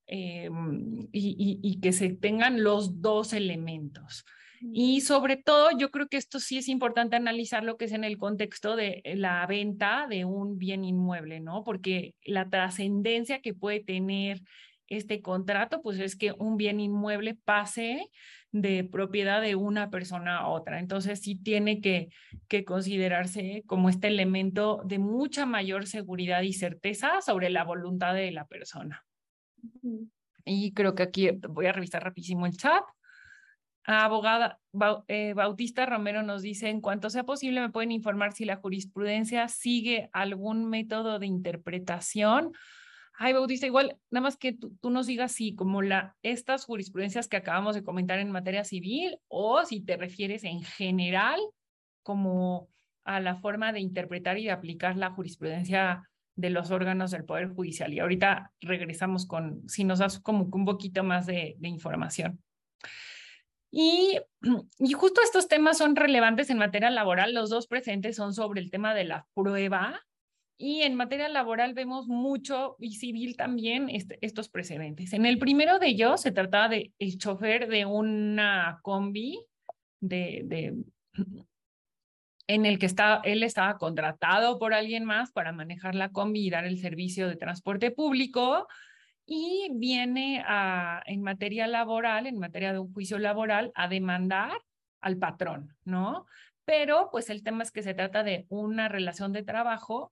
eh, 0.07 0.49
y, 1.11 1.79
que 1.81 1.93
se 1.93 2.09
tengan 2.09 2.63
los 2.63 3.01
dos 3.01 3.33
elementos. 3.33 4.25
Y 4.71 5.01
sobre 5.01 5.35
todo, 5.35 5.69
yo 5.77 5.91
creo 5.91 6.07
que 6.07 6.15
esto 6.15 6.39
sí 6.39 6.57
es 6.57 6.69
importante 6.69 7.17
analizar 7.17 7.63
lo 7.63 7.75
que 7.75 7.85
es 7.85 7.91
en 7.91 8.05
el 8.05 8.17
contexto 8.17 8.77
de 8.77 9.01
la 9.15 9.45
venta 9.45 10.07
de 10.09 10.23
un 10.23 10.57
bien 10.57 10.85
inmueble, 10.85 11.41
¿no? 11.41 11.63
Porque 11.65 12.15
la 12.23 12.49
trascendencia 12.49 13.41
que 13.41 13.53
puede 13.53 13.81
tener 13.81 14.41
este 14.87 15.21
contrato, 15.21 15.81
pues 15.81 15.99
es 15.99 16.15
que 16.15 16.33
un 16.33 16.55
bien 16.55 16.79
inmueble 16.79 17.35
pase 17.35 18.09
de 18.51 18.83
propiedad 18.83 19.41
de 19.41 19.55
una 19.55 19.89
persona 19.89 20.37
a 20.37 20.47
otra. 20.47 20.79
Entonces 20.79 21.21
sí 21.21 21.35
tiene 21.35 21.81
que, 21.81 22.09
que 22.47 22.63
considerarse 22.63 23.63
como 23.65 23.89
este 23.89 24.07
elemento 24.07 24.81
de 24.85 24.99
mucha 24.99 25.45
mayor 25.45 25.87
seguridad 25.87 26.41
y 26.43 26.53
certeza 26.53 27.21
sobre 27.21 27.49
la 27.49 27.63
voluntad 27.63 28.13
de 28.13 28.31
la 28.31 28.45
persona. 28.45 29.03
Y 30.45 30.73
creo 30.73 30.95
que 30.95 31.03
aquí 31.03 31.29
voy 31.49 31.67
a 31.67 31.71
revisar 31.71 32.03
rapidísimo 32.03 32.45
el 32.45 32.57
chat. 32.57 32.83
Abogada 33.85 34.59
eh, 35.07 35.33
Bautista 35.33 35.85
Romero 35.85 36.23
nos 36.23 36.41
dice, 36.41 36.69
en 36.69 36.79
cuanto 36.79 37.09
sea 37.09 37.25
posible, 37.25 37.59
me 37.59 37.69
pueden 37.69 37.91
informar 37.91 38.31
si 38.31 38.45
la 38.45 38.55
jurisprudencia 38.55 39.47
sigue 39.49 40.09
algún 40.13 40.69
método 40.69 41.19
de 41.19 41.25
interpretación. 41.25 42.53
Ay, 43.15 43.33
Bautista, 43.33 43.67
igual, 43.67 43.97
nada 44.09 44.23
más 44.23 44.37
que 44.37 44.53
tú, 44.53 44.73
nos 44.89 45.05
digas 45.05 45.33
si 45.33 45.53
como 45.53 45.81
estas 46.23 46.65
jurisprudencias 46.65 47.27
que 47.27 47.37
acabamos 47.37 47.75
de 47.75 47.83
comentar 47.83 48.19
en 48.19 48.31
materia 48.31 48.63
civil 48.63 49.17
o 49.27 49.63
si 49.65 49.81
te 49.81 49.97
refieres 49.97 50.43
en 50.45 50.63
general 50.63 51.39
como 52.01 52.69
a 53.03 53.19
la 53.19 53.35
forma 53.35 53.73
de 53.73 53.81
interpretar 53.81 54.39
y 54.39 54.45
de 54.45 54.51
aplicar 54.51 54.97
la 54.97 55.11
jurisprudencia 55.11 56.09
de 56.35 56.49
los 56.49 56.71
órganos 56.71 57.11
del 57.11 57.25
Poder 57.25 57.49
Judicial. 57.49 57.93
Y 57.93 57.99
ahorita 57.99 58.51
regresamos 58.61 59.25
con, 59.25 59.67
si 59.67 59.83
nos 59.83 59.99
das 59.99 60.19
como 60.19 60.49
un 60.51 60.65
poquito 60.65 61.03
más 61.03 61.25
de, 61.25 61.57
información. 61.61 62.41
Y, 63.71 64.19
y, 64.79 64.93
justo 64.93 65.21
estos 65.21 65.47
temas 65.47 65.77
son 65.77 65.95
relevantes 65.95 66.49
en 66.49 66.57
materia 66.57 66.89
laboral. 66.89 67.33
Los 67.33 67.49
dos 67.49 67.67
presentes 67.67 68.15
son 68.15 68.33
sobre 68.33 68.61
el 68.61 68.71
tema 68.71 68.93
de 68.93 69.05
la 69.05 69.27
prueba. 69.33 70.01
Y 70.57 70.81
en 70.83 70.95
materia 70.95 71.27
laboral 71.29 71.73
vemos 71.73 72.07
mucho, 72.07 72.77
y 72.79 72.95
civil 72.95 73.35
también, 73.35 73.89
este, 73.89 74.19
estos 74.21 74.49
precedentes. 74.49 75.11
En 75.13 75.25
el 75.25 75.39
primero 75.39 75.79
de 75.79 75.87
ellos 75.87 76.21
se 76.21 76.31
trataba 76.31 76.69
de 76.69 76.93
el 76.99 77.17
chofer 77.17 77.67
de 77.67 77.85
una 77.85 78.79
combi 78.83 79.43
de, 79.99 80.41
de 80.45 80.83
en 82.47 82.65
el 82.65 82.79
que 82.79 82.85
está, 82.85 83.21
él 83.23 83.43
estaba 83.43 83.77
contratado 83.77 84.59
por 84.59 84.73
alguien 84.73 85.05
más 85.05 85.31
para 85.31 85.51
manejar 85.51 85.95
la 85.95 86.09
combi 86.09 86.47
y 86.47 86.49
dar 86.49 86.65
el 86.65 86.79
servicio 86.79 87.27
de 87.27 87.35
transporte 87.35 87.91
público 87.91 88.67
y 89.25 89.69
viene 89.73 90.43
a, 90.45 91.01
en 91.05 91.21
materia 91.21 91.67
laboral, 91.67 92.27
en 92.27 92.39
materia 92.39 92.73
de 92.73 92.79
un 92.79 92.93
juicio 92.93 93.19
laboral, 93.19 93.71
a 93.75 93.87
demandar 93.87 94.51
al 94.99 95.17
patrón, 95.17 95.75
¿no? 95.85 96.25
Pero 96.65 97.09
pues 97.11 97.29
el 97.29 97.43
tema 97.43 97.63
es 97.63 97.71
que 97.71 97.83
se 97.83 97.93
trata 97.93 98.23
de 98.23 98.45
una 98.49 98.89
relación 98.89 99.31
de 99.33 99.43
trabajo 99.43 100.11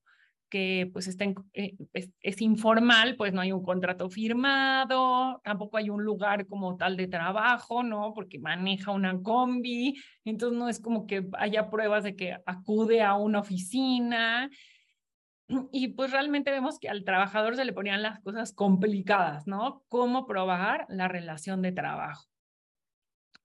que 0.51 0.89
pues 0.91 1.07
está 1.07 1.25
eh, 1.53 1.75
es, 1.93 2.41
informal, 2.41 3.15
pues 3.15 3.33
no 3.33 3.41
hay 3.41 3.53
un 3.53 3.63
contrato 3.63 4.09
firmado, 4.09 5.41
tampoco 5.43 5.77
hay 5.77 5.89
un 5.89 6.03
lugar 6.03 6.45
como 6.45 6.75
tal 6.75 6.97
de 6.97 7.07
trabajo, 7.07 7.81
¿no? 7.81 8.13
Porque 8.13 8.37
maneja 8.37 8.91
una 8.91 9.19
combi, 9.23 9.95
entonces 10.25 10.59
no 10.59 10.67
es 10.67 10.79
como 10.79 11.07
que 11.07 11.25
haya 11.39 11.69
pruebas 11.69 12.03
de 12.03 12.15
que 12.15 12.37
acude 12.45 13.01
a 13.01 13.15
una 13.15 13.39
oficina. 13.39 14.49
Y 15.71 15.89
pues 15.89 16.11
realmente 16.11 16.51
vemos 16.51 16.79
que 16.79 16.89
al 16.89 17.03
trabajador 17.03 17.55
se 17.55 17.65
le 17.65 17.73
ponían 17.73 18.01
las 18.01 18.19
cosas 18.19 18.53
complicadas, 18.53 19.47
¿no? 19.47 19.83
¿Cómo 19.87 20.25
probar 20.25 20.85
la 20.89 21.07
relación 21.07 21.61
de 21.61 21.71
trabajo? 21.71 22.25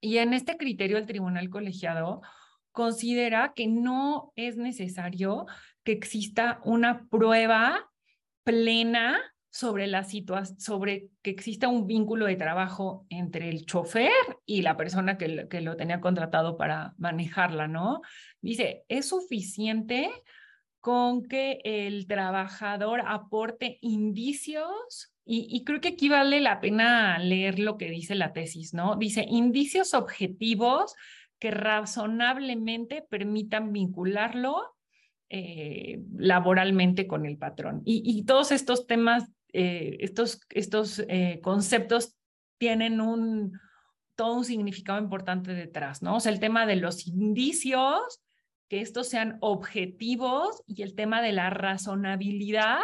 Y 0.01 0.19
en 0.19 0.35
este 0.35 0.57
criterio 0.57 0.99
el 0.99 1.07
tribunal 1.07 1.49
colegiado 1.51 2.21
considera 2.73 3.53
que 3.55 3.69
no 3.69 4.33
es 4.37 4.57
necesario 4.57 5.47
que 5.87 5.93
exista 5.93 6.61
una 6.65 7.07
prueba 7.09 7.89
plena 8.43 9.19
sobre 9.51 9.87
la 9.87 10.03
situación, 10.03 10.59
sobre 10.61 11.11
que 11.23 11.31
exista 11.31 11.69
un 11.69 11.87
vínculo 11.87 12.27
de 12.27 12.35
trabajo 12.35 13.07
entre 13.09 13.49
el 13.49 13.67
chofer 13.67 14.11
y 14.45 14.63
la 14.63 14.77
persona 14.77 15.17
que, 15.17 15.29
lo 15.29 15.77
tenía 15.77 16.01
contratado 16.01 16.59
para 16.59 16.95
manejarla, 16.99 17.69
¿no? 17.69 18.03
Dice, 18.43 18.85
es 18.89 19.09
suficiente 19.09 20.11
con 20.81 21.23
que 21.23 21.61
el 21.63 22.09
trabajador 22.09 23.03
aporte 23.07 23.79
indicios 23.81 25.15
y, 25.25 25.47
y, 25.49 25.65
creo 25.65 25.81
que 25.81 25.89
aquí 25.91 26.09
vale 26.09 26.41
la 26.41 26.61
pena 26.61 27.19
leer 27.21 27.61
lo 27.61 27.79
que 27.79 27.91
dice 27.91 28.17
la 28.17 28.33
tesis, 28.33 28.75
¿no? 28.75 28.97
Dice, 28.97 29.25
indicios 29.29 29.95
objetivos 29.95 30.97
que 31.39 31.51
razonablemente 31.53 33.03
permitan 33.03 33.73
vincularlo 33.73 34.76
eh, 35.29 36.03
laboralmente 36.17 37.07
con 37.07 37.27
el 37.27 37.37
patrón. 37.37 37.83
Y, 37.85 38.25
todos 38.25 38.53
estos 38.53 38.87
temas, 38.87 39.29
eh, 39.53 39.97
estos, 40.01 40.41
estos 40.51 41.01
eh, 41.09 41.41
conceptos 41.43 42.17
tienen 42.59 43.01
un, 43.01 43.59
todo 44.15 44.35
un 44.35 44.45
significado 44.45 45.01
importante 45.01 45.53
detrás, 45.53 46.03
¿no? 46.03 46.17
O 46.17 46.21
sea, 46.21 46.33
el 46.33 46.41
tema 46.41 46.65
de 46.65 46.77
los 46.77 47.07
indicios, 47.07 48.21
que 48.69 48.81
estos 48.81 49.09
sean 49.09 49.39
objetivos 49.41 50.63
y 50.67 50.83
el 50.83 50.95
tema 50.95 51.23
de 51.23 51.33
la 51.33 51.51
razonabilidad, 51.51 52.81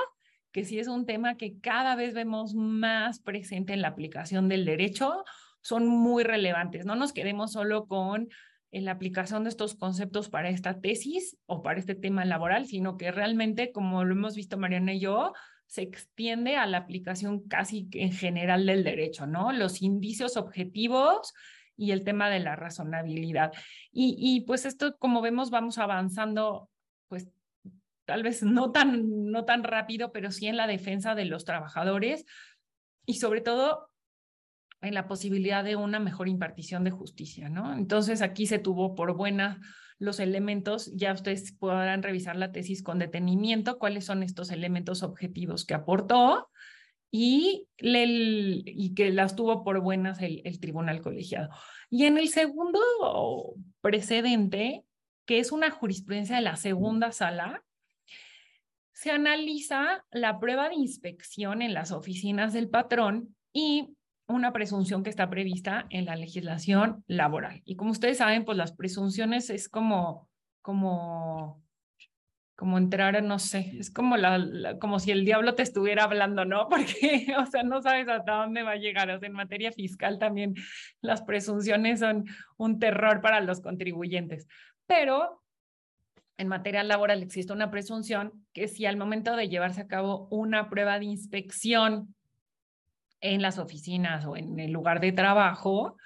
que 0.50 0.64
sí 0.64 0.78
es 0.78 0.88
un 0.88 1.06
tema 1.06 1.36
que 1.36 1.58
cada 1.60 1.94
vez 1.96 2.12
vemos 2.12 2.54
más 2.54 3.20
presente 3.20 3.72
en 3.72 3.82
la 3.82 3.88
aplicación 3.88 4.48
del 4.48 4.64
derecho, 4.64 5.24
son 5.60 5.86
muy 5.86 6.24
relevantes. 6.24 6.84
No 6.84 6.96
nos 6.96 7.12
quedemos 7.12 7.52
solo 7.52 7.86
con 7.86 8.28
en 8.72 8.86
la 8.86 8.92
aplicación 8.92 9.44
de 9.44 9.50
estos 9.50 9.74
conceptos 9.74 10.30
para 10.30 10.48
esta 10.48 10.80
tesis 10.80 11.36
o 11.46 11.62
para 11.62 11.78
este 11.78 11.94
tema 11.94 12.24
laboral, 12.24 12.66
sino 12.66 12.96
que 12.96 13.12
realmente, 13.12 13.70
como 13.70 14.02
lo 14.04 14.14
hemos 14.14 14.34
visto 14.34 14.56
Mariana 14.56 14.94
y 14.94 15.00
yo, 15.00 15.34
se 15.66 15.82
extiende 15.82 16.56
a 16.56 16.66
la 16.66 16.78
aplicación 16.78 17.46
casi 17.48 17.88
en 17.92 18.12
general 18.12 18.66
del 18.66 18.82
derecho, 18.82 19.26
¿no? 19.26 19.52
Los 19.52 19.82
indicios 19.82 20.36
objetivos 20.36 21.34
y 21.76 21.92
el 21.92 22.02
tema 22.02 22.30
de 22.30 22.40
la 22.40 22.56
razonabilidad. 22.56 23.52
Y, 23.90 24.16
y 24.18 24.40
pues 24.42 24.64
esto, 24.64 24.96
como 24.98 25.20
vemos, 25.20 25.50
vamos 25.50 25.78
avanzando, 25.78 26.70
pues 27.08 27.28
tal 28.06 28.22
vez 28.22 28.42
no 28.42 28.72
tan, 28.72 29.30
no 29.30 29.44
tan 29.44 29.64
rápido, 29.64 30.12
pero 30.12 30.30
sí 30.30 30.46
en 30.46 30.56
la 30.56 30.66
defensa 30.66 31.14
de 31.14 31.26
los 31.26 31.44
trabajadores 31.44 32.24
y 33.04 33.14
sobre 33.14 33.42
todo 33.42 33.91
en 34.82 34.94
la 34.94 35.06
posibilidad 35.06 35.64
de 35.64 35.76
una 35.76 36.00
mejor 36.00 36.28
impartición 36.28 36.84
de 36.84 36.90
justicia, 36.90 37.48
¿no? 37.48 37.72
Entonces 37.72 38.20
aquí 38.20 38.46
se 38.46 38.58
tuvo 38.58 38.94
por 38.94 39.16
buena 39.16 39.60
los 39.98 40.18
elementos, 40.18 40.90
ya 40.96 41.12
ustedes 41.12 41.52
podrán 41.52 42.02
revisar 42.02 42.34
la 42.34 42.50
tesis 42.50 42.82
con 42.82 42.98
detenimiento, 42.98 43.78
cuáles 43.78 44.04
son 44.04 44.24
estos 44.24 44.50
elementos 44.50 45.04
objetivos 45.04 45.64
que 45.64 45.74
aportó 45.74 46.48
y, 47.12 47.68
y 47.78 48.94
que 48.94 49.12
las 49.12 49.36
tuvo 49.36 49.62
por 49.62 49.80
buenas 49.80 50.20
el, 50.20 50.42
el 50.44 50.58
tribunal 50.58 51.00
colegiado. 51.00 51.50
Y 51.88 52.06
en 52.06 52.18
el 52.18 52.28
segundo 52.28 52.80
precedente, 53.80 54.84
que 55.24 55.38
es 55.38 55.52
una 55.52 55.70
jurisprudencia 55.70 56.36
de 56.36 56.42
la 56.42 56.56
segunda 56.56 57.12
sala, 57.12 57.62
se 58.92 59.12
analiza 59.12 60.04
la 60.10 60.40
prueba 60.40 60.68
de 60.68 60.74
inspección 60.74 61.62
en 61.62 61.74
las 61.74 61.92
oficinas 61.92 62.52
del 62.52 62.68
patrón 62.68 63.36
y 63.52 63.94
una 64.26 64.52
presunción 64.52 65.02
que 65.02 65.10
está 65.10 65.28
prevista 65.28 65.86
en 65.90 66.04
la 66.04 66.16
legislación 66.16 67.04
laboral. 67.06 67.62
Y 67.64 67.76
como 67.76 67.90
ustedes 67.90 68.18
saben, 68.18 68.44
pues 68.44 68.56
las 68.56 68.72
presunciones 68.72 69.50
es 69.50 69.68
como, 69.68 70.28
como, 70.62 71.62
como 72.56 72.78
entrar, 72.78 73.22
no 73.22 73.38
sé, 73.38 73.72
es 73.78 73.90
como, 73.90 74.16
la, 74.16 74.78
como 74.78 74.98
si 75.00 75.10
el 75.10 75.24
diablo 75.24 75.54
te 75.54 75.62
estuviera 75.62 76.04
hablando, 76.04 76.44
¿no? 76.44 76.68
Porque, 76.70 77.34
o 77.38 77.46
sea, 77.46 77.62
no 77.62 77.82
sabes 77.82 78.08
hasta 78.08 78.36
dónde 78.36 78.62
va 78.62 78.72
a 78.72 78.76
llegar. 78.76 79.10
O 79.10 79.18
sea, 79.18 79.26
en 79.26 79.34
materia 79.34 79.72
fiscal 79.72 80.18
también 80.18 80.54
las 81.00 81.22
presunciones 81.22 82.00
son 82.00 82.24
un 82.56 82.78
terror 82.78 83.20
para 83.20 83.40
los 83.40 83.60
contribuyentes. 83.60 84.46
Pero 84.86 85.42
en 86.38 86.48
materia 86.48 86.82
laboral 86.82 87.22
existe 87.22 87.52
una 87.52 87.70
presunción 87.70 88.46
que 88.52 88.68
si 88.68 88.86
al 88.86 88.96
momento 88.96 89.36
de 89.36 89.48
llevarse 89.48 89.82
a 89.82 89.86
cabo 89.86 90.28
una 90.30 90.68
prueba 90.70 90.98
de 90.98 91.04
inspección 91.04 92.14
en 93.22 93.40
las 93.40 93.58
oficinas 93.58 94.26
o 94.26 94.36
en 94.36 94.58
el 94.60 94.72
lugar 94.72 95.00
de 95.00 95.12
trabajo, 95.12 95.96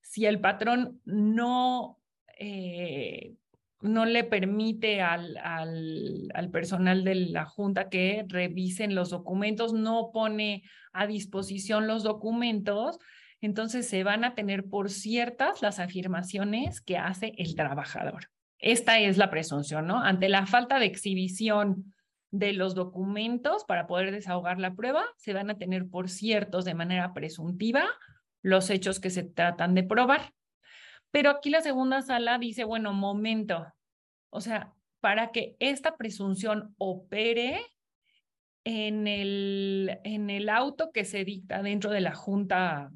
si 0.00 0.26
el 0.26 0.40
patrón 0.40 1.00
no, 1.04 2.00
eh, 2.38 3.34
no 3.80 4.04
le 4.04 4.24
permite 4.24 5.00
al, 5.00 5.36
al, 5.36 6.28
al, 6.34 6.50
personal 6.50 7.04
de 7.04 7.14
la 7.14 7.44
Junta 7.44 7.88
que 7.88 8.24
revisen 8.26 8.94
los 8.94 9.10
documentos, 9.10 9.72
no 9.72 10.10
pone 10.12 10.64
a 10.92 11.06
disposición 11.06 11.86
los 11.86 12.02
documentos, 12.02 12.98
entonces 13.40 13.88
se 13.88 14.02
van 14.04 14.24
a 14.24 14.34
tener 14.34 14.64
por 14.64 14.90
ciertas 14.90 15.62
las 15.62 15.78
afirmaciones 15.78 16.80
que 16.80 16.96
hace 16.96 17.32
el 17.36 17.54
trabajador. 17.54 18.28
Esta 18.58 19.00
es 19.00 19.18
la 19.18 19.30
presunción, 19.30 19.86
¿no? 19.88 19.98
Ante 19.98 20.28
la 20.28 20.46
falta 20.46 20.78
de 20.78 20.86
exhibición 20.86 21.91
de 22.32 22.54
los 22.54 22.74
documentos 22.74 23.64
para 23.64 23.86
poder 23.86 24.10
desahogar 24.10 24.58
la 24.58 24.74
prueba, 24.74 25.04
se 25.16 25.34
van 25.34 25.50
a 25.50 25.58
tener 25.58 25.88
por 25.88 26.08
ciertos 26.08 26.64
de 26.64 26.74
manera 26.74 27.12
presuntiva 27.12 27.84
los 28.42 28.70
hechos 28.70 28.98
que 28.98 29.10
se 29.10 29.22
tratan 29.22 29.74
de 29.74 29.84
probar. 29.84 30.32
Pero 31.10 31.30
aquí 31.30 31.50
la 31.50 31.60
segunda 31.60 32.00
sala 32.00 32.38
dice, 32.38 32.64
bueno, 32.64 32.94
momento, 32.94 33.66
o 34.30 34.40
sea, 34.40 34.72
para 35.00 35.30
que 35.30 35.56
esta 35.60 35.96
presunción 35.96 36.74
opere 36.78 37.60
en 38.64 39.06
el, 39.06 39.98
en 40.04 40.30
el 40.30 40.48
auto 40.48 40.90
que 40.90 41.04
se 41.04 41.24
dicta 41.24 41.62
dentro 41.62 41.90
de 41.90 42.00
la 42.00 42.14
Junta, 42.14 42.90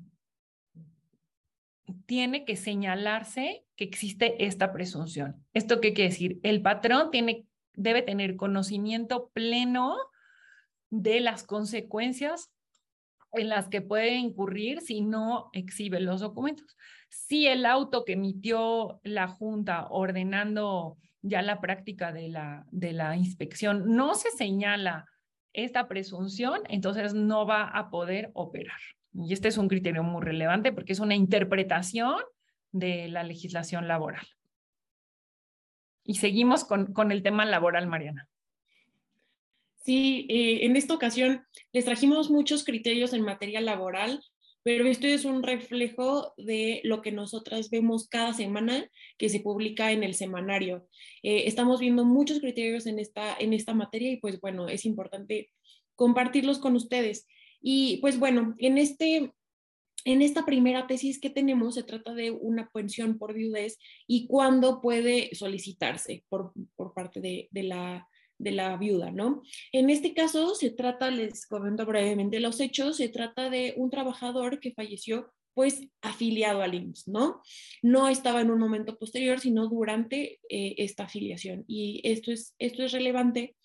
tiene 2.06 2.46
que 2.46 2.56
señalarse 2.56 3.64
que 3.76 3.84
existe 3.84 4.46
esta 4.46 4.72
presunción. 4.72 5.44
¿Esto 5.52 5.80
qué 5.80 5.92
quiere 5.92 6.10
decir? 6.10 6.40
El 6.42 6.62
patrón 6.62 7.10
tiene 7.10 7.44
debe 7.76 8.02
tener 8.02 8.36
conocimiento 8.36 9.30
pleno 9.32 9.96
de 10.90 11.20
las 11.20 11.44
consecuencias 11.44 12.50
en 13.32 13.48
las 13.48 13.68
que 13.68 13.82
puede 13.82 14.14
incurrir 14.14 14.80
si 14.80 15.02
no 15.02 15.50
exhibe 15.52 16.00
los 16.00 16.20
documentos. 16.20 16.76
Si 17.08 17.46
el 17.46 17.66
auto 17.66 18.04
que 18.04 18.14
emitió 18.14 19.00
la 19.04 19.28
Junta 19.28 19.86
ordenando 19.90 20.96
ya 21.22 21.42
la 21.42 21.60
práctica 21.60 22.12
de 22.12 22.28
la, 22.28 22.64
de 22.70 22.92
la 22.92 23.16
inspección 23.16 23.94
no 23.94 24.14
se 24.14 24.30
señala 24.30 25.06
esta 25.52 25.88
presunción, 25.88 26.60
entonces 26.68 27.14
no 27.14 27.46
va 27.46 27.64
a 27.64 27.90
poder 27.90 28.30
operar. 28.34 28.78
Y 29.12 29.32
este 29.32 29.48
es 29.48 29.58
un 29.58 29.68
criterio 29.68 30.02
muy 30.02 30.22
relevante 30.22 30.72
porque 30.72 30.92
es 30.92 31.00
una 31.00 31.14
interpretación 31.14 32.16
de 32.72 33.08
la 33.08 33.22
legislación 33.22 33.88
laboral. 33.88 34.26
Y 36.06 36.14
seguimos 36.14 36.64
con, 36.64 36.92
con 36.92 37.12
el 37.12 37.22
tema 37.22 37.44
laboral, 37.44 37.86
Mariana. 37.86 38.28
Sí, 39.86 40.26
eh, 40.28 40.66
en 40.66 40.74
esta 40.74 40.94
ocasión 40.94 41.46
les 41.72 41.84
trajimos 41.84 42.28
muchos 42.28 42.64
criterios 42.64 43.12
en 43.12 43.22
materia 43.22 43.60
laboral, 43.60 44.20
pero 44.64 44.88
esto 44.88 45.06
es 45.06 45.24
un 45.24 45.44
reflejo 45.44 46.34
de 46.36 46.80
lo 46.82 47.02
que 47.02 47.12
nosotras 47.12 47.70
vemos 47.70 48.08
cada 48.08 48.32
semana 48.32 48.90
que 49.16 49.28
se 49.28 49.38
publica 49.38 49.92
en 49.92 50.02
el 50.02 50.14
semanario. 50.14 50.88
Eh, 51.22 51.44
estamos 51.46 51.78
viendo 51.78 52.04
muchos 52.04 52.40
criterios 52.40 52.86
en 52.86 52.98
esta, 52.98 53.36
en 53.38 53.52
esta 53.52 53.74
materia 53.74 54.10
y 54.10 54.16
pues 54.16 54.40
bueno, 54.40 54.68
es 54.68 54.86
importante 54.86 55.52
compartirlos 55.94 56.58
con 56.58 56.74
ustedes. 56.74 57.28
Y 57.60 57.98
pues 57.98 58.18
bueno, 58.18 58.56
en, 58.58 58.78
este, 58.78 59.30
en 60.06 60.22
esta 60.22 60.46
primera 60.46 60.86
tesis 60.86 61.20
que 61.20 61.30
tenemos 61.30 61.74
se 61.74 61.82
trata 61.82 62.14
de 62.14 62.30
una 62.30 62.70
pensión 62.70 63.18
por 63.18 63.34
viudez 63.34 63.76
y 64.06 64.28
cuándo 64.28 64.80
puede 64.80 65.34
solicitarse 65.34 66.24
por, 66.28 66.52
por 66.76 66.94
parte 66.94 67.20
de, 67.20 67.48
de 67.50 67.62
la 67.64 68.08
de 68.38 68.50
la 68.50 68.76
viuda, 68.76 69.10
¿no? 69.10 69.42
En 69.72 69.88
este 69.88 70.12
caso 70.12 70.54
se 70.54 70.68
trata, 70.68 71.10
les 71.10 71.46
comento 71.46 71.86
brevemente 71.86 72.38
los 72.38 72.60
hechos, 72.60 72.98
se 72.98 73.08
trata 73.08 73.48
de 73.48 73.72
un 73.78 73.88
trabajador 73.88 74.60
que 74.60 74.74
falleció 74.74 75.32
pues 75.54 75.88
afiliado 76.02 76.60
al 76.60 76.74
IMSS, 76.74 77.08
¿no? 77.08 77.40
No 77.80 78.08
estaba 78.08 78.42
en 78.42 78.50
un 78.50 78.58
momento 78.60 78.98
posterior, 78.98 79.40
sino 79.40 79.68
durante 79.68 80.38
eh, 80.50 80.74
esta 80.76 81.04
afiliación. 81.04 81.64
Y 81.66 82.02
esto 82.04 82.30
es, 82.30 82.54
esto 82.58 82.82
es 82.82 82.92
relevante 82.92 83.56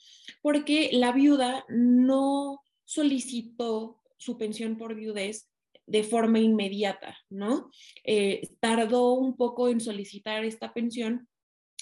porque 0.42 0.90
la 0.94 1.12
viuda 1.12 1.66
no 1.68 2.62
solicitó 2.86 4.02
su 4.18 4.38
pensión 4.38 4.78
por 4.78 4.96
viudez 4.96 5.51
de 5.86 6.04
forma 6.04 6.40
inmediata, 6.40 7.18
¿no? 7.30 7.72
Eh, 8.04 8.50
tardó 8.60 9.14
un 9.14 9.36
poco 9.36 9.70
en 9.70 9.80
solicitar 9.80 10.46
esta 10.46 10.74
pensión 10.74 11.28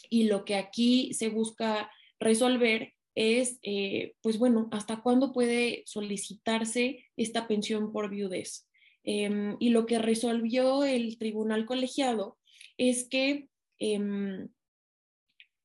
y 0.09 0.23
lo 0.23 0.45
que 0.45 0.55
aquí 0.55 1.13
se 1.13 1.29
busca 1.29 1.91
resolver 2.19 2.93
es, 3.15 3.59
eh, 3.63 4.13
pues 4.21 4.37
bueno, 4.37 4.69
hasta 4.71 5.01
cuándo 5.01 5.33
puede 5.33 5.83
solicitarse 5.85 7.05
esta 7.17 7.47
pensión 7.47 7.91
por 7.91 8.09
viudez. 8.09 8.67
Em, 9.03 9.55
y 9.59 9.69
lo 9.69 9.85
que 9.85 9.99
resolvió 9.99 10.83
el 10.83 11.17
tribunal 11.17 11.65
colegiado 11.65 12.37
es 12.77 13.07
que 13.07 13.49
em, 13.79 14.49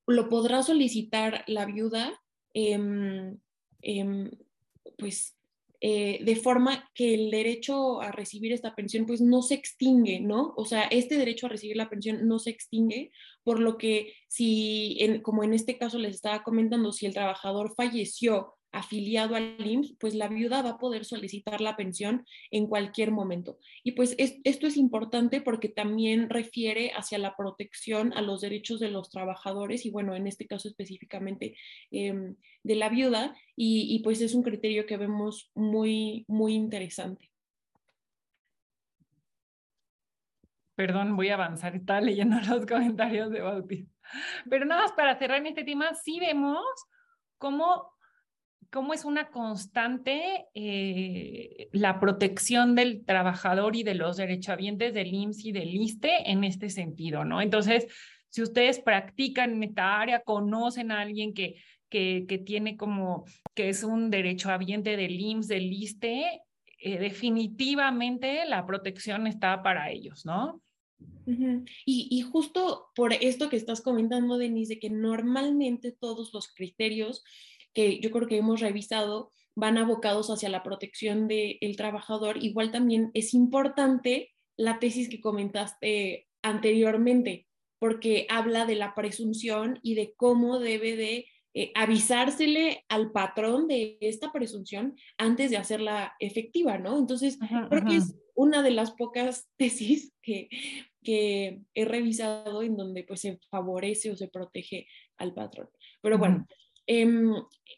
lo 0.07 0.29
podrá 0.29 0.63
solicitar 0.63 1.43
la 1.47 1.65
viuda, 1.65 2.21
em, 2.53 3.37
pues 4.97 5.34
eh, 5.87 6.17
de 6.23 6.35
forma 6.35 6.89
que 6.95 7.13
el 7.13 7.29
derecho 7.29 8.01
a 8.01 8.11
recibir 8.11 8.51
esta 8.51 8.73
pensión 8.73 9.05
pues 9.05 9.21
no 9.21 9.43
se 9.43 9.53
extingue, 9.53 10.19
¿no? 10.19 10.55
O 10.57 10.65
sea, 10.65 10.85
este 10.85 11.15
derecho 11.15 11.45
a 11.45 11.49
recibir 11.49 11.77
la 11.77 11.91
pensión 11.91 12.27
no 12.27 12.39
se 12.39 12.49
extingue, 12.49 13.11
por 13.43 13.59
lo 13.59 13.77
que 13.77 14.11
si, 14.27 14.97
como 15.21 15.43
en 15.43 15.53
este 15.53 15.77
caso 15.77 15.99
les 15.99 16.15
estaba 16.15 16.41
comentando, 16.41 16.91
si 16.91 17.05
el 17.05 17.13
trabajador 17.13 17.75
falleció 17.77 18.54
afiliado 18.75 19.35
al 19.35 19.55
IMSS, 19.65 19.95
pues 19.99 20.15
la 20.15 20.27
viuda 20.27 20.61
va 20.61 20.71
a 20.71 20.77
poder 20.77 21.05
solicitar 21.05 21.61
la 21.61 21.77
pensión 21.77 22.25
en 22.51 22.67
cualquier 22.67 23.11
momento. 23.11 23.57
Y 23.83 23.93
pues 23.93 24.15
esto 24.17 24.67
es 24.67 24.77
importante 24.77 25.41
porque 25.41 25.69
también 25.69 26.29
refiere 26.29 26.91
hacia 26.91 27.17
la 27.17 27.35
protección 27.35 28.13
a 28.13 28.21
los 28.21 28.41
derechos 28.41 28.79
de 28.79 28.89
los 28.89 29.09
trabajadores 29.09 29.85
y 29.85 29.91
bueno, 29.91 30.15
en 30.15 30.27
este 30.27 30.45
caso 30.45 30.67
específicamente 30.67 31.55
em, 31.91 32.35
de 32.63 32.75
la 32.75 32.89
viuda 32.89 33.35
y, 33.55 34.01
pues 34.03 34.21
es 34.21 34.35
un 34.35 34.43
criterio 34.43 34.85
que 34.85 34.97
vemos 34.97 35.49
muy, 35.55 36.25
muy 36.27 36.53
interesante. 36.53 37.31
Perdón, 40.75 41.15
voy 41.15 41.29
a 41.29 41.35
avanzar, 41.35 41.73
estaba 41.75 42.01
leyendo 42.01 42.35
los 42.49 42.65
comentarios 42.65 43.31
de 43.31 43.39
Bautista. 43.39 43.95
Pero 44.49 44.65
nada 44.65 44.83
más 44.83 44.91
para 44.91 45.17
cerrar 45.17 45.39
en 45.39 45.47
este 45.47 45.63
tema, 45.63 45.93
sí 45.95 46.19
vemos 46.19 46.65
cómo 47.37 47.94
cómo 48.71 48.93
es 48.93 49.05
una 49.05 49.29
constante 49.29 50.45
eh, 50.53 51.69
la 51.71 51.99
protección 51.99 52.75
del 52.75 53.05
trabajador 53.05 53.75
y 53.75 53.83
de 53.83 53.95
los 53.95 54.17
derechohabientes 54.17 54.93
del 54.93 55.13
IMSS 55.13 55.45
y 55.45 55.51
del 55.51 55.75
ISTE 55.75 56.31
en 56.31 56.43
este 56.43 56.69
sentido, 56.69 57.25
¿no? 57.25 57.41
Entonces, 57.41 57.87
si 58.29 58.41
ustedes 58.41 58.79
practican 58.79 59.53
en 59.53 59.63
esta 59.63 59.99
área, 59.99 60.21
conocen 60.21 60.91
a 60.91 61.01
alguien 61.01 61.33
que, 61.33 61.55
que, 61.89 62.43
tiene 62.45 62.75
como, 62.75 63.25
que 63.53 63.69
es 63.69 63.83
un 63.83 64.09
derechohabiente 64.09 64.97
del 64.97 65.19
IMSS, 65.19 65.47
del 65.47 65.71
ISTE, 65.71 66.41
eh, 66.79 66.99
definitivamente 66.99 68.45
la 68.45 68.65
protección 68.65 69.27
está 69.27 69.63
para 69.63 69.89
ellos, 69.89 70.25
¿no? 70.25 70.61
y, 71.85 72.07
y, 72.09 72.21
justo 72.21 72.87
por 72.95 73.11
esto 73.13 73.49
que 73.49 73.57
estás 73.57 73.81
comentando, 73.81 74.37
Denise, 74.37 74.75
de 74.75 74.79
que 74.79 74.89
normalmente 74.89 75.91
todos 75.91 76.33
los 76.33 76.53
criterios 76.53 77.23
que 77.75 77.99
yo 77.99 78.09
creo 78.09 78.27
que 78.27 78.37
hemos 78.37 78.61
revisado 78.61 79.31
van 79.53 79.77
abocados 79.77 80.29
hacia 80.29 80.49
la 80.49 80.63
protección 80.63 81.27
del 81.27 81.75
trabajador. 81.77 82.43
Igual 82.43 82.71
también 82.71 83.11
es 83.13 83.33
importante 83.33 84.33
la 84.57 84.79
tesis 84.79 85.09
que 85.09 85.21
comentaste 85.21 86.27
anteriormente, 86.41 87.47
porque 87.77 88.25
habla 88.29 88.65
de 88.65 88.75
la 88.75 88.95
presunción 88.95 89.79
y 89.83 89.95
de 89.95 90.13
cómo 90.15 90.59
debe 90.59 90.95
de 90.95 91.27
eh, 91.53 91.71
avisársele 91.75 92.83
al 92.89 93.11
patrón 93.11 93.67
de 93.67 93.97
esta 94.01 94.31
presunción 94.31 94.95
antes 95.17 95.51
de 95.51 95.57
hacerla 95.57 96.13
efectiva, 96.19 96.77
¿no? 96.77 96.97
Entonces, 96.97 97.37
creo 97.69 97.85
que 97.85 97.95
es 97.95 98.15
una 98.35 98.61
de 98.61 98.71
las 98.71 98.91
pocas 98.91 99.47
tesis 99.57 100.13
que, 100.21 100.49
que 101.01 101.61
he 101.73 101.85
revisado 101.85 102.61
en 102.61 102.75
donde 102.75 103.03
pues 103.03 103.21
se 103.21 103.39
favorece 103.49 104.11
o 104.11 104.17
se 104.17 104.27
protege 104.27 104.87
al 105.17 105.33
patrón. 105.33 105.69
Pero 106.01 106.17
bueno, 106.17 106.45
Em, 106.87 107.33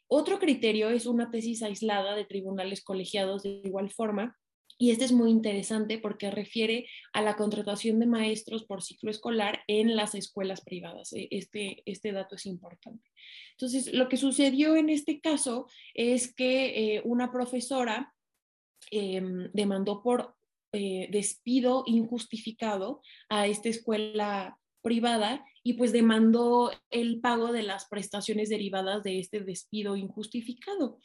otro 0.07 0.39
criterio 0.39 0.89
es 0.89 1.05
una 1.05 1.31
tesis 1.31 1.63
aislada 1.63 2.15
de 2.15 2.25
tribunales 2.25 2.83
colegiados 2.83 3.43
de 3.43 3.61
igual 3.63 3.89
forma. 3.89 4.37
Y 4.79 4.91
este 4.91 5.05
es 5.05 5.11
muy 5.11 5.31
interesante 5.31 5.97
porque 5.97 6.29
refiere 6.29 6.87
a 7.11 7.23
la 7.23 7.35
contratación 7.35 7.99
de 7.99 8.05
maestros 8.05 8.63
por 8.63 8.83
ciclo 8.83 9.09
escolar 9.09 9.63
en 9.67 9.95
las 9.95 10.13
escuelas 10.13 10.61
privadas. 10.61 11.13
E, 11.13 11.27
este, 11.31 11.81
este 11.85 12.11
dato 12.11 12.35
es 12.35 12.45
importante. 12.45 13.09
Entonces, 13.51 13.91
lo 13.91 14.07
que 14.07 14.17
sucedió 14.17 14.75
en 14.75 14.89
este 14.89 15.19
caso 15.19 15.67
es 15.95 16.33
que 16.33 16.95
eh, 16.95 17.01
una 17.05 17.31
profesora 17.31 18.13
em, 18.91 19.49
demandó 19.53 20.03
por 20.03 20.35
eh, 20.73 21.07
despido 21.11 21.83
injustificado 21.87 23.01
a 23.29 23.47
esta 23.47 23.69
escuela 23.69 24.59
privada 24.87 25.45
y 25.63 25.73
pues 25.73 25.91
demandó 25.91 26.71
el 26.89 27.19
pago 27.19 27.51
de 27.51 27.61
las 27.61 27.89
prestaciones 27.89 28.47
derivadas 28.47 29.03
de 29.03 29.19
este 29.19 29.41
despido 29.41 29.97
injustificado. 29.97 30.97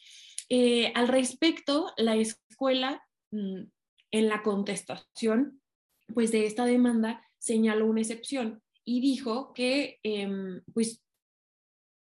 Eh, 0.48 0.92
al 0.94 1.08
respecto, 1.08 1.92
la 1.96 2.14
escuela 2.14 3.02
mm, 3.32 3.62
en 4.12 4.28
la 4.28 4.44
contestación 4.44 5.60
pues 6.14 6.30
de 6.30 6.46
esta 6.46 6.64
demanda 6.64 7.26
señaló 7.38 7.86
una 7.86 8.02
excepción 8.02 8.62
y 8.84 9.00
dijo 9.00 9.52
que 9.52 9.98
em, 10.04 10.62
pues 10.72 11.02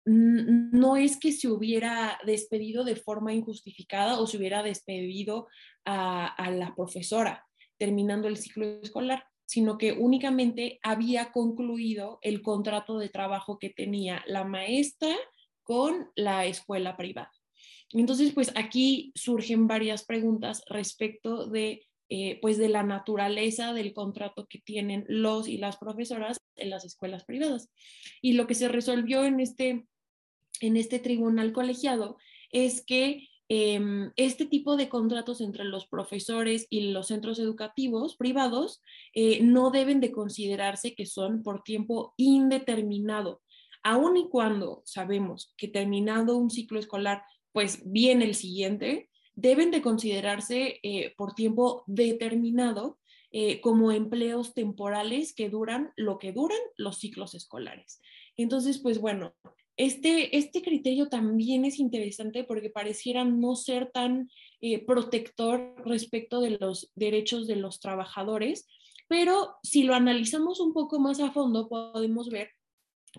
no 0.05 0.97
es 0.97 1.17
que 1.17 1.31
se 1.31 1.47
hubiera 1.47 2.19
despedido 2.25 2.83
de 2.83 2.95
forma 2.95 3.33
injustificada 3.33 4.19
o 4.19 4.27
se 4.27 4.37
hubiera 4.37 4.61
despedido 4.61 5.47
a 5.85 6.51
la 6.51 6.75
profesora 6.75 7.47
terminando 7.81 8.27
el 8.27 8.37
ciclo 8.37 8.67
escolar, 8.83 9.25
sino 9.51 9.77
que 9.77 9.91
únicamente 9.91 10.79
había 10.81 11.33
concluido 11.33 12.19
el 12.21 12.41
contrato 12.41 12.97
de 12.97 13.09
trabajo 13.09 13.59
que 13.59 13.69
tenía 13.69 14.23
la 14.25 14.45
maestra 14.45 15.13
con 15.61 16.09
la 16.15 16.45
escuela 16.45 16.95
privada. 16.95 17.33
Entonces, 17.89 18.31
pues 18.33 18.53
aquí 18.55 19.11
surgen 19.13 19.67
varias 19.67 20.05
preguntas 20.05 20.63
respecto 20.69 21.47
de, 21.47 21.85
eh, 22.07 22.39
pues 22.41 22.57
de 22.57 22.69
la 22.69 22.83
naturaleza 22.83 23.73
del 23.73 23.91
contrato 23.91 24.47
que 24.47 24.59
tienen 24.59 25.03
los 25.09 25.49
y 25.49 25.57
las 25.57 25.75
profesoras 25.75 26.37
en 26.55 26.69
las 26.69 26.85
escuelas 26.85 27.25
privadas. 27.25 27.69
Y 28.21 28.33
lo 28.33 28.47
que 28.47 28.55
se 28.55 28.69
resolvió 28.69 29.25
en 29.25 29.41
este, 29.41 29.85
en 30.61 30.77
este 30.77 30.99
tribunal 30.99 31.51
colegiado 31.51 32.15
es 32.51 32.85
que 32.85 33.27
Em, 33.53 34.13
este 34.15 34.45
tipo 34.45 34.77
de 34.77 34.87
contratos 34.87 35.41
entre 35.41 35.65
los 35.65 35.85
profesores 35.85 36.67
y 36.69 36.91
los 36.91 37.07
centros 37.07 37.37
educativos 37.37 38.15
privados 38.15 38.81
eh, 39.13 39.43
no 39.43 39.71
deben 39.71 39.99
de 39.99 40.13
considerarse 40.13 40.95
que 40.95 41.05
son 41.05 41.43
por 41.43 41.61
tiempo 41.61 42.13
indeterminado, 42.15 43.41
aun 43.83 44.15
y 44.15 44.29
cuando 44.29 44.81
sabemos 44.85 45.53
que 45.57 45.67
terminado 45.67 46.37
un 46.37 46.49
ciclo 46.49 46.79
escolar, 46.79 47.23
pues 47.51 47.81
viene 47.83 48.23
el 48.23 48.35
siguiente, 48.35 49.09
deben 49.35 49.69
de 49.69 49.81
considerarse 49.81 50.79
eh, 50.81 51.13
por 51.17 51.33
tiempo 51.33 51.83
determinado 51.87 52.99
eh, 53.33 53.59
como 53.59 53.91
empleos 53.91 54.53
temporales 54.53 55.35
que 55.35 55.49
duran 55.49 55.91
lo 55.97 56.19
que 56.19 56.31
duran 56.31 56.59
los 56.77 56.99
ciclos 56.99 57.35
escolares. 57.35 57.99
Entonces, 58.37 58.79
pues 58.79 59.01
bueno, 59.01 59.33
este, 59.77 60.37
este 60.37 60.61
criterio 60.61 61.09
también 61.09 61.65
es 61.65 61.79
interesante 61.79 62.43
porque 62.43 62.69
pareciera 62.69 63.23
no 63.23 63.55
ser 63.55 63.91
tan 63.91 64.29
eh, 64.61 64.83
protector 64.85 65.75
respecto 65.85 66.41
de 66.41 66.57
los 66.59 66.91
derechos 66.95 67.47
de 67.47 67.55
los 67.55 67.79
trabajadores, 67.79 68.67
pero 69.07 69.55
si 69.63 69.83
lo 69.83 69.93
analizamos 69.93 70.59
un 70.59 70.73
poco 70.73 70.99
más 70.99 71.19
a 71.19 71.31
fondo, 71.31 71.67
podemos 71.67 72.29
ver 72.29 72.51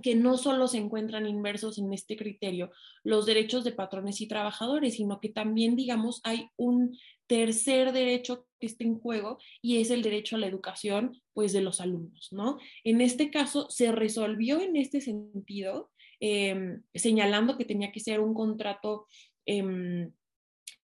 que 0.01 0.15
no 0.15 0.39
solo 0.39 0.69
se 0.69 0.79
encuentran 0.79 1.27
inversos 1.27 1.79
en 1.79 1.93
este 1.93 2.17
criterio 2.17 2.71
los 3.05 3.27
derechos 3.27 3.63
de 3.65 3.73
patrones 3.73 4.21
y 4.21 4.27
trabajadores, 4.27 4.95
sino 4.95 5.21
que 5.21 5.29
también, 5.29 5.77
digamos, 5.77 6.21
hay 6.25 6.49
un 6.57 6.97
tercer 7.27 7.93
derecho 7.93 8.47
que 8.59 8.67
está 8.67 8.85
en 8.85 8.99
juego 8.99 9.39
y 9.61 9.79
es 9.79 9.91
el 9.91 10.03
derecho 10.03 10.37
a 10.37 10.39
la 10.39 10.47
educación, 10.47 11.21
pues, 11.35 11.53
de 11.53 11.61
los 11.61 11.81
alumnos, 11.81 12.29
¿no? 12.31 12.59
En 12.85 13.01
este 13.01 13.31
caso, 13.31 13.69
se 13.69 13.93
resolvió 13.93 14.61
en 14.61 14.77
este 14.77 15.01
sentido, 15.01 15.91
em, 16.25 16.83
señalando 16.95 17.59
que 17.59 17.65
tenía 17.65 17.91
que 17.91 17.99
ser 17.99 18.21
un 18.21 18.33
contrato 18.33 19.09
em, 19.45 20.13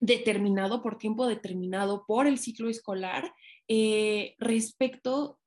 determinado 0.00 0.82
por 0.82 0.98
tiempo 0.98 1.28
determinado 1.28 2.04
por 2.04 2.26
el 2.26 2.38
ciclo 2.38 2.68
escolar 2.68 3.32
eh, 3.68 4.34
respecto 4.40 5.38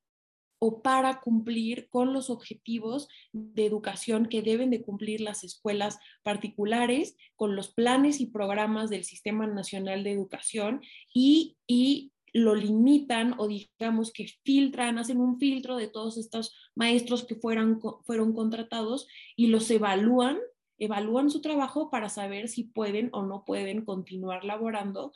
o 0.59 0.81
para 0.81 1.19
cumplir 1.19 1.89
con 1.89 2.13
los 2.13 2.29
objetivos 2.29 3.09
de 3.33 3.65
educación 3.65 4.27
que 4.27 4.41
deben 4.41 4.69
de 4.69 4.81
cumplir 4.81 5.19
las 5.19 5.43
escuelas 5.43 5.99
particulares, 6.23 7.17
con 7.35 7.57
los 7.57 7.73
planes 7.73 8.21
y 8.21 8.27
programas 8.27 8.89
del 8.89 9.03
Sistema 9.03 9.45
Nacional 9.47 10.05
de 10.05 10.13
Educación 10.13 10.81
y, 11.13 11.57
y 11.67 12.12
lo 12.33 12.55
limitan 12.55 13.35
o 13.37 13.47
digamos 13.47 14.11
que 14.11 14.27
filtran, 14.43 14.97
hacen 14.97 15.19
un 15.21 15.39
filtro 15.39 15.77
de 15.77 15.87
todos 15.87 16.17
estos 16.17 16.53
maestros 16.75 17.23
que 17.23 17.35
fueran, 17.35 17.79
fueron 18.03 18.33
contratados 18.33 19.07
y 19.35 19.47
los 19.47 19.69
evalúan 19.69 20.39
evalúan 20.77 21.29
su 21.29 21.41
trabajo 21.41 21.89
para 21.89 22.09
saber 22.09 22.49
si 22.49 22.65
pueden 22.65 23.09
o 23.13 23.23
no 23.23 23.45
pueden 23.45 23.85
continuar 23.85 24.43
laborando 24.43 25.13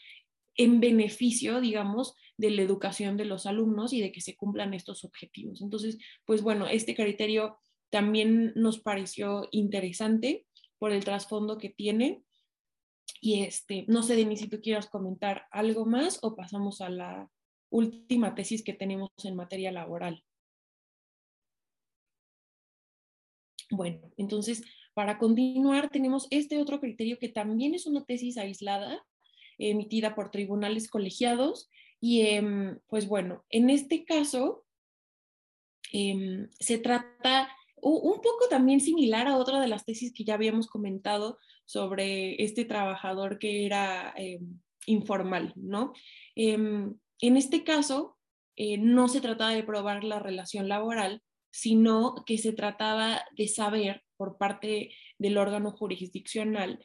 en 0.55 0.79
beneficio, 0.79 1.61
digamos, 1.61 2.15
de 2.37 2.51
la 2.51 2.61
educación 2.61 3.17
de 3.17 3.25
los 3.25 3.45
alumnos 3.45 3.93
y 3.93 4.01
de 4.01 4.11
que 4.11 4.21
se 4.21 4.35
cumplan 4.35 4.73
estos 4.73 5.03
objetivos. 5.03 5.61
Entonces, 5.61 5.97
pues 6.25 6.41
bueno, 6.41 6.67
este 6.67 6.95
criterio 6.95 7.59
también 7.89 8.53
nos 8.55 8.79
pareció 8.79 9.47
interesante 9.51 10.45
por 10.79 10.91
el 10.91 11.03
trasfondo 11.03 11.57
que 11.57 11.69
tiene. 11.69 12.23
Y 13.21 13.43
este, 13.43 13.85
no 13.87 14.03
sé, 14.03 14.15
Denis, 14.15 14.39
si 14.39 14.47
tú 14.47 14.61
quieras 14.61 14.87
comentar 14.87 15.45
algo 15.51 15.85
más 15.85 16.19
o 16.21 16.35
pasamos 16.35 16.81
a 16.81 16.89
la 16.89 17.29
última 17.69 18.35
tesis 18.35 18.63
que 18.63 18.73
tenemos 18.73 19.11
en 19.23 19.35
materia 19.35 19.71
laboral. 19.71 20.23
Bueno, 23.69 23.99
entonces, 24.17 24.63
para 24.93 25.17
continuar, 25.17 25.89
tenemos 25.89 26.27
este 26.31 26.57
otro 26.57 26.79
criterio 26.79 27.19
que 27.19 27.29
también 27.29 27.73
es 27.75 27.85
una 27.85 28.05
tesis 28.05 28.37
aislada, 28.37 29.05
emitida 29.57 30.15
por 30.15 30.31
tribunales 30.31 30.89
colegiados. 30.89 31.69
Y 31.99 32.21
em, 32.21 32.79
pues 32.87 33.07
bueno, 33.07 33.43
en 33.49 33.69
este 33.69 34.05
caso 34.05 34.63
em, 35.91 36.49
se 36.59 36.77
trata 36.77 37.49
un 37.81 38.21
poco 38.21 38.47
también 38.49 38.79
similar 38.79 39.27
a 39.27 39.37
otra 39.37 39.59
de 39.61 39.67
las 39.67 39.85
tesis 39.85 40.13
que 40.13 40.23
ya 40.23 40.33
habíamos 40.33 40.67
comentado 40.67 41.37
sobre 41.67 42.41
este 42.43 42.65
trabajador 42.65 43.37
que 43.37 43.67
era 43.67 44.15
em, 44.17 44.59
informal, 44.87 45.53
¿no? 45.55 45.93
en 46.35 46.99
este 47.19 47.63
caso, 47.63 48.17
eh, 48.55 48.77
no 48.77 49.07
se 49.07 49.21
trataba 49.21 49.51
de 49.51 49.63
probar 49.63 50.03
la 50.03 50.19
relación 50.19 50.67
laboral, 50.67 51.21
sino 51.51 52.23
que 52.25 52.37
se 52.37 52.53
trataba 52.53 53.23
de 53.35 53.47
saber 53.47 54.03
por 54.17 54.37
parte 54.37 54.91
del 55.19 55.37
órgano 55.37 55.71
jurisdiccional 55.71 56.83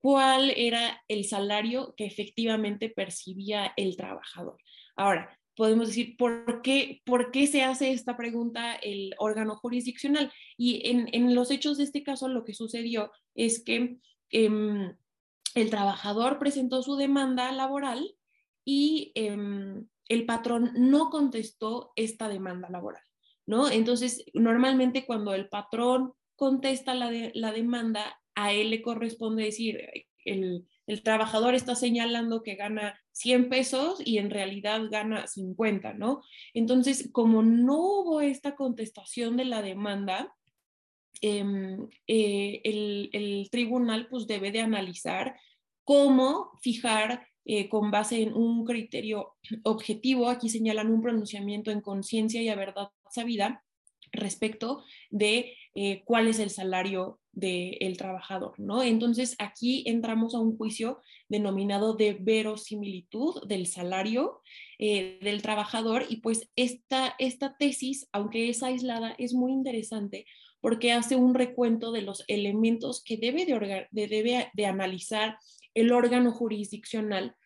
cuál 0.00 0.50
era 0.50 1.02
el 1.08 1.24
salario 1.24 1.94
que 1.96 2.04
efectivamente 2.04 2.90
percibía 2.90 3.72
el 3.76 3.96
trabajador. 3.96 4.58
Ahora, 4.96 5.38
podemos 5.56 5.88
decir, 5.88 6.16
¿por 6.16 6.62
qué, 6.62 7.00
por 7.06 7.30
qué 7.30 7.46
se 7.46 7.62
hace 7.62 7.92
esta 7.92 8.16
pregunta 8.16 8.74
el 8.74 9.14
órgano 9.18 9.56
jurisdiccional? 9.56 10.32
Y 10.56 10.82
en, 10.90 11.34
los 11.34 11.50
hechos 11.50 11.78
de 11.78 11.84
este 11.84 12.02
caso 12.02 12.28
lo 12.28 12.44
que 12.44 12.54
sucedió 12.54 13.12
es 13.34 13.62
que 13.64 13.96
em, 14.30 14.96
el 15.54 15.70
trabajador 15.70 16.38
presentó 16.38 16.82
su 16.82 16.96
demanda 16.96 17.50
laboral 17.52 18.16
y 18.64 19.12
em, 19.14 19.86
el 20.08 20.26
patrón 20.26 20.72
no 20.74 21.10
contestó 21.10 21.92
esta 21.96 22.28
demanda 22.28 22.68
laboral, 22.68 23.02
¿no? 23.46 23.70
Entonces, 23.70 24.24
normalmente 24.34 25.06
cuando 25.06 25.34
el 25.34 25.48
patrón 25.48 26.12
contesta 26.36 26.94
la, 26.94 27.10
la 27.34 27.52
demanda, 27.52 28.20
a 28.34 28.52
él 28.52 28.70
le 28.70 28.82
corresponde 28.82 29.44
decir, 29.44 29.78
el, 30.24 30.66
trabajador 31.02 31.54
está 31.54 31.74
señalando 31.74 32.42
que 32.42 32.56
gana 32.56 32.98
100 33.12 33.48
pesos 33.48 34.02
y 34.04 34.18
en 34.18 34.30
realidad 34.30 34.82
gana 34.90 35.26
50, 35.26 35.94
¿no? 35.94 36.22
Entonces, 36.52 37.08
como 37.12 37.42
no 37.42 37.76
hubo 37.76 38.20
esta 38.20 38.54
contestación 38.54 39.36
de 39.36 39.44
la 39.44 39.62
demanda, 39.62 40.34
em, 41.26 41.88
eh, 42.06 42.60
el, 42.64 43.48
tribunal 43.50 44.08
pues 44.10 44.26
debe 44.26 44.50
de 44.50 44.60
analizar 44.60 45.34
cómo 45.82 46.50
fijar 46.60 47.26
eh, 47.46 47.68
con 47.70 47.90
base 47.90 48.20
en 48.20 48.34
un 48.34 48.64
criterio 48.66 49.34
objetivo, 49.62 50.28
aquí 50.28 50.50
señalan 50.50 50.90
un 50.90 51.00
pronunciamiento 51.00 51.70
en 51.70 51.80
conciencia 51.80 52.42
y 52.42 52.50
a 52.50 52.56
verdad 52.56 52.88
sabida 53.10 53.64
respecto 54.12 54.84
de 55.10 55.56
eh, 55.74 56.02
cuál 56.04 56.28
es 56.28 56.38
el 56.38 56.50
salario 56.50 57.20
del 57.32 57.96
trabajador, 57.96 58.60
¿no? 58.60 58.82
Entonces 58.82 59.34
aquí 59.38 59.82
entramos 59.86 60.34
a 60.34 60.40
un 60.40 60.56
juicio 60.56 61.00
denominado 61.28 61.94
de 61.94 62.16
verosimilitud 62.20 63.44
del 63.48 63.66
salario 63.66 64.40
del 64.78 65.42
trabajador 65.42 66.04
y 66.08 66.16
pues 66.16 66.48
esta, 66.54 67.14
esta 67.18 67.56
tesis, 67.56 68.08
aunque 68.12 68.50
es 68.50 68.62
aislada, 68.62 69.16
es 69.18 69.32
muy 69.34 69.50
interesante 69.52 70.26
porque 70.64 70.92
hace 70.92 71.14
un 71.14 71.34
recuento 71.34 71.92
de 71.92 72.00
los 72.00 72.24
elementos 72.26 73.04
que 73.04 73.18
debe 73.18 73.44
de, 73.44 74.64
analizar 74.64 75.36
el 75.74 75.92
órgano 75.92 76.32
jurisdiccional 76.32 77.36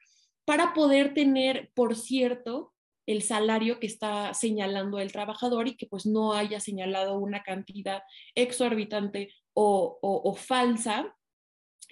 para 0.45 0.73
poder 0.73 1.15
tener, 1.15 1.73
por 1.75 1.97
cierto, 1.97 2.75
el 3.07 3.23
salario 3.23 3.81
que 3.81 3.89
está 3.89 4.35
señalando 4.35 5.01
el 5.01 5.11
trabajador 5.11 5.67
y 5.67 5.77
que 5.77 5.89
pues 5.89 6.07
no 6.07 6.33
haya 6.33 6.61
señalado 6.61 7.19
una 7.19 7.43
cantidad 7.43 8.03
exorbitante 8.37 9.35
o, 9.53 10.37
falsa 10.37 11.13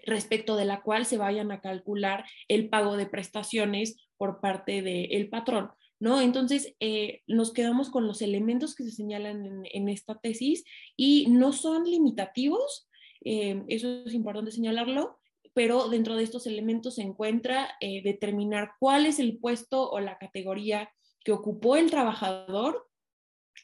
respecto 0.04 0.54
de 0.54 0.64
la 0.64 0.82
cual 0.82 1.06
se 1.06 1.18
vayan 1.18 1.50
a 1.50 1.60
calcular 1.60 2.24
el 2.46 2.68
pago 2.68 2.96
de 2.96 3.06
prestaciones 3.06 3.96
por 4.16 4.40
parte 4.40 4.80
del 4.80 5.28
patrón. 5.28 5.72
¿No? 5.98 6.20
Entonces, 6.20 6.74
eh, 6.78 7.22
nos 7.26 7.52
quedamos 7.54 7.88
con 7.88 8.06
los 8.06 8.20
elementos 8.20 8.74
que 8.74 8.84
se 8.84 8.90
señalan 8.90 9.64
en, 9.64 9.88
esta 9.88 10.18
tesis 10.18 10.62
y 10.94 11.26
no 11.28 11.52
son 11.54 11.84
limitativos, 11.84 12.86
eh, 13.24 13.62
eso 13.68 14.04
es 14.04 14.12
importante 14.12 14.50
señalarlo, 14.50 15.18
pero 15.54 15.88
dentro 15.88 16.14
de 16.16 16.22
estos 16.22 16.46
elementos 16.46 16.96
se 16.96 17.02
encuentra 17.02 17.76
eh, 17.80 18.02
determinar 18.02 18.72
cuál 18.78 19.06
es 19.06 19.18
el 19.18 19.38
puesto 19.38 19.90
o 19.90 20.00
la 20.00 20.18
categoría 20.18 20.90
que 21.24 21.32
ocupó 21.32 21.76
el 21.76 21.90
trabajador, 21.90 22.86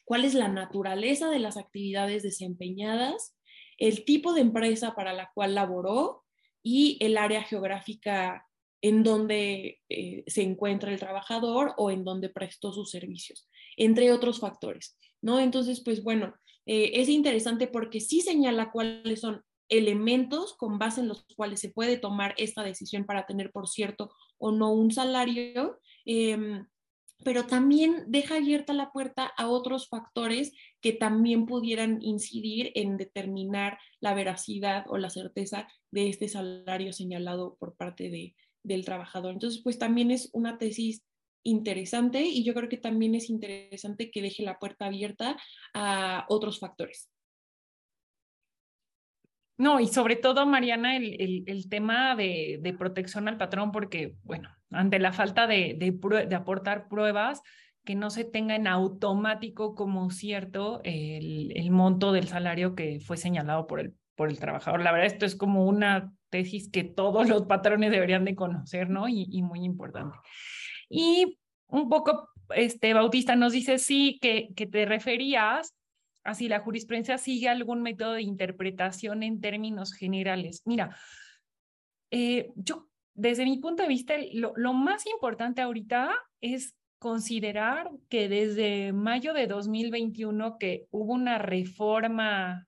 cuál 0.03 0.25
es 0.25 0.33
la 0.33 0.47
naturaleza 0.47 1.29
de 1.29 1.37
las 1.37 1.55
actividades 1.55 2.23
desempeñadas, 2.23 3.37
el 3.77 4.05
tipo 4.05 4.33
de 4.33 4.41
empresa 4.41 4.95
para 4.95 5.13
la 5.13 5.29
cual 5.35 5.53
laboró 5.53 6.23
y 6.63 6.97
el 6.99 7.15
área 7.15 7.43
geográfica 7.43 8.47
en 8.83 9.01
donde 9.01 9.79
eh, 9.87 10.23
se 10.27 10.43
encuentra 10.43 10.91
el 10.91 10.99
trabajador 10.99 11.73
o 11.77 11.89
en 11.89 12.03
donde 12.03 12.27
prestó 12.27 12.73
sus 12.73 12.91
servicios, 12.91 13.49
entre 13.77 14.11
otros 14.11 14.41
factores, 14.41 14.97
¿no? 15.21 15.39
Entonces, 15.39 15.81
pues 15.81 16.03
bueno, 16.03 16.35
eh, 16.65 16.91
es 16.95 17.07
interesante 17.07 17.67
porque 17.67 18.01
sí 18.01 18.19
señala 18.19 18.71
cuáles 18.71 19.21
son 19.21 19.41
elementos 19.69 20.53
con 20.57 20.79
base 20.79 20.99
en 20.99 21.07
los 21.07 21.25
cuales 21.37 21.61
se 21.61 21.69
puede 21.69 21.97
tomar 21.97 22.35
esta 22.37 22.61
decisión 22.61 23.05
para 23.05 23.25
tener, 23.25 23.51
por 23.51 23.69
cierto, 23.69 24.11
o 24.37 24.51
no 24.51 24.73
un 24.73 24.91
salario, 24.91 25.79
em, 26.03 26.67
pero 27.23 27.47
también 27.47 28.03
deja 28.07 28.35
abierta 28.35 28.73
la 28.73 28.91
puerta 28.91 29.31
a 29.37 29.47
otros 29.47 29.87
factores 29.87 30.51
que 30.81 30.91
también 30.91 31.45
pudieran 31.45 31.99
incidir 32.01 32.73
en 32.75 32.97
determinar 32.97 33.77
la 34.01 34.13
veracidad 34.13 34.83
o 34.89 34.97
la 34.97 35.09
certeza 35.09 35.69
de 35.89 36.09
este 36.09 36.27
salario 36.27 36.91
señalado 36.91 37.55
por 37.57 37.77
parte 37.77 38.09
de, 38.09 38.35
del 38.63 38.85
trabajador. 38.85 39.33
Entonces, 39.33 39.61
pues 39.63 39.77
también 39.77 40.11
es 40.11 40.29
una 40.33 40.57
tesis 40.57 41.03
interesante 41.43 42.21
y 42.21 42.43
yo 42.43 42.53
creo 42.53 42.69
que 42.69 42.77
también 42.77 43.15
es 43.15 43.29
interesante 43.29 44.09
que 44.09 44.21
deje 44.21 44.43
la 44.43 44.59
puerta 44.59 44.85
abierta 44.85 45.37
a 45.73 46.25
otros 46.29 46.59
factores. 46.59 47.09
No, 49.57 49.79
y 49.79 49.87
sobre 49.87 50.15
todo, 50.15 50.45
Mariana, 50.47 50.97
el, 50.97 51.43
el, 51.45 51.69
tema 51.69 52.15
de, 52.15 52.59
de, 52.61 52.73
protección 52.73 53.27
al 53.27 53.37
patrón, 53.37 53.71
porque, 53.71 54.15
bueno, 54.23 54.49
ante 54.71 54.97
la 54.97 55.13
falta 55.13 55.45
de, 55.45 55.75
de, 55.77 56.35
aportar 56.35 56.87
pruebas, 56.87 57.41
que 57.85 57.95
no 57.95 58.09
se 58.09 58.23
tenga 58.23 58.55
en 58.55 58.65
automático 58.67 59.75
como 59.75 60.09
cierto 60.09 60.81
el, 60.83 61.51
el, 61.55 61.69
monto 61.69 62.11
del 62.13 62.27
salario 62.27 62.75
que 62.75 62.99
fue 62.99 63.15
señalado 63.17 63.67
por 63.67 63.79
el, 63.79 63.93
por 64.15 64.29
el 64.29 64.39
trabajador. 64.39 64.81
La 64.81 64.91
verdad, 64.91 65.07
esto 65.07 65.25
es 65.25 65.35
como 65.35 65.65
una 65.65 66.13
tesis 66.29 66.69
que 66.69 66.83
todos 66.83 67.29
los 67.29 67.43
patrones 67.45 67.91
deberían 67.91 68.25
de 68.25 68.35
conocer, 68.35 68.89
¿no? 68.89 69.07
Y, 69.07 69.41
muy 69.41 69.63
importante. 69.63 70.17
Y 70.89 71.37
un 71.67 71.89
poco, 71.89 72.29
este, 72.55 72.93
Bautista 72.93 73.35
nos 73.35 73.53
dice, 73.53 73.77
sí, 73.77 74.19
que, 74.21 74.51
te 74.55 74.85
referías 74.85 75.75
así 76.23 76.47
la 76.47 76.61
jurisprudencia 76.61 77.17
sigue 77.17 77.49
algún 77.49 77.81
método 77.81 78.13
de 78.13 78.21
interpretación 78.21 79.23
en 79.23 79.41
términos 79.41 79.93
generales. 79.93 80.61
Mira, 80.63 80.95
eh, 82.11 82.49
yo, 82.55 82.87
desde 83.13 83.43
mi 83.43 83.57
punto 83.57 83.83
de 83.83 83.89
vista, 83.89 84.13
lo, 84.33 84.53
lo 84.55 84.73
más 84.73 85.05
importante 85.05 85.61
ahorita 85.61 86.15
es 86.39 86.75
considerar 87.03 87.91
que 88.07 88.29
desde 88.29 88.93
mayo 88.93 89.33
de 89.33 89.45
2021 89.45 90.57
que 90.57 90.87
hubo 90.89 91.11
una 91.11 91.37
reforma, 91.37 92.65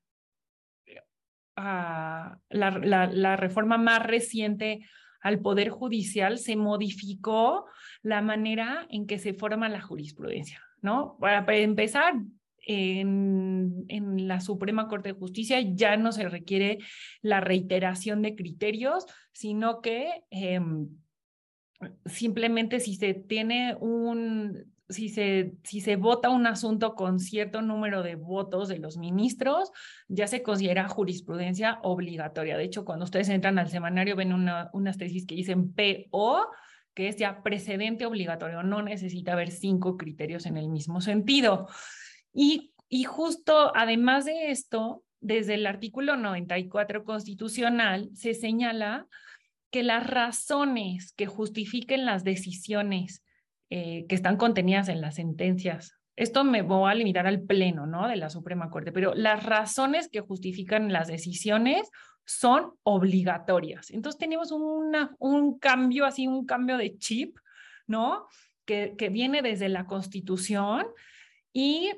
la, 1.56 3.36
reforma 3.38 3.78
más 3.78 4.04
reciente 4.04 4.86
al 5.22 5.40
Poder 5.40 5.70
Judicial, 5.70 6.38
se 6.38 6.56
modificó 6.56 7.66
la 8.02 8.22
manera 8.22 8.86
en 8.90 9.08
que 9.08 9.18
se 9.18 9.34
forma 9.34 9.70
la 9.70 9.82
jurisprudencia, 9.82 10.62
¿no? 10.82 11.18
Para, 11.20 11.58
empezar, 11.58 12.14
en, 12.68 13.86
en, 13.88 14.28
la 14.28 14.40
Suprema 14.40 14.88
Corte 14.88 15.14
de 15.14 15.20
Justicia 15.20 15.60
ya 15.62 15.98
no 15.98 16.12
se 16.12 16.30
requiere 16.30 16.80
la 17.22 17.40
reiteración 17.42 18.22
de 18.22 18.36
criterios, 18.36 19.06
sino 19.32 19.82
que 19.82 20.24
eh, 20.32 20.60
simplemente 22.06 22.80
si 22.80 22.96
se 22.96 23.14
tiene 23.14 23.76
un, 23.80 24.75
si 24.90 25.10
se, 25.10 25.54
si 25.64 25.82
se 25.82 25.96
vota 25.96 26.30
un 26.30 26.48
asunto 26.48 26.96
con 26.96 27.20
cierto 27.20 27.62
número 27.62 28.04
de 28.04 28.16
votos 28.16 28.68
de 28.68 28.78
los 28.78 28.98
ministros, 28.98 29.72
ya 30.08 30.28
se 30.28 30.44
considera 30.44 30.88
jurisprudencia 30.88 31.80
obligatoria. 31.84 32.58
De 32.58 32.64
hecho, 32.64 32.86
cuando 32.86 33.06
ustedes 33.06 33.30
entran 33.30 33.58
al 33.58 33.70
semanario 33.70 34.16
ven 34.16 34.34
una, 34.34 34.70
unas 34.74 34.98
tesis 34.98 35.26
que 35.26 35.36
dicen 35.36 35.74
PO, 35.74 36.48
que 36.94 37.10
es 37.10 37.18
ya 37.18 37.42
precedente 37.44 38.06
obligatorio, 38.06 38.64
no 38.64 38.82
necesita 38.82 39.34
haber 39.34 39.52
cinco 39.52 39.98
criterios 39.98 40.46
en 40.46 40.58
el 40.58 40.70
mismo 40.70 41.02
sentido. 41.02 41.68
Y, 42.32 42.74
y 42.88 43.04
justo 43.04 43.76
además 43.76 44.26
de 44.26 44.52
esto, 44.52 45.04
desde 45.20 45.56
el 45.56 45.66
artículo 45.66 46.16
94 46.16 47.04
constitucional 47.04 48.10
se 48.14 48.36
señala 48.36 49.08
que 49.72 49.82
las 49.82 50.08
razones 50.08 51.12
que 51.14 51.26
justifiquen 51.26 52.06
las 52.06 52.24
decisiones 52.24 53.25
eh, 53.70 54.06
que 54.08 54.16
están 54.16 54.38
contenidas 54.38 54.90
en 54.90 55.02
las 55.02 55.16
sentencias, 55.16 55.98
esto 56.16 56.44
me 56.44 56.62
voy 56.62 56.90
a 56.90 56.96
limitar 56.96 57.28
al 57.28 57.42
pleno, 57.42 57.86
¿no? 57.86 58.08
De 58.08 58.16
la 58.16 58.30
Suprema 58.30 58.70
Corte, 58.70 58.92
pero 58.92 59.14
las 59.14 59.44
razones 59.44 60.08
que 60.08 60.22
justifican 60.22 60.94
las 60.94 61.08
decisiones 61.08 61.90
son 62.26 62.72
obligatorias. 62.84 63.92
Entonces 63.92 64.18
tenemos 64.18 64.52
un 64.52 65.60
cambio, 65.60 66.06
así 66.06 66.28
un 66.28 66.46
cambio 66.46 66.78
de 66.78 66.98
chip, 66.98 67.38
¿no? 67.86 68.28
Que, 68.66 68.96
que 68.98 69.10
viene 69.10 69.42
desde 69.42 69.70
la 69.70 69.86
Constitución 69.86 70.88
y 71.52 71.92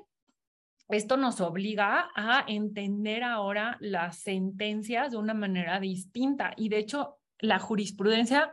esto 0.89 1.17
nos 1.17 1.41
obliga 1.41 2.09
a 2.15 2.45
entender 2.47 3.23
ahora 3.23 3.77
las 3.81 4.19
sentencias 4.19 5.11
de 5.11 5.17
una 5.17 5.33
manera 5.33 5.79
distinta. 5.79 6.53
Y 6.55 6.69
de 6.69 6.77
hecho, 6.77 7.17
la 7.39 7.59
jurisprudencia, 7.59 8.51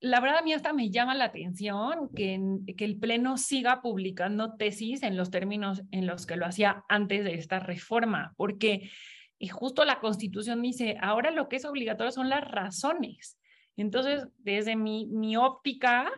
la 0.00 0.20
verdad 0.20 0.38
a 0.38 0.42
mí 0.42 0.52
hasta 0.52 0.72
me 0.72 0.90
llama 0.90 1.14
la 1.14 1.24
atención 1.24 2.10
que, 2.14 2.40
que 2.76 2.84
el 2.84 2.98
Pleno 2.98 3.36
siga 3.36 3.82
publicando 3.82 4.54
tesis 4.54 5.02
en 5.02 5.16
los 5.16 5.30
términos 5.30 5.82
en 5.90 6.06
los 6.06 6.26
que 6.26 6.36
lo 6.36 6.46
hacía 6.46 6.84
antes 6.88 7.24
de 7.24 7.34
esta 7.34 7.58
reforma, 7.58 8.34
porque 8.36 8.90
y 9.38 9.48
justo 9.48 9.84
la 9.84 10.00
Constitución 10.00 10.62
dice, 10.62 10.96
ahora 11.00 11.30
lo 11.30 11.48
que 11.48 11.56
es 11.56 11.64
obligatorio 11.64 12.10
son 12.10 12.28
las 12.28 12.48
razones. 12.48 13.38
Entonces, 13.76 14.26
desde 14.38 14.74
mi, 14.74 15.06
mi 15.06 15.36
óptica, 15.36 16.10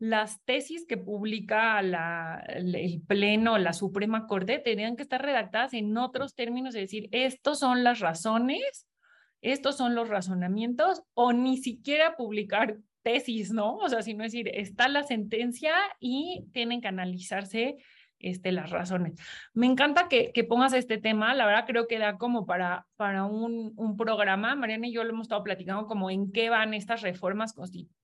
las 0.00 0.44
tesis 0.44 0.84
que 0.86 0.96
publica 0.96 1.80
la, 1.82 2.44
el 2.48 3.00
Pleno, 3.06 3.58
la 3.58 3.72
Suprema 3.72 4.26
Corte, 4.26 4.58
tendrían 4.58 4.96
que 4.96 5.02
estar 5.04 5.22
redactadas 5.22 5.72
en 5.74 5.96
otros 5.96 6.34
términos, 6.34 6.74
es 6.74 6.82
decir, 6.82 7.08
estos 7.12 7.60
son 7.60 7.84
las 7.84 8.00
razones, 8.00 8.88
estos 9.40 9.76
son 9.76 9.94
los 9.94 10.08
razonamientos, 10.08 11.02
o 11.14 11.32
ni 11.32 11.58
siquiera 11.58 12.16
publicar 12.16 12.78
tesis, 13.04 13.52
¿no? 13.52 13.76
O 13.76 13.88
sea, 13.88 14.02
sino 14.02 14.24
decir, 14.24 14.50
está 14.52 14.88
la 14.88 15.04
sentencia 15.04 15.74
y 16.00 16.46
tienen 16.52 16.80
que 16.80 16.88
analizarse 16.88 17.76
este, 18.18 18.52
las 18.52 18.70
razones. 18.70 19.14
Me 19.52 19.66
encanta 19.66 20.08
que, 20.08 20.32
que, 20.32 20.44
pongas 20.44 20.72
este 20.72 20.98
tema, 20.98 21.34
la 21.34 21.46
verdad 21.46 21.66
creo 21.66 21.86
que 21.86 21.98
da 21.98 22.16
como 22.16 22.46
para, 22.46 22.86
para 22.96 23.24
un, 23.24 23.74
un, 23.76 23.96
programa, 23.96 24.56
Mariana 24.56 24.86
y 24.88 24.92
yo 24.92 25.04
lo 25.04 25.10
hemos 25.10 25.26
estado 25.26 25.44
platicando 25.44 25.86
como 25.86 26.10
en 26.10 26.32
qué 26.32 26.48
van 26.48 26.72
estas 26.72 27.02
reformas 27.02 27.54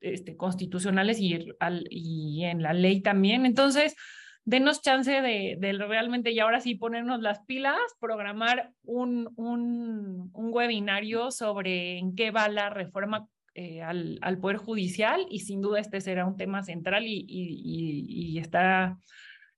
este, 0.01 0.37
constitucionales 0.37 1.19
y, 1.19 1.49
y 1.89 2.45
en 2.45 2.63
la 2.63 2.75
ley 2.75 3.01
también. 3.01 3.47
Entonces, 3.47 3.97
denos 4.45 4.83
chance 4.83 5.11
de, 5.11 5.57
de, 5.59 5.73
realmente 5.73 6.33
y 6.33 6.41
ahora 6.41 6.61
sí 6.61 6.75
ponernos 6.75 7.23
las 7.23 7.41
pilas, 7.47 7.79
programar 7.99 8.73
un, 8.83 9.33
un, 9.37 10.31
un 10.35 10.53
webinario 10.53 11.31
sobre 11.31 11.99
en 11.99 12.15
qué 12.15 12.31
va 12.31 12.49
la 12.49 12.69
reforma 12.69 13.27
eh, 13.55 13.83
al, 13.83 14.19
al, 14.23 14.39
Poder 14.39 14.59
Judicial 14.59 15.27
y 15.31 15.41
sin 15.41 15.61
duda 15.61 15.81
este 15.81 16.01
será 16.01 16.27
un 16.27 16.37
tema 16.37 16.63
central 16.63 17.07
y, 17.07 17.25
y, 17.29 18.39
está 18.39 18.99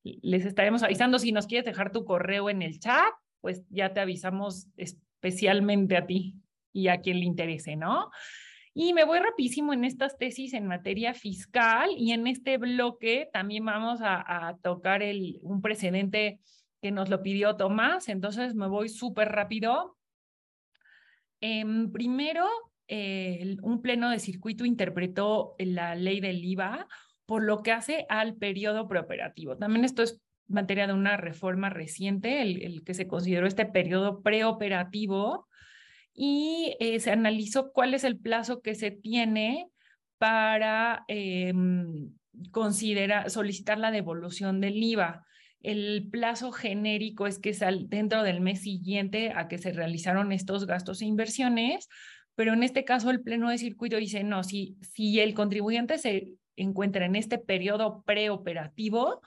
les 0.03 0.45
estaremos 0.45 0.82
avisando. 0.82 1.18
Si 1.18 1.32
nos 1.32 1.47
quieres 1.47 1.64
dejar 1.64 1.93
tu 1.93 2.05
correo 2.05 2.51
en 2.51 2.62
el 2.62 2.80
chat, 2.80 3.12
pues 3.40 3.62
ya 3.68 3.93
te 3.93 4.01
avisamos 4.01 4.66
especialmente 4.76 5.97
a 5.97 6.07
ti 6.07 6.34
y 6.72 6.88
a 6.88 7.01
quien 7.01 7.20
le 7.20 7.26
interese, 7.26 7.76
¿no? 7.76 8.11
Y 8.74 8.95
me 8.95 9.05
voy 9.05 9.18
rapidísimo 9.18 9.72
en 9.72 9.84
estas 9.84 10.16
tesis 10.16 10.55
en 10.55 10.66
materia 10.66 11.12
fiscal 11.12 11.90
y 11.97 12.12
en 12.12 12.26
este 12.26 12.57
bloque 12.57 13.28
también 13.32 13.64
vamos 13.64 14.01
a, 14.01 14.49
a 14.49 14.57
tocar 14.57 15.03
el, 15.03 15.38
un 15.43 15.61
precedente 15.61 16.40
que 16.82 16.90
nos 16.90 17.09
lo 17.09 17.22
pidió 17.22 17.57
Tomás, 17.57 18.09
entonces 18.09 18.57
me 18.57 18.66
voy 18.66 18.88
súper 18.88 19.28
rápido. 19.28 19.97
Eh, 21.40 21.64
primero, 21.93 22.49
eh, 22.95 23.57
un 23.62 23.80
pleno 23.80 24.11
de 24.11 24.18
circuito 24.18 24.66
interpretó 24.66 25.55
la 25.57 25.95
ley 25.95 26.20
del 26.20 26.45
IVA 26.45 26.86
por 27.24 27.43
lo 27.43 27.62
que 27.62 27.72
hace 27.72 28.05
al 28.11 28.34
periodo 28.36 28.86
preoperativo. 28.86 29.57
También 29.57 29.86
esto 29.86 30.03
es 30.03 30.20
materia 30.47 30.86
de 30.86 30.93
una 30.93 31.16
reforma 31.16 31.70
reciente, 31.70 32.43
el, 32.43 32.84
que 32.84 32.93
se 32.93 33.09
consideró 33.09 33.47
este 33.47 33.64
periodo 33.64 34.20
preoperativo, 34.20 35.49
y 36.12 36.76
eh, 36.80 37.01
se 37.01 37.11
analizó 37.11 37.72
cuál 37.72 37.95
es 37.95 38.05
el 38.05 38.18
plazo 38.18 38.61
que 38.61 38.74
se 38.74 38.90
tiene 38.90 39.68
para 40.18 41.07
eh, 41.09 41.55
considerar, 42.51 43.30
solicitar 43.30 43.78
la 43.78 43.90
devolución 43.90 44.61
del 44.61 44.82
IVA. 44.82 45.24
El 45.62 46.11
plazo 46.11 46.53
genérico 46.53 47.26
es 47.26 47.38
que 47.38 47.51
es 47.51 47.61
dentro 47.86 48.22
del 48.22 48.43
mes 48.43 48.61
siguiente 48.61 49.32
a 49.34 49.49
que 49.49 49.57
se 49.57 49.72
realizaron 49.72 50.30
estos 50.32 50.66
gastos 50.66 51.01
e 51.01 51.07
inversiones, 51.07 51.88
pero 52.35 52.53
en 52.53 52.62
este 52.62 52.85
caso 52.85 53.11
el 53.11 53.22
Pleno 53.22 53.51
de 53.51 53.59
Circuito 53.59 53.97
dice, 53.97 54.24
no, 54.24 54.43
si, 54.43 54.76
si 54.80 55.20
el 55.20 55.35
contribuyente 55.35 55.99
se 55.99 56.28
encuentra 56.57 57.05
en 57.05 57.16
este 57.16 57.39
periodo 57.39 58.03
preoperativo, 58.05 59.20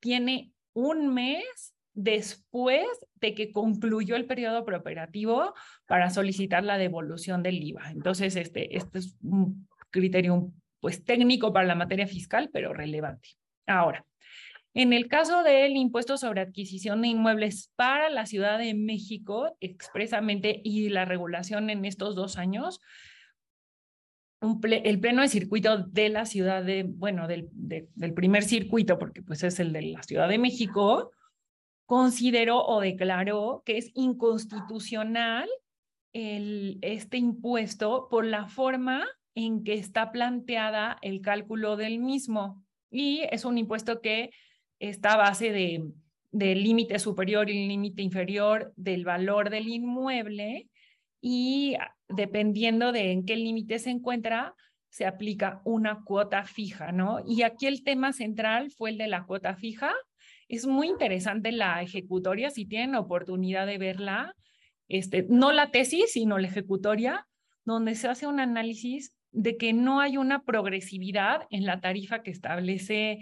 tiene 0.00 0.52
un 0.72 1.12
mes 1.12 1.74
después 1.94 2.86
de 3.16 3.34
que 3.34 3.50
concluyó 3.52 4.14
el 4.14 4.26
periodo 4.26 4.64
preoperativo 4.64 5.54
para 5.86 6.10
solicitar 6.10 6.62
la 6.62 6.78
devolución 6.78 7.42
del 7.42 7.62
IVA. 7.62 7.90
Entonces, 7.90 8.36
este, 8.36 8.76
este 8.76 9.00
es 9.00 9.16
un 9.22 9.68
criterio 9.90 10.52
pues 10.80 11.04
técnico 11.04 11.52
para 11.52 11.66
la 11.66 11.74
materia 11.74 12.06
fiscal, 12.06 12.50
pero 12.52 12.72
relevante. 12.72 13.30
Ahora, 13.66 14.04
en 14.74 14.92
el 14.92 15.08
caso 15.08 15.42
del 15.42 15.76
impuesto 15.76 16.16
sobre 16.16 16.40
adquisición 16.40 17.02
de 17.02 17.08
inmuebles 17.08 17.72
para 17.76 18.10
la 18.10 18.26
Ciudad 18.26 18.58
de 18.58 18.74
México, 18.74 19.56
expresamente, 19.60 20.60
y 20.62 20.88
la 20.88 21.04
regulación 21.04 21.70
en 21.70 21.84
estos 21.84 22.14
dos 22.14 22.38
años, 22.38 22.80
el 24.40 25.00
pleno 25.00 25.22
de 25.22 25.28
circuito 25.28 25.78
de 25.78 26.10
la 26.10 26.24
ciudad 26.24 26.62
de, 26.62 26.84
bueno, 26.84 27.26
del, 27.26 27.48
de, 27.52 27.88
del 27.94 28.14
primer 28.14 28.44
circuito, 28.44 28.98
porque 28.98 29.22
pues 29.22 29.42
es 29.42 29.58
el 29.58 29.72
de 29.72 29.82
la 29.82 30.02
Ciudad 30.02 30.28
de 30.28 30.38
México, 30.38 31.10
consideró 31.86 32.64
o 32.64 32.80
declaró 32.80 33.62
que 33.64 33.78
es 33.78 33.90
inconstitucional 33.94 35.48
el, 36.12 36.78
este 36.82 37.16
impuesto 37.16 38.08
por 38.10 38.24
la 38.24 38.46
forma 38.46 39.06
en 39.34 39.64
que 39.64 39.74
está 39.74 40.12
planteada 40.12 40.98
el 41.02 41.20
cálculo 41.20 41.76
del 41.76 41.98
mismo. 41.98 42.64
Y 42.90 43.22
es 43.30 43.44
un 43.44 43.58
impuesto 43.58 44.00
que 44.00 44.30
está 44.78 45.14
a 45.14 45.16
base 45.16 45.52
de, 45.52 45.84
del 46.30 46.62
límite 46.62 46.98
superior 46.98 47.50
y 47.50 47.66
límite 47.66 48.02
inferior 48.02 48.72
del 48.76 49.04
valor 49.04 49.50
del 49.50 49.68
inmueble 49.68 50.68
y 51.20 51.76
dependiendo 52.08 52.92
de 52.92 53.12
en 53.12 53.24
qué 53.24 53.36
límite 53.36 53.78
se 53.78 53.90
encuentra, 53.90 54.54
se 54.88 55.06
aplica 55.06 55.60
una 55.64 56.02
cuota 56.04 56.44
fija, 56.44 56.92
¿no? 56.92 57.20
Y 57.26 57.42
aquí 57.42 57.66
el 57.66 57.82
tema 57.84 58.12
central 58.12 58.70
fue 58.70 58.90
el 58.90 58.98
de 58.98 59.08
la 59.08 59.24
cuota 59.24 59.54
fija. 59.56 59.92
Es 60.48 60.66
muy 60.66 60.88
interesante 60.88 61.52
la 61.52 61.82
ejecutoria, 61.82 62.50
si 62.50 62.64
tienen 62.64 62.94
oportunidad 62.94 63.66
de 63.66 63.78
verla, 63.78 64.34
este, 64.88 65.26
no 65.28 65.52
la 65.52 65.70
tesis, 65.70 66.12
sino 66.12 66.38
la 66.38 66.48
ejecutoria, 66.48 67.26
donde 67.64 67.94
se 67.94 68.08
hace 68.08 68.26
un 68.26 68.40
análisis 68.40 69.14
de 69.30 69.58
que 69.58 69.74
no 69.74 70.00
hay 70.00 70.16
una 70.16 70.42
progresividad 70.42 71.42
en 71.50 71.66
la 71.66 71.80
tarifa 71.80 72.22
que 72.22 72.30
establece 72.30 73.18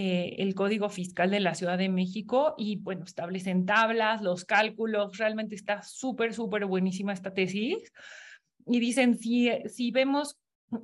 eh, 0.00 0.36
el 0.38 0.54
Código 0.54 0.90
Fiscal 0.90 1.28
de 1.32 1.40
la 1.40 1.56
Ciudad 1.56 1.76
de 1.76 1.88
México 1.88 2.54
y, 2.56 2.76
bueno, 2.76 3.02
establecen 3.04 3.66
tablas, 3.66 4.22
los 4.22 4.44
cálculos, 4.44 5.18
realmente 5.18 5.56
está 5.56 5.82
súper, 5.82 6.34
súper 6.34 6.66
buenísima 6.66 7.12
esta 7.12 7.34
tesis. 7.34 7.92
Y 8.64 8.78
dicen, 8.78 9.18
si, 9.18 9.50
si 9.66 9.90
vemos 9.90 10.38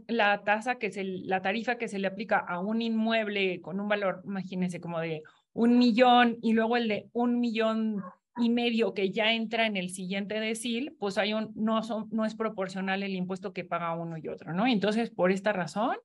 la 0.08 0.42
tasa 0.42 0.80
que 0.80 0.90
se, 0.90 1.04
la 1.04 1.42
tarifa 1.42 1.78
que 1.78 1.86
se 1.86 2.00
le 2.00 2.08
aplica 2.08 2.38
a 2.38 2.58
un 2.58 2.82
inmueble 2.82 3.60
con 3.60 3.78
un 3.78 3.86
valor, 3.86 4.20
imagínense, 4.24 4.80
como 4.80 4.98
de 4.98 5.22
un 5.52 5.78
millón 5.78 6.38
y 6.42 6.52
luego 6.52 6.76
el 6.76 6.88
de 6.88 7.08
un 7.12 7.38
millón 7.38 8.02
y 8.36 8.50
medio 8.50 8.94
que 8.94 9.12
ya 9.12 9.32
entra 9.32 9.66
en 9.66 9.76
el 9.76 9.90
siguiente 9.90 10.40
decil, 10.40 10.96
pues 10.98 11.18
hay 11.18 11.34
un, 11.34 11.52
no, 11.54 11.84
son, 11.84 12.08
no 12.10 12.24
es 12.24 12.34
proporcional 12.34 13.04
el 13.04 13.14
impuesto 13.14 13.52
que 13.52 13.62
paga 13.62 13.94
uno 13.94 14.16
y 14.16 14.26
otro, 14.26 14.52
¿no? 14.52 14.66
Entonces, 14.66 15.10
por 15.10 15.30
esta 15.30 15.52
razón, 15.52 15.98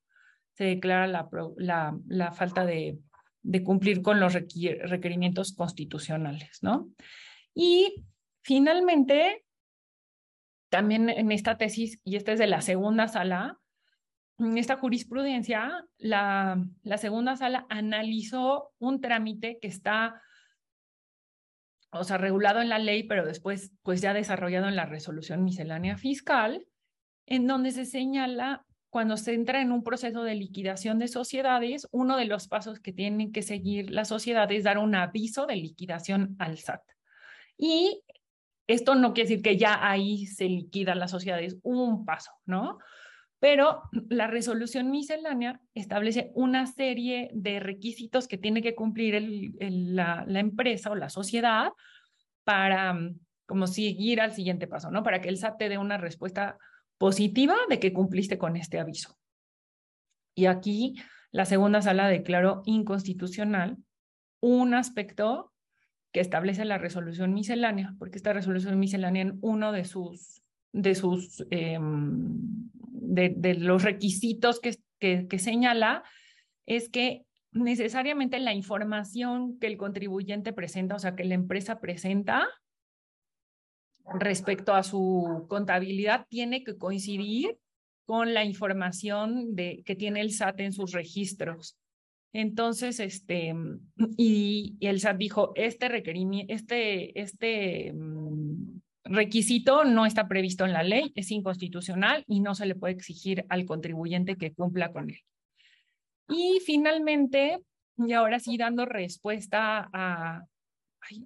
se 0.59 0.65
declara 0.65 1.07
la, 1.07 1.97
la, 2.05 2.31
falta 2.33 2.65
de, 2.65 2.99
de, 3.43 3.63
cumplir 3.63 4.01
con 4.01 4.19
los 4.19 4.33
requerimientos 4.33 5.53
constitucionales, 5.55 6.59
¿no? 6.61 6.89
Y 7.53 8.03
finalmente, 8.41 9.45
también 10.67 11.09
en 11.09 11.31
esta 11.31 11.57
tesis, 11.57 12.01
y 12.03 12.17
esta 12.17 12.33
es 12.33 12.39
de 12.39 12.47
la 12.47 12.59
segunda 12.59 13.07
sala, 13.07 13.57
en 14.37 14.57
esta 14.57 14.75
jurisprudencia, 14.75 15.85
la, 15.97 16.61
la 16.83 16.97
segunda 16.97 17.37
sala 17.37 17.65
analizó 17.69 18.73
un 18.79 18.99
trámite 18.99 19.59
que 19.61 19.69
está, 19.69 20.21
o 21.89 22.03
sea, 22.03 22.17
regulado 22.17 22.59
en 22.59 22.67
la 22.67 22.79
ley, 22.79 23.03
pero 23.03 23.25
después, 23.25 23.71
pues 23.81 24.01
ya 24.01 24.13
desarrollado 24.13 24.67
en 24.67 24.75
la 24.75 24.85
resolución 24.85 25.45
miscelánea 25.45 25.95
fiscal, 25.95 26.67
en 27.27 27.47
donde 27.47 27.71
se 27.71 27.85
señala 27.85 28.65
cuando 28.89 29.17
se 29.17 29.33
entra 29.33 29.61
en 29.61 29.71
un 29.71 29.83
proceso 29.83 30.23
de 30.23 30.35
liquidación 30.35 30.99
de 30.99 31.07
sociedades, 31.07 31.87
uno 31.91 32.17
de 32.17 32.25
los 32.25 32.47
pasos 32.47 32.79
que 32.79 32.93
tienen 32.93 33.31
que 33.31 33.41
seguir 33.41 33.91
las 33.91 34.07
sociedades 34.07 34.59
es 34.59 34.63
dar 34.63 34.77
un 34.77 34.95
aviso 34.95 35.45
de 35.45 35.55
liquidación 35.55 36.35
al 36.39 36.57
SAT. 36.57 36.81
Y 37.57 38.01
esto 38.67 38.95
no 38.95 39.13
quiere 39.13 39.29
decir 39.29 39.43
que 39.43 39.57
ya 39.57 39.87
ahí 39.87 40.25
se 40.25 40.45
liquidan 40.45 40.99
las 40.99 41.11
sociedades, 41.11 41.57
un 41.63 42.05
paso, 42.05 42.31
¿no? 42.45 42.79
pero 43.39 43.83
la 44.09 44.27
resolución 44.27 44.91
miscelánea 44.91 45.61
establece 45.73 46.31
una 46.35 46.67
serie 46.67 47.29
de 47.33 47.59
requisitos 47.59 48.27
que 48.27 48.37
tiene 48.37 48.61
que 48.61 48.75
cumplir 48.75 49.55
la, 49.59 50.25
empresa 50.27 50.91
o 50.91 50.95
la 50.95 51.09
sociedad 51.09 51.71
para 52.43 52.93
mm, 52.93 53.19
como 53.45 53.65
seguir 53.65 54.21
al 54.21 54.33
siguiente 54.33 54.67
paso, 54.67 54.91
¿no? 54.91 55.03
Para 55.03 55.21
que 55.21 55.29
el 55.29 55.37
SAT 55.37 55.57
te 55.57 55.69
dé 55.69 55.77
una 55.77 55.97
respuesta 55.97 56.57
positiva 56.99 57.55
de 57.69 57.79
que 57.79 57.93
cumpliste 57.93 58.37
con 58.37 58.55
este 58.55 58.77
aviso. 58.77 59.17
Y 60.35 60.45
aquí 60.45 60.95
la 61.31 61.45
segunda 61.45 61.81
sala 61.81 62.07
declaró 62.07 62.61
inconstitucional 62.65 63.77
un 64.41 64.75
aspecto 64.75 65.51
que 66.11 66.19
establece 66.19 66.65
la 66.65 66.77
resolución 66.77 67.33
miscelánea, 67.33 67.95
porque 67.97 68.17
esta 68.17 68.33
resolución 68.33 68.79
miscelánea 68.79 69.23
en 69.23 69.37
uno 69.41 69.71
de 69.71 69.85
sus, 69.85 70.43
de 70.71 70.95
sus 70.95 71.45
em, 71.51 72.37
de, 72.91 73.55
los 73.55 73.83
requisitos 73.83 74.59
que, 74.59 74.77
que, 74.99 75.39
señala 75.39 76.03
es 76.65 76.89
que 76.89 77.25
necesariamente 77.51 78.39
la 78.39 78.53
información 78.53 79.57
que 79.59 79.67
el 79.67 79.77
contribuyente 79.77 80.53
presenta, 80.53 80.95
o 80.95 80.99
sea, 80.99 81.15
que 81.15 81.23
la 81.23 81.35
empresa 81.35 81.79
presenta 81.79 82.47
respecto 84.17 84.73
a 84.73 84.83
su 84.83 85.45
contabilidad, 85.49 86.25
tiene 86.29 86.63
que 86.63 86.77
coincidir 86.77 87.57
con 88.05 88.33
la 88.33 88.43
información 88.43 89.55
de, 89.55 89.83
que 89.85 89.95
tiene 89.95 90.21
el 90.21 90.31
SAT 90.31 90.61
en 90.61 90.73
sus 90.73 90.93
registros. 90.93 91.77
Entonces, 92.33 92.99
este, 92.99 93.53
y, 94.17 94.77
el 94.81 94.99
SAT 94.99 95.17
dijo, 95.17 95.51
este 95.55 95.89
requerimiento, 95.89 96.53
este, 96.53 97.19
este 97.19 97.93
mm, 97.93 98.79
requisito 99.03 99.83
no 99.83 100.05
está 100.05 100.27
previsto 100.27 100.65
en 100.65 100.73
la 100.73 100.83
ley, 100.83 101.11
es 101.15 101.31
inconstitucional 101.31 102.23
y 102.27 102.39
no 102.39 102.55
se 102.55 102.65
le 102.65 102.75
puede 102.75 102.93
exigir 102.93 103.45
al 103.49 103.65
contribuyente 103.65 104.37
que 104.37 104.53
cumpla 104.53 104.91
con 104.91 105.09
él. 105.09 105.19
Y 106.29 106.59
finalmente, 106.65 107.59
y 107.97 108.13
ahora 108.13 108.39
sí 108.39 108.57
dando 108.57 108.85
respuesta 108.85 109.89
a, 109.91 110.45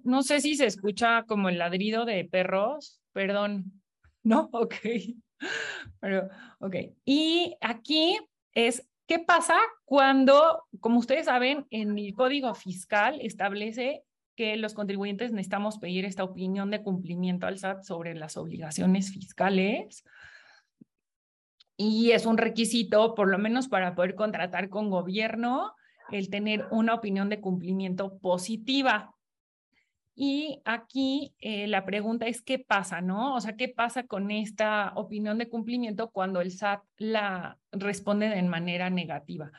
no 0.02 0.22
sé 0.22 0.40
si 0.40 0.56
se 0.56 0.66
escucha 0.66 1.24
como 1.24 1.48
el 1.48 1.58
ladrido 1.58 2.04
de 2.04 2.24
perros, 2.24 3.00
perdón, 3.12 3.82
¿no? 4.22 4.48
Ok, 4.52 4.74
pero, 6.00 6.28
ok. 6.60 6.76
Y 7.04 7.56
aquí 7.60 8.18
es, 8.52 8.88
¿qué 9.06 9.18
pasa 9.18 9.56
cuando, 9.84 10.64
como 10.80 10.98
ustedes 10.98 11.26
saben, 11.26 11.66
en 11.70 11.98
el 11.98 12.14
Código 12.14 12.54
Fiscal 12.54 13.18
establece 13.20 14.02
que 14.36 14.56
los 14.56 14.74
contribuyentes 14.74 15.32
necesitamos 15.32 15.78
pedir 15.78 16.04
esta 16.04 16.24
opinión 16.24 16.70
de 16.70 16.82
cumplimiento 16.82 17.46
al 17.46 17.58
SAT 17.58 17.84
sobre 17.84 18.14
las 18.14 18.36
obligaciones 18.36 19.12
fiscales. 19.12 20.04
Y 21.76 22.12
es 22.12 22.26
un 22.26 22.38
requisito, 22.38 23.14
por 23.14 23.28
lo 23.28 23.38
menos 23.38 23.68
para 23.68 23.94
poder 23.94 24.14
contratar 24.14 24.68
con 24.68 24.90
gobierno, 24.90 25.74
el 26.10 26.30
tener 26.30 26.66
una 26.70 26.94
opinión 26.94 27.28
de 27.28 27.40
cumplimiento 27.40 28.18
positiva. 28.18 29.13
Y 30.16 30.62
aquí 30.64 31.34
eh, 31.40 31.66
la 31.66 31.84
pregunta 31.84 32.26
es, 32.26 32.40
¿qué 32.40 32.60
pasa, 32.60 33.00
no? 33.00 33.34
O 33.34 33.40
sea, 33.40 33.56
¿qué 33.56 33.68
pasa 33.68 34.06
con 34.06 34.30
esta 34.30 34.92
opinión 34.94 35.38
de 35.38 35.48
cumplimiento 35.48 36.10
cuando 36.10 36.40
el 36.40 36.52
SAT 36.52 36.82
la 36.98 37.58
responde 37.72 38.28
de 38.28 38.42
manera 38.42 38.90
negativa? 38.90 39.50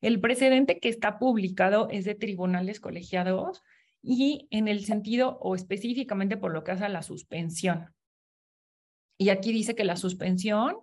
El 0.00 0.20
precedente 0.20 0.80
que 0.80 0.88
está 0.88 1.18
publicado 1.18 1.88
es 1.90 2.04
de 2.04 2.16
tribunales 2.16 2.80
colegiados 2.80 3.62
y 4.02 4.48
en 4.50 4.66
el 4.66 4.84
sentido 4.84 5.38
o 5.40 5.54
específicamente 5.54 6.36
por 6.36 6.52
lo 6.52 6.64
que 6.64 6.72
hace 6.72 6.86
a 6.86 6.88
la 6.88 7.02
suspensión. 7.02 7.94
Y 9.16 9.28
aquí 9.28 9.52
dice 9.52 9.74
que 9.74 9.84
la 9.84 9.96
suspensión 9.96 10.78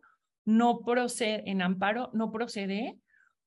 no 0.46 0.82
procede, 0.86 1.50
en 1.50 1.62
amparo, 1.62 2.12
no 2.14 2.32
procede 2.32 2.98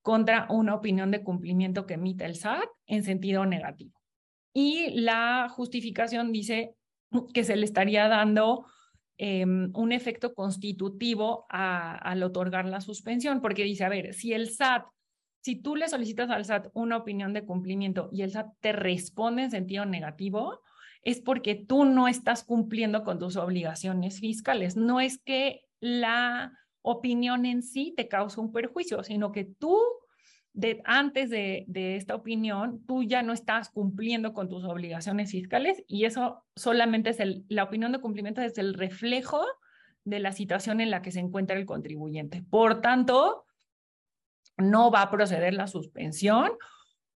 contra 0.01 0.45
una 0.49 0.75
opinión 0.75 1.09
de 1.09 1.23
cumplimiento 1.23 1.85
que 1.85 1.95
emita 1.95 2.25
el 2.25 2.35
SAT 2.35 2.67
en 2.85 3.03
sentido 3.03 3.45
negativo. 3.45 4.00
Y 4.53 4.91
la 5.01 5.49
justificación 5.49 6.31
dice 6.31 6.75
que 7.33 7.43
se 7.43 7.55
le 7.55 7.65
estaría 7.65 8.07
dando 8.07 8.65
em, 9.17 9.71
un 9.75 9.91
efecto 9.91 10.33
constitutivo 10.33 11.45
al 11.49 12.23
otorgar 12.23 12.65
la 12.65 12.81
suspensión, 12.81 13.41
porque 13.41 13.63
dice, 13.63 13.83
a 13.83 13.89
ver, 13.89 14.13
si 14.13 14.33
el 14.33 14.49
SAT 14.49 14.85
si 15.41 15.55
tú 15.55 15.75
le 15.75 15.89
solicitas 15.89 16.29
al 16.29 16.45
SAT 16.45 16.67
una 16.73 16.97
opinión 16.97 17.33
de 17.33 17.45
cumplimiento 17.45 18.09
y 18.11 18.21
el 18.21 18.31
SAT 18.31 18.53
te 18.59 18.71
responde 18.71 19.43
en 19.43 19.51
sentido 19.51 19.85
negativo, 19.85 20.61
es 21.01 21.19
porque 21.19 21.55
tú 21.55 21.83
no 21.83 22.07
estás 22.07 22.43
cumpliendo 22.43 23.03
con 23.03 23.17
tus 23.17 23.35
obligaciones 23.35 24.19
fiscales. 24.19 24.77
No 24.77 25.01
es 25.01 25.17
que 25.17 25.61
la 25.79 26.53
opinión 26.83 27.45
en 27.45 27.63
sí 27.63 27.93
te 27.97 28.07
causa 28.07 28.39
un 28.39 28.51
perjuicio, 28.51 29.03
sino 29.03 29.31
que 29.31 29.45
tú, 29.45 29.79
de, 30.53 30.81
antes 30.85 31.29
de, 31.29 31.65
de 31.67 31.95
esta 31.95 32.15
opinión, 32.15 32.83
tú 32.85 33.03
ya 33.03 33.23
no 33.23 33.33
estás 33.33 33.69
cumpliendo 33.69 34.33
con 34.33 34.49
tus 34.49 34.63
obligaciones 34.65 35.31
fiscales 35.31 35.83
y 35.87 36.05
eso 36.05 36.43
solamente 36.55 37.11
es 37.11 37.19
el, 37.19 37.45
la 37.47 37.63
opinión 37.63 37.91
de 37.91 37.99
cumplimiento 37.99 38.41
es 38.41 38.57
el 38.57 38.73
reflejo 38.73 39.45
de 40.03 40.19
la 40.19 40.31
situación 40.31 40.81
en 40.81 40.91
la 40.91 41.01
que 41.01 41.11
se 41.11 41.19
encuentra 41.19 41.57
el 41.57 41.65
contribuyente. 41.65 42.43
Por 42.49 42.81
tanto, 42.81 43.45
no 44.57 44.91
va 44.91 45.03
a 45.03 45.11
proceder 45.11 45.53
la 45.53 45.67
suspensión 45.67 46.51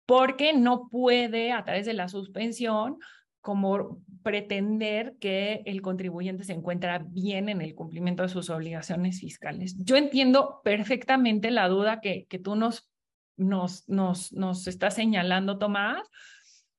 porque 0.05 0.53
no 0.53 0.87
puede 0.89 1.51
a 1.51 1.63
través 1.63 1.85
de 1.85 1.93
la 1.93 2.07
suspensión 2.07 2.97
como 3.41 3.99
pretender 4.23 5.15
que 5.19 5.61
el 5.65 5.81
contribuyente 5.81 6.43
se 6.43 6.53
encuentra 6.53 7.05
bien 7.07 7.47
en 7.47 7.61
el 7.61 7.75
cumplimiento 7.75 8.23
de 8.23 8.29
sus 8.29 8.49
obligaciones 8.49 9.19
fiscales. 9.19 9.75
Yo 9.77 9.97
entiendo 9.97 10.61
perfectamente 10.63 11.51
la 11.51 11.67
duda 11.67 12.01
que, 12.01 12.25
que 12.27 12.39
tú 12.39 12.55
nos, 12.55 12.89
nos, 13.37 14.67
estás 14.67 14.95
señalando, 14.95 15.57
Tomás, 15.57 16.07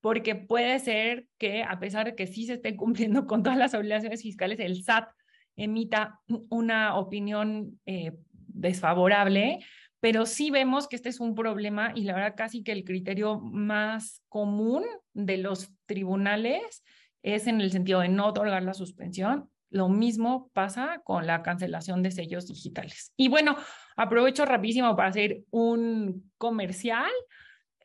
porque 0.01 0.35
puede 0.35 0.79
ser 0.79 1.27
que 1.39 1.63
a 1.63 1.79
pesar 1.81 2.07
de 2.07 2.15
que 2.15 2.27
sí 2.27 2.47
se 2.47 2.55
esté 2.55 2.77
cumpliendo 2.77 3.27
con 3.27 3.43
todas 3.43 3.59
las 3.59 3.75
obligaciones 3.75 4.23
fiscales, 4.23 4.61
el 4.61 4.83
SAT 4.83 5.09
emita 5.57 6.21
una 6.49 6.97
opinión 6.97 7.81
eh, 7.87 8.13
desfavorable, 8.49 9.61
pero 10.01 10.27
sí 10.27 10.51
vemos 10.51 10.87
que 10.87 10.97
este 10.97 11.09
es 11.09 11.21
un 11.21 11.35
problema 11.35 11.93
y 11.95 12.03
la 12.03 12.15
verdad 12.15 12.35
casi 12.37 12.63
que 12.63 12.73
el 12.73 12.85
criterio 12.85 13.41
más 13.41 14.23
común 14.29 14.85
de 15.15 15.39
los 15.39 15.71
tribunales 15.87 16.85
es 17.23 17.47
en 17.47 17.61
el 17.61 17.73
sentido 17.73 18.01
de 18.01 18.09
no 18.09 18.27
otorgar 18.27 18.63
la 18.63 18.75
suspensión. 18.75 19.51
Lo 19.71 19.89
mismo 19.89 20.51
pasa 20.53 21.01
con 21.05 21.27
la 21.27 21.43
cancelación 21.43 22.03
de 22.03 22.13
sellos 22.13 22.47
digitales. 22.47 23.13
Y 23.17 23.29
bueno, 23.29 23.57
aprovecho 23.97 24.45
rapidísimo 24.45 24.95
para 24.95 25.09
hacer 25.09 25.43
un 25.51 26.31
comercial. 26.39 27.11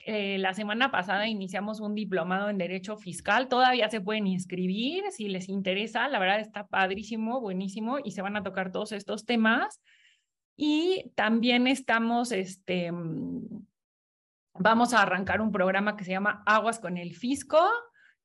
Eh, 0.05 0.37
la 0.39 0.53
semana 0.53 0.91
pasada 0.91 1.27
iniciamos 1.27 1.79
un 1.79 1.95
diplomado 1.95 2.49
en 2.49 2.57
Derecho 2.57 2.97
Fiscal. 2.97 3.47
Todavía 3.47 3.89
se 3.89 4.01
pueden 4.01 4.27
inscribir 4.27 5.03
si 5.11 5.29
les 5.29 5.47
interesa. 5.47 6.07
La 6.07 6.19
verdad 6.19 6.39
está 6.39 6.67
padrísimo, 6.67 7.39
buenísimo 7.39 7.97
y 8.03 8.11
se 8.11 8.21
van 8.21 8.35
a 8.35 8.43
tocar 8.43 8.71
todos 8.71 8.91
estos 8.91 9.25
temas. 9.25 9.81
Y 10.57 11.11
también 11.15 11.67
estamos 11.67 12.31
este, 12.31 12.91
vamos 14.53 14.93
a 14.93 15.01
arrancar 15.01 15.41
un 15.41 15.51
programa 15.51 15.95
que 15.95 16.03
se 16.03 16.11
llama 16.11 16.43
Aguas 16.45 16.79
con 16.79 16.97
el 16.97 17.15
Fisco. 17.15 17.63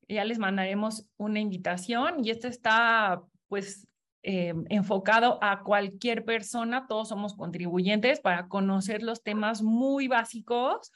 Ya 0.08 0.24
les 0.24 0.38
mandaremos 0.38 1.08
una 1.16 1.40
invitación 1.40 2.24
y 2.24 2.30
esto 2.30 2.48
está 2.48 3.22
pues 3.48 3.86
eh, 4.28 4.52
enfocado 4.70 5.38
a 5.40 5.62
cualquier 5.62 6.24
persona, 6.24 6.88
todos 6.88 7.10
somos 7.10 7.36
contribuyentes 7.36 8.18
para 8.18 8.48
conocer 8.48 9.04
los 9.04 9.22
temas 9.22 9.62
muy 9.62 10.08
básicos 10.08 10.90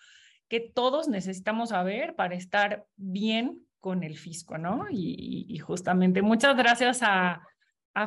que 0.48 0.58
todos 0.58 1.06
necesitamos 1.06 1.68
saber 1.68 2.16
para 2.16 2.34
estar 2.34 2.86
bien 2.96 3.64
con 3.78 4.02
el 4.02 4.18
fisco, 4.18 4.58
¿no? 4.58 4.86
Y, 4.90 5.56
justamente 5.58 6.22
muchas 6.22 6.56
gracias 6.56 7.04
a, 7.04 7.46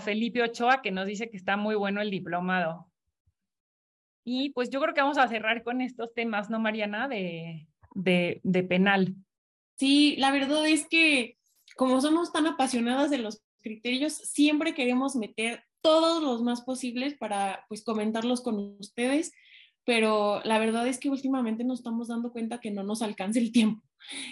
Felipe 0.01 0.41
Ochoa 0.41 0.81
que 0.81 0.91
nos 0.91 1.07
dice 1.07 1.29
que 1.29 1.37
está 1.37 1.55
muy 1.55 1.75
bueno 1.75 2.01
el 2.01 2.11
diplomado. 2.11 2.91
Y 4.25 4.49
pues 4.49 4.69
yo 4.69 4.81
creo 4.81 4.93
que 4.93 5.01
vamos 5.01 5.17
a 5.17 5.29
cerrar 5.29 5.63
con 5.63 5.79
estos 5.79 6.13
temas, 6.13 6.49
¿no, 6.49 6.59
Mariana? 6.59 7.07
De, 7.07 7.69
de, 7.95 8.41
de 8.43 8.63
penal. 8.63 9.15
Sí, 9.77 10.17
la 10.17 10.31
verdad 10.31 10.67
es 10.67 10.85
que 10.89 11.37
como 11.77 12.01
somos 12.01 12.33
tan 12.33 12.45
apasionadas 12.45 13.09
de 13.09 13.19
los 13.19 13.41
criterios, 13.63 14.13
siempre 14.13 14.75
queremos 14.75 15.15
meter 15.15 15.63
todos 15.81 16.21
los 16.21 16.43
más 16.43 16.61
posibles 16.61 17.15
para 17.15 17.65
pues 17.67 17.83
comentarlos 17.83 18.41
con 18.41 18.77
ustedes, 18.79 19.31
pero 19.85 20.41
la 20.43 20.59
verdad 20.59 20.87
es 20.87 20.99
que 20.99 21.09
últimamente 21.09 21.63
nos 21.63 21.79
estamos 21.79 22.07
dando 22.07 22.31
cuenta 22.31 22.59
que 22.59 22.71
no 22.71 22.83
nos 22.83 23.01
alcanza 23.01 23.39
el 23.39 23.51
tiempo. 23.51 23.81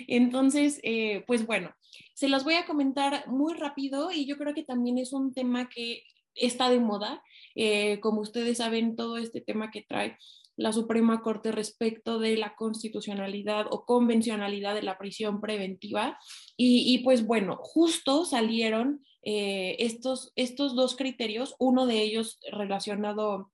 Entonces, 0.08 0.80
eh, 0.84 1.24
pues 1.28 1.46
bueno, 1.46 1.74
se 2.14 2.30
los 2.30 2.44
voy 2.44 2.56
a 2.56 2.66
comentar 2.66 3.28
muy 3.28 3.54
rápido 3.54 4.12
y 4.12 4.26
yo 4.26 4.38
creo 4.38 4.54
que 4.54 4.64
también 4.64 4.98
es 4.98 5.14
un 5.14 5.34
tema 5.34 5.70
que 5.70 6.04
está 6.36 6.70
de 6.70 6.80
moda. 6.80 7.22
Eh, 7.56 8.00
como 8.00 8.22
ustedes 8.22 8.58
saben, 8.58 8.96
todo 8.96 9.18
este 9.18 9.42
tema 9.42 9.72
que 9.72 9.82
trae 9.82 10.18
la 10.56 10.74
Suprema 10.74 11.22
Corte 11.22 11.52
respecto 11.52 12.20
de 12.20 12.38
la 12.38 12.56
constitucionalidad 12.56 13.68
o 13.72 13.86
convencionalidad 13.86 14.76
de 14.76 14.84
la 14.84 14.98
prisión 14.98 15.42
preventiva. 15.42 16.18
Y, 16.58 17.00
pues 17.00 17.26
bueno, 17.26 17.58
justo 17.60 18.26
salieron 18.26 19.04
eh, 19.24 19.76
estos, 19.80 20.32
estos 20.36 20.76
dos 20.76 20.96
criterios, 20.96 21.56
uno 21.60 21.86
de 21.86 22.02
ellos 22.02 22.40
relacionado 22.52 23.52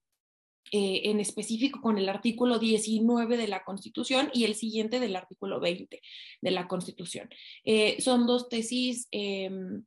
eh, 0.74 1.03
en 1.05 1.22
específico 1.22 1.80
con 1.80 1.97
el 1.97 2.09
artículo 2.09 2.59
19 2.59 3.38
de 3.38 3.47
la 3.47 3.63
Constitución 3.63 4.30
y 4.34 4.43
el 4.43 4.53
siguiente 4.53 4.99
del 4.99 5.15
artículo 5.15 5.61
20 5.61 6.01
de 6.41 6.51
la 6.51 6.68
Constitución. 6.68 7.30
Eh, 7.63 8.01
son 8.01 8.28
dos 8.28 8.49
tesis 8.49 9.07
em, 9.11 9.86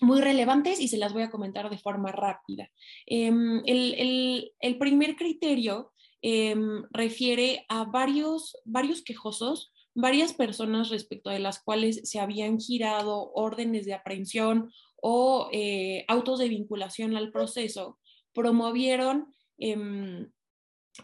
muy 0.00 0.20
relevantes 0.20 0.80
y 0.80 0.86
se 0.86 0.98
las 0.98 1.12
voy 1.12 1.22
a 1.22 1.30
comentar 1.30 1.68
de 1.68 1.78
forma 1.78 2.12
rápida. 2.12 2.70
Em, 3.06 3.60
el, 3.66 4.52
el, 4.60 4.78
primer 4.78 5.16
criterio 5.16 5.92
em, 6.22 6.84
refiere 6.92 7.64
a 7.68 7.82
varios, 7.82 8.56
varios 8.64 9.02
quejosos, 9.02 9.72
varias 9.94 10.32
personas 10.32 10.90
respecto 10.90 11.30
de 11.30 11.40
las 11.40 11.60
cuales 11.60 12.08
se 12.08 12.20
habían 12.20 12.60
girado 12.60 13.32
órdenes 13.32 13.84
de 13.84 13.94
aprehensión 13.94 14.70
o 15.06 15.50
eh, 15.52 16.04
autos 16.08 16.38
de 16.38 16.48
vinculación 16.48 17.16
al 17.16 17.30
proceso, 17.30 17.98
promovieron 18.32 19.34
Em, 19.58 20.30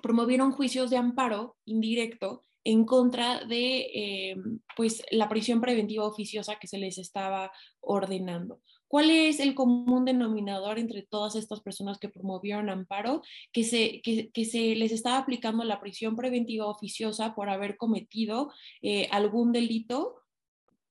promovieron 0.02 0.52
juicios 0.52 0.90
de 0.90 0.96
amparo 0.96 1.56
indirecto 1.64 2.44
en 2.62 2.84
contra 2.84 3.44
de 3.44 3.90
em, 3.94 4.60
pues, 4.76 5.02
la 5.10 5.28
prisión 5.28 5.60
preventiva 5.60 6.06
oficiosa 6.06 6.56
que 6.60 6.68
se 6.68 6.78
les 6.78 6.98
estaba 6.98 7.50
ordenando. 7.80 8.60
¿Cuál 8.86 9.10
es 9.10 9.40
el 9.40 9.54
común 9.54 10.04
denominador 10.04 10.78
entre 10.78 11.02
todas 11.02 11.36
estas 11.36 11.60
personas 11.60 11.98
que 11.98 12.08
promovieron 12.08 12.68
amparo? 12.68 13.22
Que 13.52 13.64
se, 13.64 14.02
que, 14.02 14.44
se 14.44 14.74
les 14.74 14.92
estaba 14.92 15.18
aplicando 15.18 15.64
la 15.64 15.80
prisión 15.80 16.16
preventiva 16.16 16.66
oficiosa 16.66 17.34
por 17.34 17.48
haber 17.48 17.76
cometido 17.76 18.52
eh, 18.82 19.08
algún 19.12 19.52
delito 19.52 20.16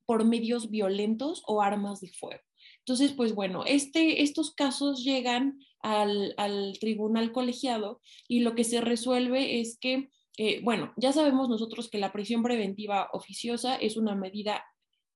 por 0.05 0.26
medios 0.26 0.72
violentos 0.72 1.43
o 1.45 1.62
armas 1.62 1.99
de 1.99 2.10
fuego. 2.10 2.49
Entonces, 2.90 3.16
pues 3.16 3.36
bueno, 3.36 3.66
este, 3.68 4.24
estos 4.24 4.56
casos 4.56 5.04
llegan 5.04 5.60
al, 5.84 6.34
tribunal 6.80 7.32
colegiado 7.32 8.02
y 8.28 8.40
lo 8.40 8.56
que 8.56 8.64
se 8.64 8.82
resuelve 8.82 9.62
es 9.62 9.78
que, 9.78 10.10
eh, 10.38 10.60
bueno, 10.64 10.92
ya 10.98 11.14
sabemos 11.14 11.50
nosotros 11.50 11.92
que 11.92 12.00
la 12.00 12.12
prisión 12.12 12.42
preventiva 12.42 13.08
oficiosa 13.14 13.76
es 13.76 13.96
una 13.96 14.16
medida, 14.16 14.66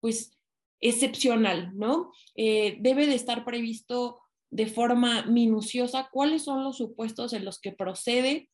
pues, 0.02 0.38
excepcional, 0.82 1.72
¿no? 1.74 2.12
Eh, 2.36 2.78
debe 2.80 3.08
de 3.08 3.16
estar 3.16 3.44
previsto 3.44 4.20
de 4.52 4.68
forma 4.68 5.24
minuciosa 5.24 6.10
cuáles 6.12 6.44
son 6.44 6.64
los 6.64 6.78
supuestos 6.78 7.34
en 7.34 7.44
los 7.44 7.60
que 7.60 7.72
procede 7.72 8.52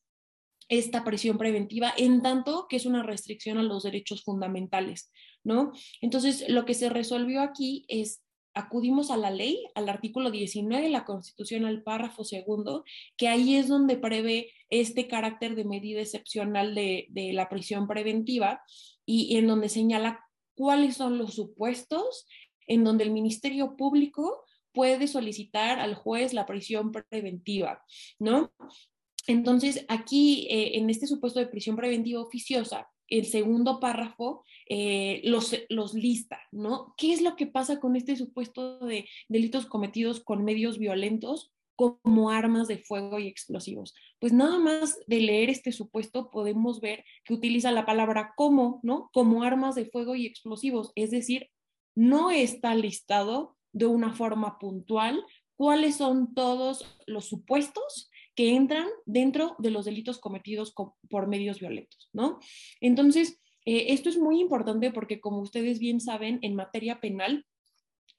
esta 0.70 1.04
prisión 1.04 1.36
preventiva, 1.36 1.92
en 1.94 2.22
tanto 2.22 2.68
que 2.70 2.76
es 2.76 2.86
una 2.86 3.02
restricción 3.02 3.58
a 3.58 3.62
los 3.62 3.82
derechos 3.82 4.22
fundamentales, 4.24 5.12
¿no? 5.44 5.72
Entonces, 6.00 6.48
lo 6.48 6.64
que 6.64 6.72
se 6.72 6.88
resolvió 6.88 7.42
aquí 7.42 7.84
es 7.86 8.22
acudimos 8.54 9.10
a 9.10 9.16
la 9.16 9.30
ley, 9.30 9.66
al 9.74 9.88
artículo 9.88 10.30
19 10.30 10.84
de 10.84 10.90
la 10.90 11.04
Constitución, 11.04 11.64
al 11.64 11.82
párrafo 11.82 12.24
segundo, 12.24 12.84
que 13.16 13.28
ahí 13.28 13.56
es 13.56 13.68
donde 13.68 13.96
prevé 13.96 14.52
este 14.68 15.08
carácter 15.08 15.54
de 15.54 15.64
medida 15.64 16.00
excepcional 16.00 16.74
de, 16.74 17.08
la 17.32 17.48
prisión 17.48 17.86
preventiva 17.86 18.62
y, 19.06 19.36
en 19.36 19.46
donde 19.46 19.68
señala 19.68 20.20
cuáles 20.54 20.96
son 20.96 21.18
los 21.18 21.34
supuestos 21.34 22.26
en 22.66 22.84
donde 22.84 23.04
el 23.04 23.12
Ministerio 23.12 23.76
Público 23.76 24.44
puede 24.72 25.08
solicitar 25.08 25.78
al 25.80 25.94
juez 25.94 26.32
la 26.32 26.46
prisión 26.46 26.92
preventiva, 26.92 27.82
¿no? 28.18 28.52
Entonces, 29.26 29.84
aquí, 29.88 30.46
eh, 30.50 30.78
en 30.78 30.90
este 30.90 31.06
supuesto 31.06 31.40
de 31.40 31.46
prisión 31.46 31.76
preventiva 31.76 32.20
oficiosa, 32.20 32.89
el 33.10 33.26
segundo 33.26 33.80
párrafo 33.80 34.44
eh, 34.68 35.20
los, 35.24 35.54
los 35.68 35.94
lista, 35.94 36.40
¿no? 36.52 36.94
¿Qué 36.96 37.12
es 37.12 37.20
lo 37.20 37.36
que 37.36 37.46
pasa 37.46 37.80
con 37.80 37.96
este 37.96 38.16
supuesto 38.16 38.78
de 38.78 39.08
delitos 39.28 39.66
cometidos 39.66 40.20
con 40.20 40.44
medios 40.44 40.78
violentos 40.78 41.52
como 41.76 42.30
armas 42.30 42.68
de 42.68 42.78
fuego 42.78 43.18
y 43.18 43.26
explosivos? 43.26 43.94
Pues 44.20 44.32
nada 44.32 44.58
más 44.58 44.98
de 45.06 45.20
leer 45.20 45.50
este 45.50 45.72
supuesto 45.72 46.30
podemos 46.30 46.80
ver 46.80 47.04
que 47.24 47.34
utiliza 47.34 47.72
la 47.72 47.84
palabra 47.84 48.32
como, 48.36 48.80
¿no? 48.82 49.10
Como 49.12 49.42
armas 49.42 49.74
de 49.74 49.86
fuego 49.86 50.14
y 50.14 50.26
explosivos, 50.26 50.92
es 50.94 51.10
decir, 51.10 51.50
no 51.96 52.30
está 52.30 52.74
listado 52.74 53.56
de 53.72 53.86
una 53.86 54.12
forma 54.12 54.58
puntual 54.58 55.24
cuáles 55.56 55.96
son 55.96 56.32
todos 56.32 56.86
los 57.06 57.26
supuestos 57.26 58.09
que 58.40 58.56
entran 58.56 58.88
dentro 59.04 59.54
de 59.58 59.70
los 59.70 59.84
delitos 59.84 60.18
cometidos 60.18 60.72
por 61.10 61.26
medios 61.26 61.60
violentos, 61.60 62.08
¿no? 62.14 62.38
Entonces, 62.80 63.38
eh, 63.66 63.88
esto 63.88 64.08
es 64.08 64.16
muy 64.16 64.40
importante 64.40 64.90
porque, 64.90 65.20
como 65.20 65.40
ustedes 65.40 65.78
bien 65.78 66.00
saben, 66.00 66.38
en 66.40 66.54
materia 66.54 67.02
penal 67.02 67.44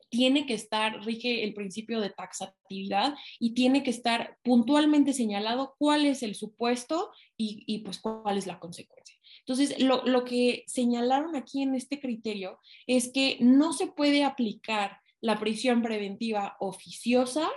tiene 0.09 0.45
que 0.45 0.53
estar, 0.53 1.03
rige 1.03 1.43
el 1.43 1.55
principio 1.55 1.99
de 1.99 2.11
taxatividad 2.11 3.15
y 3.39 3.55
tiene 3.55 3.82
que 3.82 3.89
estar 3.89 4.38
puntualmente 4.43 5.13
señalado 5.13 5.74
cuál 5.80 6.05
es 6.05 6.22
el 6.22 6.36
supuesto 6.36 7.09
y, 7.36 7.80
pues 7.80 7.97
cuál 7.97 8.38
es 8.38 8.45
la 8.45 8.59
consecuencia. 8.59 9.15
Entonces, 9.39 9.80
lo, 9.82 10.03
lo, 10.05 10.24
que 10.24 10.65
señalaron 10.67 11.36
aquí 11.36 11.63
en 11.63 11.74
este 11.74 11.99
criterio 11.99 12.59
es 12.86 13.11
que 13.11 13.38
no 13.39 13.74
se 13.74 13.88
puede 13.88 14.24
aplicar 14.24 14.99
la 15.19 15.39
prisión 15.39 15.82
preventiva 15.82 16.57
oficiosa 16.59 17.49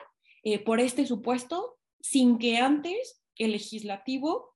eh, 0.45 0.59
por 0.59 0.81
este 0.81 1.07
supuesto 1.07 1.77
sin 2.05 2.37
que 2.37 2.59
antes 2.59 3.25
el 3.37 3.53
legislativo 3.53 4.55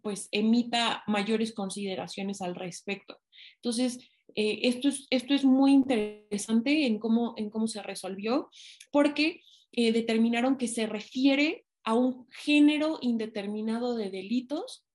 pues 0.00 0.28
emita 0.30 1.02
mayores 1.08 1.52
consideraciones 1.52 2.40
al 2.40 2.54
respecto. 2.54 3.18
Entonces, 3.56 3.98
eh, 4.36 4.60
esto, 4.62 4.88
es, 4.88 5.08
esto 5.10 5.34
es 5.34 5.44
muy 5.44 5.72
interesante 5.72 6.86
en 6.86 7.00
cómo, 7.00 7.34
en 7.36 7.50
cómo 7.50 7.66
se 7.66 7.82
resolvió, 7.82 8.48
porque 8.92 9.40
eh, 9.72 9.90
determinaron 9.90 10.56
que 10.56 10.68
se 10.68 10.86
refiere 10.86 11.66
a 11.82 11.94
un 11.94 12.28
género 12.30 12.98
indeterminado 13.00 13.96
de 13.96 14.10
delitos 14.10 14.86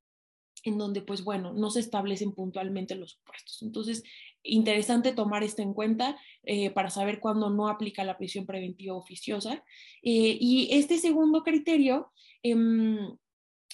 en 0.64 0.78
donde, 0.78 1.02
pues 1.02 1.24
bueno, 1.24 1.54
no 1.54 1.70
se 1.70 1.80
establecen 1.80 2.34
puntualmente 2.34 2.96
los 2.96 3.12
supuestos. 3.12 3.62
Entonces, 3.62 4.04
interesante 4.44 5.14
tomar 5.14 5.44
esto 5.44 5.62
en 5.62 5.74
cuenta 5.74 6.18
eh, 6.44 6.72
para 6.72 6.90
saber 6.90 7.20
cuándo 7.20 7.50
no 7.50 7.68
aplica 7.68 8.04
la 8.04 8.18
prisión 8.18 8.46
preventiva 8.46 8.96
oficiosa. 8.96 9.64
Eh, 10.02 10.38
y 10.40 10.70
este 10.72 10.98
segundo 10.98 11.44
criterio 11.44 12.12
em, 12.42 13.18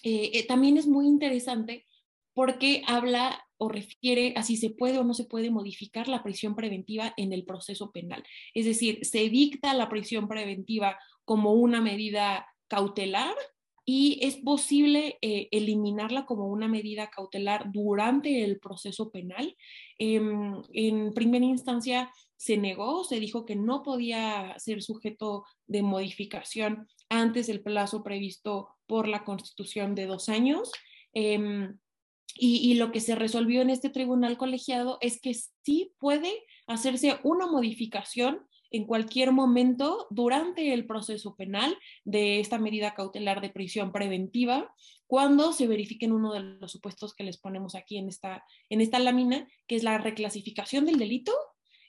eh, 0.04 0.46
también 0.48 0.78
es 0.78 0.88
muy 0.88 1.08
interesante 1.08 1.86
porque 2.34 2.84
habla 2.88 3.46
o 3.58 3.68
refiere 3.68 4.34
a 4.38 4.44
si 4.44 4.56
se 4.56 4.70
puede 4.70 4.98
o 4.98 5.04
no 5.04 5.14
se 5.14 5.26
puede 5.26 5.52
modificar 5.52 6.08
la 6.08 6.24
prisión 6.24 6.56
preventiva 6.56 7.14
en 7.18 7.34
el 7.34 7.44
proceso 7.44 7.92
penal. 7.92 8.24
Es 8.54 8.66
decir, 8.66 9.06
se 9.06 9.30
dicta 9.30 9.74
la 9.74 9.90
prisión 9.90 10.28
preventiva 10.28 10.98
como 11.26 11.54
una 11.54 11.82
medida 11.82 12.48
cautelar 12.68 13.36
y 13.92 14.20
es 14.22 14.36
posible 14.36 15.18
eh, 15.24 15.48
eliminarla 15.50 16.28
como 16.28 16.46
una 16.46 16.68
medida 16.68 17.10
cautelar 17.10 17.72
durante 17.72 18.44
el 18.44 18.60
proceso 18.60 19.10
penal. 19.10 19.58
Em, 19.98 20.62
en 20.74 21.12
primera 21.12 21.44
instancia 21.44 22.14
se 22.36 22.56
negó, 22.58 23.04
se 23.04 23.20
dijo 23.20 23.48
que 23.48 23.56
no 23.56 23.82
podía 23.82 24.54
ser 24.60 24.84
sujeto 24.84 25.44
de 25.66 25.82
modificación 25.82 26.88
antes 27.10 27.48
del 27.48 27.64
plazo 27.64 28.04
previsto 28.04 28.68
por 28.86 29.08
la 29.08 29.24
Constitución 29.24 29.96
de 29.96 30.06
dos 30.06 30.30
años. 30.30 30.72
Em, 31.14 31.80
y, 32.36 32.76
lo 32.76 32.92
que 32.92 33.00
se 33.00 33.16
resolvió 33.16 33.64
en 33.64 33.72
este 33.72 33.90
tribunal 33.90 34.38
colegiado 34.38 35.00
es 35.02 35.20
que 35.20 35.34
sí 35.34 35.94
puede 35.98 36.32
hacerse 36.68 37.18
una 37.24 37.48
modificación 37.48 38.46
en 38.72 38.86
cualquier 38.86 39.32
momento 39.32 40.07
durante 40.09 40.74
el 40.74 40.86
proceso 40.86 41.36
penal 41.36 41.78
de 42.03 42.39
esta 42.39 42.59
medida 42.59 42.93
cautelar 42.93 43.41
de 43.41 43.49
prisión 43.49 43.91
preventiva 43.91 44.74
cuando 45.07 45.53
se 45.53 45.67
verifiquen 45.67 46.11
uno 46.11 46.34
de 46.34 46.41
los 46.41 46.72
supuestos 46.72 47.15
que 47.15 47.24
les 47.24 47.38
ponemos 47.38 47.74
aquí 47.74 47.97
en 47.97 48.09
esta, 48.09 48.43
en 48.70 48.80
esta 48.82 48.99
lámina, 48.99 49.47
que 49.67 49.76
es 49.76 49.84
la 49.84 49.97
reclasificación 49.97 50.86
del 50.86 50.99
delito. 50.99 51.34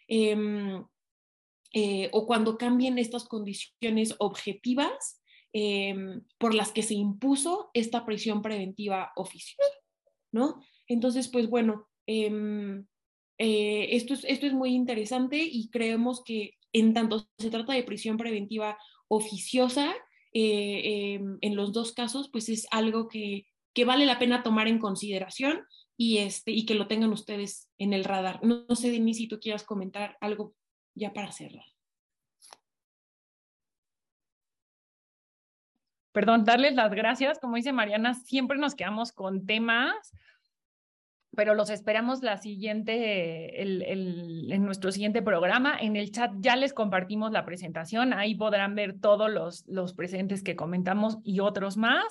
Em, 0.09 0.83
eh, 1.73 2.09
o 2.13 2.27
cuando 2.27 2.59
cambien 2.59 2.99
estas 2.99 3.25
condiciones 3.25 4.17
objetivas 4.19 5.23
em, 5.53 6.23
por 6.39 6.55
las 6.55 6.73
que 6.73 6.83
se 6.83 6.95
impuso 6.95 7.71
esta 7.75 8.05
prisión 8.07 8.41
preventiva 8.43 9.13
oficiosa. 9.17 9.71
¿no? 10.33 10.63
Entonces, 10.89 11.29
pues 11.29 11.49
bueno, 11.49 11.89
em, 12.07 12.87
eh, 13.39 13.89
esto, 13.97 14.15
es, 14.15 14.25
esto 14.25 14.47
es 14.47 14.53
muy 14.53 14.75
interesante 14.75 15.39
y 15.39 15.71
creemos 15.71 16.23
que 16.25 16.55
en 16.73 16.95
tanto 16.95 17.29
se 17.39 17.51
trata 17.51 17.73
de 17.73 17.83
prisión 17.83 18.17
preventiva 18.17 18.79
oficiosa, 19.09 19.95
eh, 20.33 21.15
em, 21.15 21.39
en 21.41 21.57
los 21.57 21.73
dos 21.73 21.93
casos, 21.93 22.29
pues 22.31 22.49
es 22.49 22.67
algo 22.71 23.09
que, 23.09 23.47
vale 23.87 24.05
la 24.05 24.19
pena 24.19 24.43
tomar 24.43 24.69
en 24.69 24.79
consideración 24.79 25.65
y, 25.97 26.19
este, 26.19 26.51
y 26.51 26.67
que 26.67 26.75
lo 26.75 26.87
tengan 26.87 27.13
ustedes 27.13 27.71
en 27.79 27.95
el 27.95 28.05
radar. 28.05 28.45
No, 28.45 28.67
no 28.69 28.77
sé, 28.77 28.91
Denise, 28.91 29.21
si 29.21 29.27
tú 29.29 29.41
quieras 29.41 29.65
comentar 29.65 30.19
algo 30.21 30.55
ya 30.95 31.15
para 31.15 31.33
cerrar. 31.33 31.65
perdón, 36.13 36.45
darles 36.45 36.75
las 36.75 36.93
gracias. 36.93 37.39
Como 37.39 37.57
dice 37.57 37.73
Mariana, 37.73 38.15
siempre 38.15 38.59
nos 38.59 38.75
quedamos 38.75 39.13
con 39.13 39.47
temas, 39.47 40.13
pero 41.37 41.55
los 41.55 41.71
esperamos 41.71 42.23
la 42.23 42.39
siguiente, 42.39 43.63
en 43.63 44.65
nuestro 44.65 44.91
siguiente 44.91 45.23
programa. 45.23 45.77
En 45.79 45.97
el 45.97 46.11
chat 46.11 46.33
ya 46.41 46.57
les 46.57 46.73
compartimos 46.73 47.31
la 47.31 47.45
presentación. 47.45 48.13
Ahí 48.13 48.35
podrán 48.35 48.75
ver 48.75 48.99
todos 49.01 49.31
los, 49.31 49.65
los 49.69 49.95
presentes 49.95 50.43
que 50.43 50.57
comentamos 50.57 51.19
y 51.23 51.41
otros 51.41 51.77
más. 51.77 52.05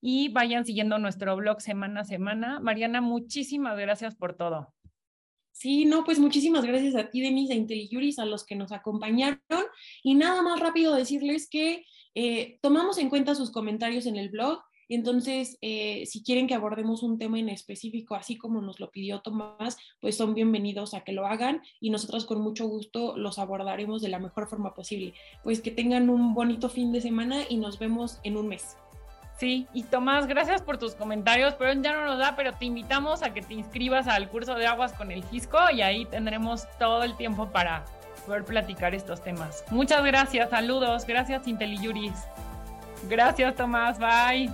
Y 0.00 0.28
vayan 0.28 0.64
siguiendo 0.64 0.98
nuestro 0.98 1.36
blog 1.36 1.60
semana 1.60 2.02
a 2.02 2.04
semana. 2.04 2.60
Mariana, 2.60 3.00
muchísimas 3.00 3.76
gracias 3.76 4.14
por 4.14 4.34
todo. 4.34 4.72
Sí, 5.52 5.84
no, 5.84 6.04
pues 6.04 6.18
muchísimas 6.18 6.64
gracias 6.64 6.94
a 6.94 7.10
ti, 7.10 7.20
Denise, 7.20 7.52
a 7.52 7.56
IntelliJuris, 7.56 8.18
a 8.18 8.24
los 8.24 8.46
que 8.46 8.56
nos 8.56 8.72
acompañaron. 8.72 9.40
Y 10.02 10.14
nada 10.14 10.42
más 10.42 10.60
rápido 10.60 10.94
decirles 10.94 11.48
que 11.50 11.84
eh, 12.14 12.58
tomamos 12.62 12.98
en 12.98 13.10
cuenta 13.10 13.34
sus 13.34 13.50
comentarios 13.50 14.06
en 14.06 14.16
el 14.16 14.30
blog. 14.30 14.62
Entonces, 14.90 15.56
eh, 15.62 16.04
si 16.06 16.22
quieren 16.22 16.48
que 16.48 16.54
abordemos 16.54 17.04
un 17.04 17.16
tema 17.16 17.38
en 17.38 17.48
específico, 17.48 18.16
así 18.16 18.36
como 18.36 18.60
nos 18.60 18.80
lo 18.80 18.90
pidió 18.90 19.20
Tomás, 19.20 19.78
pues 20.00 20.16
son 20.16 20.34
bienvenidos 20.34 20.94
a 20.94 21.02
que 21.02 21.12
lo 21.12 21.26
hagan 21.26 21.62
y 21.80 21.90
nosotros 21.90 22.26
con 22.26 22.40
mucho 22.40 22.66
gusto 22.66 23.16
los 23.16 23.38
abordaremos 23.38 24.02
de 24.02 24.08
la 24.08 24.18
mejor 24.18 24.48
forma 24.48 24.74
posible. 24.74 25.14
Pues 25.44 25.60
que 25.60 25.70
tengan 25.70 26.10
un 26.10 26.34
bonito 26.34 26.68
fin 26.68 26.90
de 26.90 27.00
semana 27.00 27.42
y 27.48 27.56
nos 27.56 27.78
vemos 27.78 28.18
en 28.24 28.36
un 28.36 28.48
mes. 28.48 28.76
Sí, 29.38 29.68
y 29.72 29.84
Tomás, 29.84 30.26
gracias 30.26 30.60
por 30.60 30.76
tus 30.76 30.94
comentarios, 30.94 31.54
pero 31.54 31.72
ya 31.80 31.94
no 31.94 32.04
nos 32.04 32.18
da, 32.18 32.34
pero 32.36 32.52
te 32.54 32.66
invitamos 32.66 33.22
a 33.22 33.32
que 33.32 33.40
te 33.40 33.54
inscribas 33.54 34.08
al 34.08 34.28
curso 34.28 34.56
de 34.56 34.66
aguas 34.66 34.92
con 34.92 35.12
el 35.12 35.22
Fisco 35.22 35.56
y 35.72 35.82
ahí 35.82 36.04
tendremos 36.04 36.66
todo 36.78 37.04
el 37.04 37.16
tiempo 37.16 37.48
para 37.50 37.86
poder 38.26 38.44
platicar 38.44 38.94
estos 38.94 39.22
temas. 39.22 39.64
Muchas 39.70 40.04
gracias, 40.04 40.50
saludos, 40.50 41.06
gracias 41.06 41.46
Inteliuris. 41.46 42.26
Gracias 43.08 43.54
Tomás, 43.54 43.98
bye. 43.98 44.50